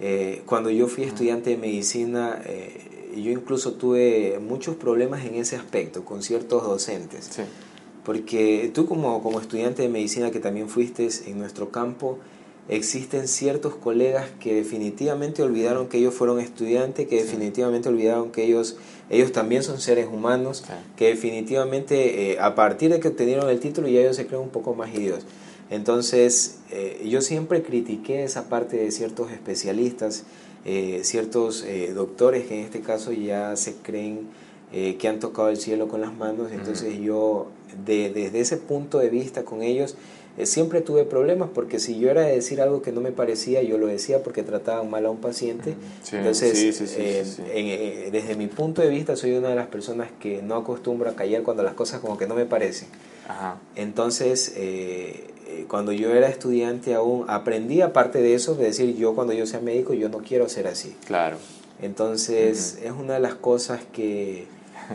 eh, 0.00 0.42
cuando 0.46 0.68
yo 0.68 0.88
fui 0.88 1.04
estudiante 1.04 1.50
de 1.50 1.58
medicina, 1.58 2.42
eh, 2.44 3.12
yo 3.14 3.30
incluso 3.30 3.74
tuve 3.74 4.40
muchos 4.40 4.74
problemas 4.74 5.24
en 5.24 5.36
ese 5.36 5.54
aspecto 5.54 6.04
con 6.04 6.24
ciertos 6.24 6.64
docentes. 6.64 7.30
Porque 8.02 8.72
tú 8.74 8.86
como, 8.86 9.22
como 9.22 9.40
estudiante 9.40 9.82
de 9.82 9.88
medicina 9.88 10.32
que 10.32 10.40
también 10.40 10.68
fuiste 10.68 11.08
en 11.26 11.38
nuestro 11.38 11.70
campo, 11.70 12.18
existen 12.68 13.26
ciertos 13.28 13.74
colegas 13.74 14.26
que 14.40 14.54
definitivamente 14.54 15.42
olvidaron 15.42 15.88
que 15.88 15.98
ellos 15.98 16.14
fueron 16.14 16.40
estudiantes, 16.40 17.08
que 17.08 17.22
definitivamente 17.22 17.88
olvidaron 17.88 18.30
que 18.30 18.44
ellos, 18.44 18.76
ellos 19.10 19.32
también 19.32 19.62
son 19.62 19.80
seres 19.80 20.06
humanos, 20.06 20.64
que 20.96 21.08
definitivamente 21.08 22.32
eh, 22.32 22.38
a 22.40 22.54
partir 22.54 22.90
de 22.92 23.00
que 23.00 23.08
obtenieron 23.08 23.50
el 23.50 23.60
título 23.60 23.88
ya 23.88 24.00
ellos 24.00 24.16
se 24.16 24.26
creen 24.26 24.42
un 24.42 24.50
poco 24.50 24.74
más 24.74 24.94
idiotas. 24.94 25.26
Entonces, 25.70 26.58
eh, 26.70 27.04
yo 27.08 27.20
siempre 27.22 27.62
critiqué 27.62 28.24
esa 28.24 28.48
parte 28.48 28.76
de 28.76 28.90
ciertos 28.90 29.32
especialistas, 29.32 30.24
eh, 30.64 31.00
ciertos 31.02 31.64
doctores 31.94 32.46
que 32.46 32.58
en 32.58 32.64
este 32.64 32.80
caso 32.80 33.12
ya 33.12 33.56
se 33.56 33.74
creen 33.76 34.28
que 34.72 35.06
han 35.06 35.20
tocado 35.20 35.50
el 35.50 35.58
cielo 35.58 35.86
con 35.88 36.00
las 36.00 36.14
manos. 36.14 36.50
Entonces, 36.50 36.98
yo 36.98 37.48
desde 37.84 38.40
ese 38.40 38.56
punto 38.56 38.98
de 38.98 39.10
vista 39.10 39.44
con 39.44 39.62
ellos, 39.62 39.96
eh, 40.38 40.46
siempre 40.46 40.80
tuve 40.80 41.04
problemas 41.04 41.50
porque 41.54 41.78
si 41.78 41.98
yo 41.98 42.10
era 42.10 42.22
de 42.22 42.34
decir 42.34 42.62
algo 42.62 42.80
que 42.80 42.90
no 42.90 43.00
me 43.00 43.12
parecía, 43.12 43.62
yo 43.62 43.76
lo 43.76 43.86
decía 43.86 44.22
porque 44.22 44.42
trataban 44.42 44.88
mal 44.88 45.04
a 45.04 45.10
un 45.10 45.18
paciente. 45.18 45.74
Entonces, 46.10 46.80
eh, 46.96 47.24
eh, 47.54 48.08
desde 48.10 48.34
mi 48.34 48.46
punto 48.46 48.80
de 48.80 48.88
vista, 48.88 49.14
soy 49.14 49.32
una 49.32 49.50
de 49.50 49.56
las 49.56 49.66
personas 49.66 50.08
que 50.20 50.40
no 50.42 50.56
acostumbro 50.56 51.10
a 51.10 51.14
callar 51.14 51.42
cuando 51.42 51.62
las 51.62 51.74
cosas 51.74 52.00
como 52.00 52.16
que 52.16 52.26
no 52.26 52.34
me 52.34 52.46
parecen. 52.46 52.88
Entonces, 53.76 54.54
cuando 55.68 55.92
yo 55.92 56.14
era 56.14 56.28
estudiante 56.28 56.94
aún, 56.94 57.26
aprendí 57.28 57.82
aparte 57.82 58.22
de 58.22 58.34
eso, 58.34 58.54
de 58.54 58.64
decir 58.64 58.96
yo 58.96 59.14
cuando 59.14 59.34
yo 59.34 59.46
sea 59.46 59.60
médico, 59.60 59.92
yo 59.92 60.08
no 60.08 60.18
quiero 60.18 60.48
ser 60.48 60.66
así. 60.66 60.96
Claro. 61.06 61.36
Entonces, 61.82 62.78
es 62.82 62.92
una 62.92 63.14
de 63.14 63.20
las 63.20 63.34
cosas 63.34 63.80
que 63.92 64.46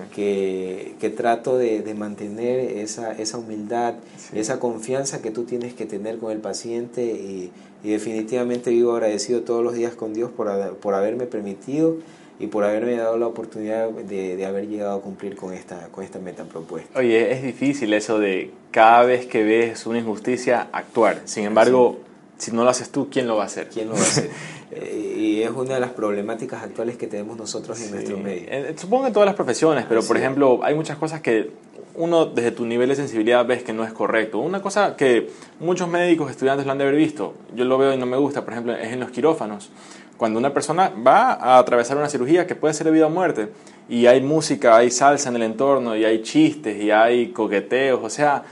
que, 0.16 0.96
que 1.00 1.10
trato 1.10 1.58
de, 1.58 1.82
de, 1.82 1.94
mantener 1.94 2.60
esa, 2.78 3.12
esa 3.12 3.38
humildad, 3.38 3.96
esa 4.34 4.60
confianza 4.60 5.22
que 5.22 5.32
tú 5.32 5.44
tienes 5.44 5.74
que 5.74 5.86
tener 5.86 6.18
con 6.18 6.32
el 6.32 6.40
paciente 6.40 7.04
y, 7.04 7.52
y, 7.84 7.90
definitivamente 7.90 8.70
vivo 8.72 8.94
agradecido 8.94 9.42
todos 9.42 9.64
los 9.64 9.74
días 9.74 9.94
con 9.94 10.14
Dios 10.14 10.32
por, 10.32 10.76
por 10.78 10.94
haberme 10.94 11.26
permitido 11.26 11.98
y 12.40 12.48
por 12.48 12.64
haberme 12.64 12.96
dado 12.96 13.18
la 13.18 13.28
oportunidad 13.28 13.90
de, 13.90 14.36
de, 14.36 14.46
haber 14.46 14.68
llegado 14.68 14.98
a 14.98 15.02
cumplir 15.02 15.36
con 15.36 15.54
esta, 15.54 15.88
con 15.88 16.04
esta 16.04 16.20
meta 16.20 16.44
propuesta. 16.44 17.00
Oye, 17.00 17.32
es 17.32 17.42
difícil 17.42 17.94
eso 17.94 18.20
de 18.20 18.52
cada 18.72 19.04
vez 19.04 19.26
que 19.26 19.44
ves 19.44 19.86
una 19.88 20.00
injusticia 20.00 20.68
actuar. 20.72 21.22
Sin 21.26 21.46
embargo, 21.46 22.00
si 22.38 22.52
no 22.52 22.64
lo 22.64 22.70
haces 22.70 22.90
tú, 22.92 23.10
¿quién 23.10 23.28
lo 23.28 23.38
va 23.38 23.44
a 23.44 23.46
hacer? 23.48 23.70
¿Quién 23.70 23.90
lo 23.90 23.96
va 23.96 24.02
a 24.02 24.04
hacer? 24.04 24.30
Eh, 24.72 25.16
y 25.18 25.42
es 25.44 25.52
una 25.52 25.76
de 25.76 25.80
las 25.80 25.92
problemáticas 25.92 26.62
actuales 26.62 26.98
que 26.98 27.08
tenemos 27.08 27.38
nosotros 27.38 27.82
en 27.82 27.92
nuestro 27.92 28.18
medio. 28.18 28.48
Supongo 28.78 29.08
en 29.08 29.14
todas 29.14 29.26
las 29.26 29.36
profesiones, 29.36 29.86
pero 29.88 30.04
por 30.04 30.18
ejemplo, 30.18 30.60
hay 30.64 30.76
muchas 30.76 30.98
cosas 30.98 31.22
que 31.22 31.52
uno 31.96 32.28
desde 32.28 32.52
tu 32.52 32.66
nivel 32.66 32.90
de 32.90 32.96
sensibilidad 32.96 33.46
ves 33.46 33.64
que 33.64 33.74
no 33.74 33.84
es 33.84 33.92
correcto. 33.92 34.40
Una 34.40 34.62
cosa 34.62 34.96
que 34.96 35.30
muchos 35.60 35.90
médicos, 35.90 36.30
estudiantes 36.30 36.66
lo 36.66 36.72
han 36.72 36.78
de 36.78 36.84
haber 36.84 36.96
visto, 36.96 37.34
yo 37.56 37.66
lo 37.66 37.78
veo 37.78 37.94
y 37.94 37.98
no 37.98 38.06
me 38.06 38.18
gusta, 38.18 38.44
por 38.44 38.54
ejemplo, 38.54 38.76
es 38.76 38.94
en 38.94 39.00
los 39.00 39.10
quirófanos. 39.10 39.72
Cuando 40.16 40.40
una 40.40 40.54
persona 40.54 40.90
va 40.90 41.34
a 41.34 41.58
atravesar 41.58 41.98
una 41.98 42.10
cirugía 42.10 42.46
que 42.46 42.56
puede 42.56 42.74
ser 42.74 42.86
de 42.86 42.92
vida 42.92 43.08
o 43.08 43.10
muerte, 43.10 43.50
y 43.90 44.06
hay 44.06 44.22
música, 44.22 44.76
hay 44.76 44.92
salsa 44.92 45.30
en 45.30 45.38
el 45.38 45.44
entorno, 45.44 45.96
y 45.96 46.06
hay 46.06 46.22
chistes, 46.22 46.82
y 46.82 46.92
hay 46.92 47.30
coqueteos, 47.30 48.00
o 48.04 48.10
sea, 48.10 48.44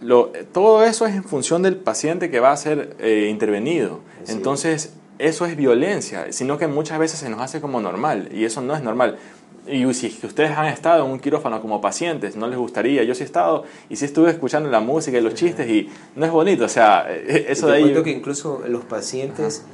lo, 0.00 0.30
todo 0.52 0.84
eso 0.84 1.06
es 1.06 1.14
en 1.14 1.24
función 1.24 1.62
del 1.62 1.76
paciente 1.76 2.30
que 2.30 2.40
va 2.40 2.52
a 2.52 2.56
ser 2.56 2.96
eh, 2.98 3.28
intervenido. 3.30 4.00
Entonces, 4.26 4.94
eso 5.18 5.46
es 5.46 5.56
violencia, 5.56 6.32
sino 6.32 6.58
que 6.58 6.66
muchas 6.66 6.98
veces 6.98 7.18
se 7.18 7.28
nos 7.28 7.40
hace 7.40 7.60
como 7.60 7.80
normal, 7.80 8.28
y 8.32 8.44
eso 8.44 8.60
no 8.60 8.74
es 8.74 8.82
normal. 8.82 9.18
Y 9.66 9.92
si 9.94 10.08
ustedes 10.22 10.50
han 10.50 10.66
estado 10.66 11.06
en 11.06 11.10
un 11.10 11.18
quirófano 11.18 11.62
como 11.62 11.80
pacientes, 11.80 12.36
no 12.36 12.46
les 12.46 12.58
gustaría. 12.58 13.02
Yo 13.04 13.14
sí 13.14 13.22
he 13.22 13.26
estado 13.26 13.64
y 13.88 13.96
sí 13.96 14.04
estuve 14.04 14.30
escuchando 14.30 14.68
la 14.68 14.80
música 14.80 15.16
y 15.16 15.22
los 15.22 15.34
chistes 15.34 15.68
y 15.68 15.88
no 16.16 16.26
es 16.26 16.32
bonito. 16.32 16.66
O 16.66 16.68
sea, 16.68 17.06
e, 17.08 17.46
eso 17.48 17.68
de 17.68 17.76
ahí. 17.76 18.02
que 18.02 18.10
incluso 18.10 18.62
los 18.68 18.84
pacientes, 18.84 19.64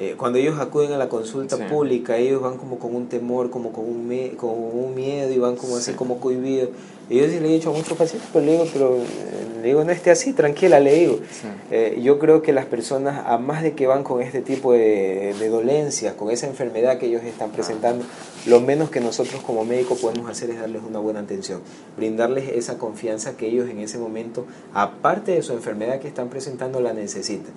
eh, 0.00 0.14
cuando 0.16 0.38
ellos 0.38 0.58
acuden 0.58 0.92
a 0.92 0.96
la 0.96 1.10
consulta 1.10 1.58
pública, 1.68 2.16
ellos 2.16 2.40
van 2.40 2.56
como 2.56 2.78
con 2.78 2.94
un 2.94 3.08
temor, 3.10 3.50
como 3.50 3.70
con 3.70 3.84
un, 3.84 4.34
con 4.38 4.48
un 4.48 4.94
miedo 4.94 5.30
y 5.30 5.36
van 5.36 5.56
como 5.56 5.76
así, 5.76 5.92
como 5.92 6.20
cohibidos. 6.20 6.70
Y 7.10 7.18
yo 7.18 7.26
sí 7.26 7.38
le 7.38 7.48
he 7.48 7.52
dicho 7.52 7.68
a 7.68 7.74
muchos 7.74 7.98
pacientes, 7.98 8.26
pero 8.32 8.46
le 8.46 8.52
digo, 8.52 8.66
pero 8.72 8.96
le 9.60 9.68
digo, 9.68 9.84
no 9.84 9.92
esté 9.92 10.10
así, 10.10 10.32
tranquila, 10.32 10.80
le 10.80 10.94
digo. 10.94 11.18
Eh, 11.70 12.00
yo 12.02 12.18
creo 12.18 12.40
que 12.40 12.54
las 12.54 12.64
personas, 12.64 13.26
a 13.26 13.36
más 13.36 13.62
de 13.62 13.72
que 13.72 13.86
van 13.86 14.02
con 14.02 14.22
este 14.22 14.40
tipo 14.40 14.72
de, 14.72 15.34
de 15.38 15.48
dolencias, 15.50 16.14
con 16.14 16.30
esa 16.30 16.46
enfermedad 16.46 16.96
que 16.96 17.06
ellos 17.06 17.22
están 17.22 17.50
presentando, 17.50 18.06
lo 18.46 18.60
menos 18.60 18.90
que 18.90 19.00
nosotros 19.00 19.42
como 19.42 19.64
médicos 19.64 20.00
podemos 20.00 20.30
hacer 20.30 20.50
es 20.50 20.58
darles 20.58 20.82
una 20.88 20.98
buena 20.98 21.20
atención, 21.20 21.60
brindarles 21.96 22.48
esa 22.50 22.78
confianza 22.78 23.36
que 23.36 23.46
ellos 23.46 23.68
en 23.68 23.78
ese 23.78 23.98
momento, 23.98 24.46
aparte 24.72 25.32
de 25.32 25.42
su 25.42 25.52
enfermedad 25.52 26.00
que 26.00 26.08
están 26.08 26.28
presentando, 26.28 26.80
la 26.80 26.92
necesitan. 26.92 27.52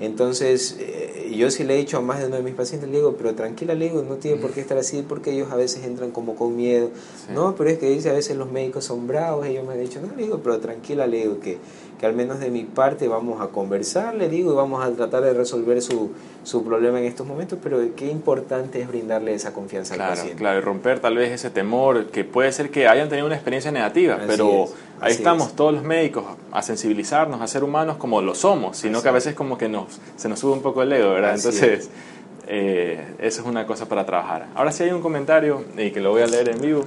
Entonces, 0.00 0.76
eh, 0.78 1.34
yo 1.36 1.50
sí 1.50 1.64
le 1.64 1.74
he 1.74 1.78
dicho 1.78 1.98
a 1.98 2.00
más 2.00 2.20
de 2.20 2.26
uno 2.26 2.36
de 2.36 2.42
mis 2.42 2.54
pacientes, 2.54 2.88
le 2.88 2.96
digo, 2.96 3.14
pero 3.16 3.34
tranquila, 3.34 3.74
le 3.74 3.86
digo, 3.86 4.02
no 4.02 4.16
tiene 4.16 4.36
por 4.38 4.52
qué 4.52 4.60
estar 4.60 4.78
así, 4.78 5.04
porque 5.06 5.32
ellos 5.32 5.50
a 5.50 5.56
veces 5.56 5.84
entran 5.84 6.10
como 6.10 6.36
con 6.36 6.56
miedo. 6.56 6.90
No, 7.34 7.54
pero 7.56 7.70
es 7.70 7.78
que 7.78 7.90
dice, 7.90 8.10
a 8.10 8.12
veces 8.12 8.36
los 8.36 8.50
médicos 8.50 8.84
son 8.84 9.06
bravos, 9.06 9.46
ellos 9.46 9.66
me 9.66 9.74
han 9.74 9.80
dicho, 9.80 10.00
no, 10.00 10.14
le 10.14 10.22
digo, 10.22 10.40
pero 10.42 10.60
tranquila, 10.60 11.06
le 11.06 11.18
digo 11.18 11.40
que, 11.40 11.58
que 11.98 12.06
al 12.06 12.14
menos 12.14 12.40
de 12.40 12.50
mi 12.50 12.64
parte 12.64 13.08
vamos 13.08 13.40
a 13.40 13.48
conversar, 13.48 14.14
le 14.14 14.28
digo, 14.28 14.52
y 14.52 14.56
vamos 14.56 14.84
a 14.84 14.90
tratar 14.92 15.22
de 15.22 15.34
resolver 15.34 15.82
su, 15.82 16.10
su 16.44 16.64
problema 16.64 16.98
en 16.98 17.04
estos 17.04 17.26
momentos, 17.26 17.58
pero 17.62 17.78
qué 17.96 18.06
importante 18.10 18.80
es 18.80 18.88
brindarle 18.88 19.34
esa 19.34 19.52
confianza 19.52 19.94
al 19.94 20.00
paciente. 20.00 20.36
Claro, 20.36 20.58
y 20.58 20.62
romper 20.62 21.00
tal 21.00 21.16
vez 21.16 21.30
ese 21.30 21.50
temor, 21.50 22.06
que 22.06 22.24
puede 22.24 22.52
ser 22.52 22.70
que 22.70 22.88
hayan 22.88 23.08
tenido 23.08 23.26
una 23.26 23.34
experiencia 23.34 23.70
negativa, 23.70 24.18
pero 24.26 24.66
ahí 25.00 25.12
estamos 25.12 25.54
todos 25.54 25.74
los 25.74 25.82
médicos 25.82 26.24
a 26.52 26.62
sensibilizarnos, 26.62 27.40
a 27.40 27.46
ser 27.46 27.64
humanos 27.64 27.96
como 27.96 28.22
lo 28.22 28.34
somos, 28.34 28.76
sino 28.76 29.02
que 29.02 29.08
a 29.08 29.12
veces 29.12 29.34
como 29.34 29.58
que 29.58 29.68
nos, 29.68 30.00
se 30.16 30.28
nos 30.28 30.38
sube 30.38 30.52
un 30.52 30.62
poco 30.62 30.82
el 30.82 30.92
ego, 30.92 31.12
¿verdad? 31.12 31.34
Entonces... 31.34 31.90
Eh, 32.50 33.14
eso 33.18 33.42
es 33.42 33.46
una 33.46 33.66
cosa 33.66 33.90
para 33.90 34.06
trabajar. 34.06 34.46
Ahora 34.54 34.72
sí 34.72 34.82
hay 34.82 34.90
un 34.90 35.02
comentario 35.02 35.66
y 35.76 35.90
que 35.90 36.00
lo 36.00 36.12
voy 36.12 36.22
a 36.22 36.26
leer 36.26 36.48
en 36.48 36.58
vivo. 36.62 36.82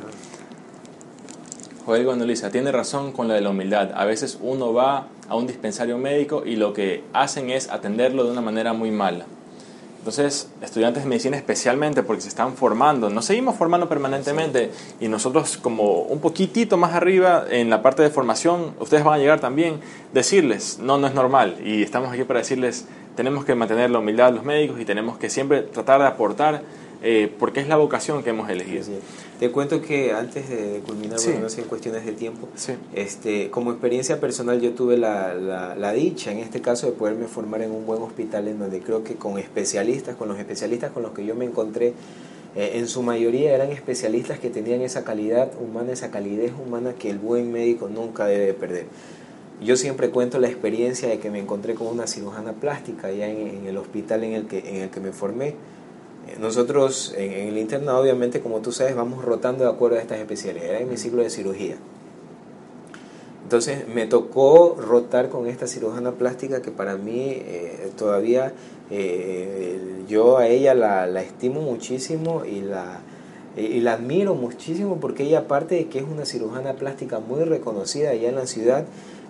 Joel 1.85 2.05
Gondoliza, 2.05 2.49
tiene 2.49 2.71
razón 2.71 3.11
con 3.11 3.27
lo 3.27 3.33
de 3.33 3.41
la 3.41 3.49
humildad. 3.49 3.91
A 3.93 4.05
veces 4.05 4.39
uno 4.41 4.73
va 4.73 5.07
a 5.27 5.35
un 5.35 5.47
dispensario 5.47 5.97
médico 5.97 6.43
y 6.45 6.55
lo 6.55 6.73
que 6.73 7.03
hacen 7.13 7.49
es 7.49 7.69
atenderlo 7.69 8.23
de 8.23 8.31
una 8.31 8.41
manera 8.41 8.73
muy 8.73 8.91
mala. 8.91 9.25
Entonces, 10.01 10.49
estudiantes 10.63 11.03
de 11.03 11.09
medicina 11.09 11.37
especialmente 11.37 12.01
porque 12.01 12.23
se 12.23 12.29
están 12.29 12.55
formando, 12.55 13.11
nos 13.11 13.25
seguimos 13.25 13.55
formando 13.55 13.87
permanentemente 13.87 14.71
y 14.99 15.07
nosotros 15.07 15.57
como 15.57 16.01
un 16.01 16.19
poquitito 16.19 16.75
más 16.75 16.95
arriba 16.95 17.45
en 17.47 17.69
la 17.69 17.83
parte 17.83 18.01
de 18.01 18.09
formación, 18.09 18.73
ustedes 18.79 19.03
van 19.03 19.13
a 19.13 19.17
llegar 19.19 19.39
también, 19.39 19.79
decirles, 20.11 20.79
no, 20.81 20.97
no 20.97 21.05
es 21.05 21.13
normal 21.13 21.57
y 21.63 21.83
estamos 21.83 22.11
aquí 22.11 22.23
para 22.23 22.39
decirles, 22.39 22.87
tenemos 23.15 23.45
que 23.45 23.53
mantener 23.53 23.91
la 23.91 23.99
humildad 23.99 24.31
de 24.31 24.37
los 24.37 24.43
médicos 24.43 24.79
y 24.79 24.85
tenemos 24.85 25.19
que 25.19 25.29
siempre 25.29 25.61
tratar 25.61 26.01
de 26.01 26.07
aportar 26.07 26.63
eh, 27.03 27.33
porque 27.39 27.61
es 27.61 27.67
la 27.67 27.77
vocación 27.77 28.21
que 28.23 28.29
hemos 28.29 28.47
elegido. 28.49 28.83
Te 29.39 29.49
cuento 29.49 29.81
que 29.81 30.13
antes 30.13 30.47
de 30.49 30.81
culminar, 30.85 31.17
no 31.41 31.49
sé, 31.49 31.61
en 31.61 31.67
cuestiones 31.67 32.05
de 32.05 32.11
tiempo, 32.11 32.47
este, 32.93 33.49
como 33.49 33.71
experiencia 33.71 34.19
personal 34.19 34.61
yo 34.61 34.73
tuve 34.73 34.97
la, 34.97 35.33
la, 35.33 35.93
dicha, 35.93 36.31
en 36.31 36.37
este 36.37 36.61
caso, 36.61 36.85
de 36.85 36.93
poderme 36.93 37.25
formar 37.25 37.63
en 37.63 37.71
un 37.71 37.87
buen 37.87 38.03
hospital 38.03 38.47
en 38.47 38.59
donde 38.59 38.81
creo 38.81 39.03
que 39.03 39.15
con 39.15 39.39
especialistas, 39.39 40.15
con 40.15 40.27
los 40.27 40.37
especialistas 40.37 40.91
con 40.91 41.01
los 41.01 41.13
que 41.13 41.25
yo 41.25 41.33
me 41.33 41.45
encontré, 41.45 41.93
eh, 42.55 42.73
en 42.75 42.87
su 42.87 43.01
mayoría 43.01 43.55
eran 43.55 43.71
especialistas 43.71 44.37
que 44.37 44.51
tenían 44.51 44.81
esa 44.81 45.03
calidad 45.03 45.51
humana, 45.59 45.93
esa 45.93 46.11
calidez 46.11 46.51
humana 46.63 46.93
que 46.93 47.09
el 47.09 47.17
buen 47.17 47.51
médico 47.51 47.89
nunca 47.89 48.25
debe 48.25 48.53
perder. 48.53 48.85
Yo 49.59 49.75
siempre 49.75 50.11
cuento 50.11 50.39
la 50.39 50.49
experiencia 50.49 51.07
de 51.09 51.17
que 51.19 51.31
me 51.31 51.39
encontré 51.39 51.73
con 51.73 51.87
una 51.87 52.05
cirujana 52.05 52.53
plástica 52.53 53.07
allá 53.07 53.27
en, 53.27 53.47
en 53.47 53.65
el 53.65 53.77
hospital 53.77 54.23
en 54.23 54.33
el 54.33 54.45
que, 54.45 54.59
en 54.59 54.75
el 54.77 54.89
que 54.89 54.99
me 54.99 55.11
formé 55.11 55.55
nosotros 56.39 57.13
en, 57.17 57.31
el 57.31 57.57
internado, 57.57 58.01
obviamente, 58.01 58.41
como 58.41 58.59
tú 58.59 58.71
sabes, 58.71 58.95
vamos 58.95 59.23
rotando 59.23 59.63
de 59.63 59.69
acuerdo 59.69 59.97
a 59.97 60.01
estas 60.01 60.19
especialidades. 60.19 60.69
Era 60.69 60.79
en 60.79 60.89
mi 60.89 60.97
ciclo 60.97 61.21
de 61.21 61.29
cirugía. 61.29 61.75
Entonces 63.43 63.85
me 63.93 64.07
tocó 64.07 64.77
rotar 64.79 65.27
con 65.27 65.45
esta 65.47 65.67
cirujana 65.67 66.13
plástica 66.13 66.61
que 66.61 66.71
para 66.71 66.95
mí 66.95 67.31
eh, 67.31 67.91
todavía 67.97 68.53
eh, 68.89 70.03
yo 70.07 70.37
a 70.37 70.47
ella 70.47 70.73
la, 70.73 71.05
la 71.05 71.21
estimo 71.21 71.59
muchísimo 71.59 72.45
y 72.45 72.61
la, 72.61 73.01
y 73.57 73.81
la 73.81 73.93
admiro 73.93 74.35
muchísimo 74.35 75.01
porque 75.01 75.23
ella 75.23 75.39
aparte 75.39 75.75
de 75.75 75.87
que 75.87 75.99
es 75.99 76.05
una 76.05 76.23
cirujana 76.23 76.75
plástica 76.75 77.19
muy 77.19 77.43
reconocida 77.43 78.11
allá 78.11 78.29
en 78.29 78.35
la 78.35 78.47
ciudad, 78.47 78.85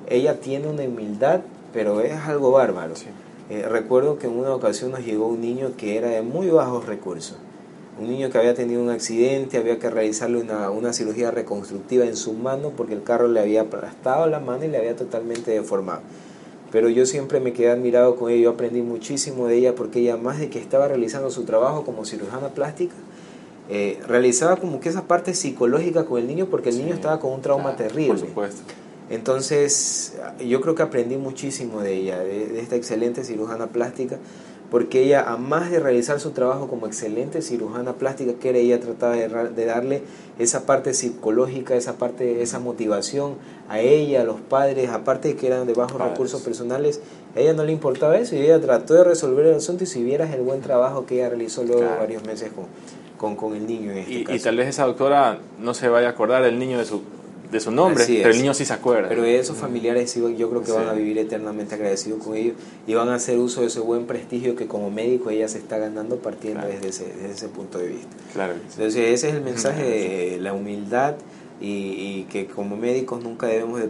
ella 0.08 0.39
tiene 0.39 0.68
una 0.68 0.84
humildad, 0.84 1.41
pero 1.74 2.02
es 2.02 2.14
algo 2.14 2.52
bárbaro. 2.52 2.93
Eh, 3.50 3.66
recuerdo 3.68 4.18
que 4.18 4.28
en 4.28 4.38
una 4.38 4.54
ocasión 4.54 4.92
nos 4.92 5.06
llegó 5.06 5.28
un 5.28 5.42
niño 5.42 5.72
que 5.78 5.98
era 5.98 6.10
de 6.10 6.22
muy 6.22 6.48
bajos 6.50 6.86
recursos. 6.86 7.38
Un 8.00 8.10
niño 8.10 8.30
que 8.30 8.38
había 8.38 8.54
tenido 8.54 8.82
un 8.82 8.89
accidente, 8.89 9.58
había 9.58 9.78
que 9.78 9.89
realizarle 9.89 10.39
una, 10.39 10.70
una 10.70 10.94
cirugía 10.94 11.32
reconstructiva 11.32 12.06
en 12.06 12.16
su 12.16 12.34
mano 12.34 12.72
porque 12.76 12.94
el 12.94 13.04
carro 13.04 13.28
le 13.28 13.39
había 13.39 13.62
aplastado 13.62 14.28
la 14.28 14.39
mano 14.39 14.64
y 14.64 14.70
le 14.70 14.78
había 14.78 14.96
totalmente 14.96 15.52
deformado. 15.52 16.02
Pero 16.72 16.88
yo 16.88 17.06
siempre 17.06 17.42
me 17.42 17.52
quedé 17.52 17.70
admirado 17.70 18.16
con 18.16 18.32
ella, 18.32 18.44
yo 18.44 18.50
aprendí 18.52 18.82
muchísimo 18.82 19.48
de 19.48 19.58
ella 19.58 19.76
porque 19.76 20.00
ella 20.00 20.16
más 20.16 20.39
de 20.39 20.50
que 20.50 20.60
estaba 20.60 20.88
realizando 20.88 21.30
su 21.30 21.44
trabajo 21.44 21.84
como 21.84 22.06
cirujana 22.06 22.50
plástica, 22.50 22.96
eh, 23.70 24.00
realizaba 24.08 24.56
como 24.56 24.80
que 24.80 24.89
esa 24.89 25.04
parte 25.04 25.34
psicológica 25.34 26.06
con 26.06 26.20
el 26.20 26.28
niño 26.28 26.48
porque 26.48 26.70
el 26.70 26.78
niño 26.78 26.94
estaba 26.94 27.20
con 27.20 27.34
un 27.34 27.42
trauma 27.42 27.76
terrible. 27.76 28.08
Por 28.08 28.20
supuesto. 28.20 28.62
Entonces, 29.12 30.18
yo 30.39 30.62
creo 30.62 30.74
que 30.74 30.84
aprendí 30.84 31.18
muchísimo 31.18 31.82
de 31.82 31.93
ella, 31.93 32.20
de, 32.20 32.62
esta 32.62 32.78
excelente 32.78 33.26
cirujana 33.26 33.68
plástica, 33.68 34.18
porque 34.72 35.03
ella, 35.03 35.30
a 35.30 35.36
más 35.36 35.70
de 35.70 35.82
realizar 35.82 36.22
su 36.22 36.32
trabajo 36.32 36.70
como 36.70 36.88
excelente 36.88 37.41
cirujana 37.41 37.95
plástica, 37.95 38.36
que 38.39 38.49
era 38.49 38.57
ella 38.57 38.80
trataba 38.80 39.18
de, 39.18 39.66
darle 39.66 40.03
esa 40.39 40.66
parte 40.66 40.93
psicológica, 40.93 41.76
esa 41.76 41.97
parte, 41.97 42.41
esa 42.41 42.59
motivación 42.59 43.36
a 43.68 43.82
ella, 43.82 44.22
a 44.22 44.24
los 44.24 44.39
padres, 44.39 44.89
aparte 44.89 45.28
de 45.28 45.36
que 45.36 45.47
eran 45.47 45.68
de 45.68 45.74
bajos 45.74 45.99
recursos 45.99 46.41
personales, 46.41 47.01
a 47.36 47.41
ella 47.41 47.51
no 47.51 47.66
le 47.66 47.74
importaba 47.74 48.18
eso 48.18 48.38
y 48.38 48.39
ella 48.39 48.62
trató 48.62 48.93
de 48.93 49.03
resolver 49.03 49.45
el 49.45 49.55
asunto 49.55 49.84
y 49.84 49.88
si 49.88 50.01
vieras 50.03 50.34
el 50.34 50.41
buen 50.41 50.62
trabajo 50.62 51.05
que 51.05 51.16
ella 51.16 51.28
realizó 51.28 51.66
luego 51.66 51.84
varios 51.99 52.24
meses 52.24 52.49
con, 53.18 53.36
con, 53.36 53.55
el 53.57 53.68
niño. 53.68 53.91
En 53.91 53.97
este 53.97 54.14
y, 54.14 54.24
caso. 54.24 54.38
y 54.38 54.39
tal 54.39 54.55
vez 54.55 54.70
esa 54.70 54.86
doctora 54.86 55.39
no 55.59 55.74
se 55.74 55.89
vaya 55.89 56.07
a 56.07 56.12
acordar 56.12 56.43
del 56.43 56.57
niño 56.57 56.78
de 56.78 56.86
su 56.86 57.01
de 57.52 57.60
su 57.60 57.72
nombre, 57.72 58.06
pero 58.08 58.30
el 58.30 58.38
niño 58.38 58.54
sí 58.54 58.66
se 58.66 58.74
acuerda. 58.74 59.10
Pero 59.10 59.26
esos 59.26 59.58
familiares 59.58 60.16
yo 60.16 60.49
creo 60.49 60.64
que 60.64 60.72
van 60.72 60.88
a 60.88 60.93
vivir 60.93 61.18
eternamente 61.18 61.76
agradecidos 61.76 62.24
con 62.24 62.36
ellos 62.36 62.56
y 62.88 62.93
van 62.93 63.10
a 63.10 63.16
hacer 63.16 63.38
uso 63.38 63.62
de 63.62 63.68
ese 63.68 63.82
buen 63.82 64.06
prestigio 64.06 64.56
que 64.56 64.68
como 64.68 64.89
médico 64.89 65.30
ella 65.30 65.47
se 65.47 65.58
está 65.58 65.78
ganando 65.78 66.18
partiendo 66.18 66.66
desde, 66.66 66.89
ese, 66.89 67.06
desde 67.06 67.32
ese 67.32 67.47
punto 67.49 67.78
de 67.78 67.88
vista. 67.88 68.08
Claro. 68.34 68.54
Entonces 68.54 68.95
ese 68.95 69.30
es 69.30 69.36
el 69.36 69.41
mensaje 69.41 69.84
de 69.84 70.38
la 70.39 70.54
humildad 70.54 71.16
y, 71.62 72.24
que 72.32 72.47
como 72.47 72.76
médicos 72.76 73.24
nunca 73.24 73.45
debemos 73.45 73.80
de, 73.80 73.88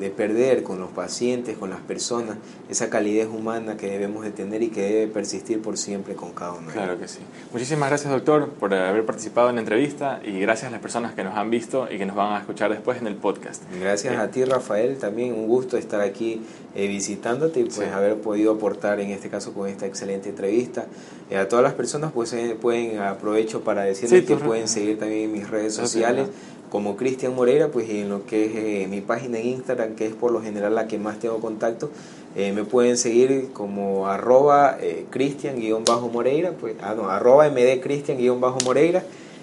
de, 0.00 0.10
perder 0.10 0.62
con 0.62 0.80
los 0.80 0.90
pacientes, 0.90 1.58
con 1.58 1.68
las 1.68 1.80
personas, 1.80 2.38
esa 2.70 2.88
calidez 2.88 3.28
humana 3.28 3.76
que 3.76 3.90
debemos 3.90 4.24
de 4.24 4.30
tener 4.30 4.62
y 4.62 4.68
que 4.68 4.82
debe 4.82 5.06
persistir 5.08 5.60
por 5.60 5.76
siempre 5.76 6.14
con 6.14 6.32
cada 6.32 6.54
uno. 6.54 6.70
Claro 6.72 6.98
que 6.98 7.06
sí. 7.08 7.18
Muchísimas 7.52 7.90
gracias 7.90 8.10
doctor 8.10 8.48
por 8.48 8.72
haber 8.72 9.04
participado 9.04 9.50
en 9.50 9.56
la 9.56 9.60
entrevista 9.60 10.20
y 10.24 10.40
gracias 10.40 10.68
a 10.68 10.70
las 10.70 10.80
personas 10.80 11.14
que 11.14 11.22
nos 11.22 11.36
han 11.36 11.50
visto 11.50 11.86
y 11.90 11.98
que 11.98 12.06
nos 12.06 12.16
van 12.16 12.34
a 12.34 12.38
escuchar 12.38 12.70
después 12.70 12.98
en 12.98 13.06
el 13.06 13.16
podcast. 13.16 13.62
Gracias 13.80 14.16
a 14.16 14.30
ti 14.30 14.44
Rafael, 14.44 14.96
también 14.96 15.34
un 15.34 15.46
gusto 15.46 15.76
estar 15.76 16.00
aquí 16.00 16.40
eh, 16.74 16.86
visitándote 16.86 17.60
y 17.60 17.64
pues 17.64 17.90
haber 17.90 18.16
podido 18.20 18.52
aportar 18.52 19.00
en 19.00 19.10
este 19.10 19.28
caso 19.28 19.52
con 19.52 19.68
esta 19.68 19.86
excelente 19.86 20.30
entrevista. 20.30 20.86
Eh, 21.30 21.36
a 21.36 21.48
todas 21.48 21.62
las 21.62 21.74
personas 21.74 22.12
pues 22.12 22.32
eh, 22.32 22.56
pueden 22.60 23.00
aprovecho 23.00 23.62
para 23.62 23.82
decirles 23.82 24.24
que 24.24 24.36
pueden 24.36 24.68
seguir 24.68 24.98
también 24.98 25.24
en 25.24 25.32
mis 25.32 25.50
redes 25.50 25.74
sociales 25.74 26.28
como 26.70 26.96
Cristian 26.96 27.34
Moreira, 27.34 27.68
pues 27.68 27.88
en 27.90 28.08
lo 28.08 28.26
que 28.26 28.46
es 28.46 28.52
eh, 28.54 28.86
mi 28.88 29.00
página 29.00 29.38
en 29.38 29.48
Instagram, 29.48 29.94
que 29.94 30.06
es 30.06 30.14
por 30.14 30.32
lo 30.32 30.42
general 30.42 30.74
la 30.74 30.88
que 30.88 30.98
más 30.98 31.18
tengo 31.18 31.38
contacto, 31.40 31.90
eh, 32.34 32.52
me 32.52 32.64
pueden 32.64 32.98
seguir 32.98 33.48
como 33.52 34.08
arroba 34.08 34.76
eh, 34.80 35.06
Cristian-Moreira, 35.10 36.52
pues, 36.52 36.74
ah, 36.82 36.94
no, 36.94 37.08
arroba 37.08 37.48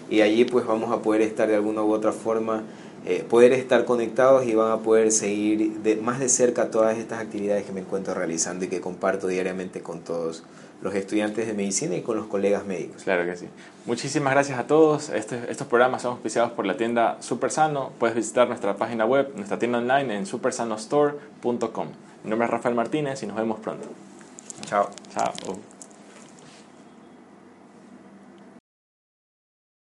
y 0.10 0.22
allí 0.22 0.46
pues 0.46 0.66
vamos 0.66 0.92
a 0.92 1.02
poder 1.02 1.22
estar 1.22 1.48
de 1.48 1.56
alguna 1.56 1.82
u 1.82 1.92
otra 1.92 2.12
forma 2.12 2.64
eh, 3.06 3.26
poder 3.30 3.52
estar 3.52 3.84
conectados 3.84 4.46
y 4.46 4.56
van 4.56 4.72
a 4.72 4.78
poder 4.78 5.12
seguir 5.12 5.80
de, 5.80 5.98
más 5.98 6.22
de 6.22 6.30
cerca 6.30 6.72
todas 6.72 6.98
estas 6.98 7.20
actividades 7.20 7.66
que 7.66 7.74
me 7.74 7.82
encuentro 7.82 8.14
realizando 8.14 8.64
y 8.64 8.70
que 8.70 8.80
comparto 8.80 9.28
diariamente 9.28 9.82
con 9.82 10.00
todos 10.00 10.44
los 10.84 10.94
estudiantes 10.96 11.48
de 11.48 11.54
medicina 11.54 11.96
y 11.96 12.02
con 12.02 12.18
los 12.18 12.28
colegas 12.28 12.66
médicos. 12.66 13.04
Claro 13.04 13.26
que 13.26 13.38
sí. 13.38 13.48
Muchísimas 13.86 14.34
gracias 14.34 14.60
a 14.60 14.68
todos. 14.68 15.10
Este, 15.10 15.40
estos 15.50 15.66
programas 15.68 16.02
son 16.02 16.12
auspiciados 16.12 16.52
por 16.52 16.66
la 16.66 16.76
tienda 16.76 17.18
Super 17.22 17.52
Sano. 17.52 17.94
Puedes 18.00 18.16
visitar 18.16 18.50
nuestra 18.50 18.76
página 18.76 19.06
web, 19.06 19.32
nuestra 19.36 19.58
tienda 19.58 19.78
online 19.78 20.18
en 20.18 20.26
supersanostore.com. 20.26 21.88
Mi 22.26 22.30
nombre 22.30 22.46
es 22.46 22.52
Rafael 22.52 22.76
Martínez 22.76 23.24
y 23.24 23.28
nos 23.28 23.38
vemos 23.38 23.60
pronto. 23.62 23.88
Chao. 24.66 24.90
Chao. 25.14 25.73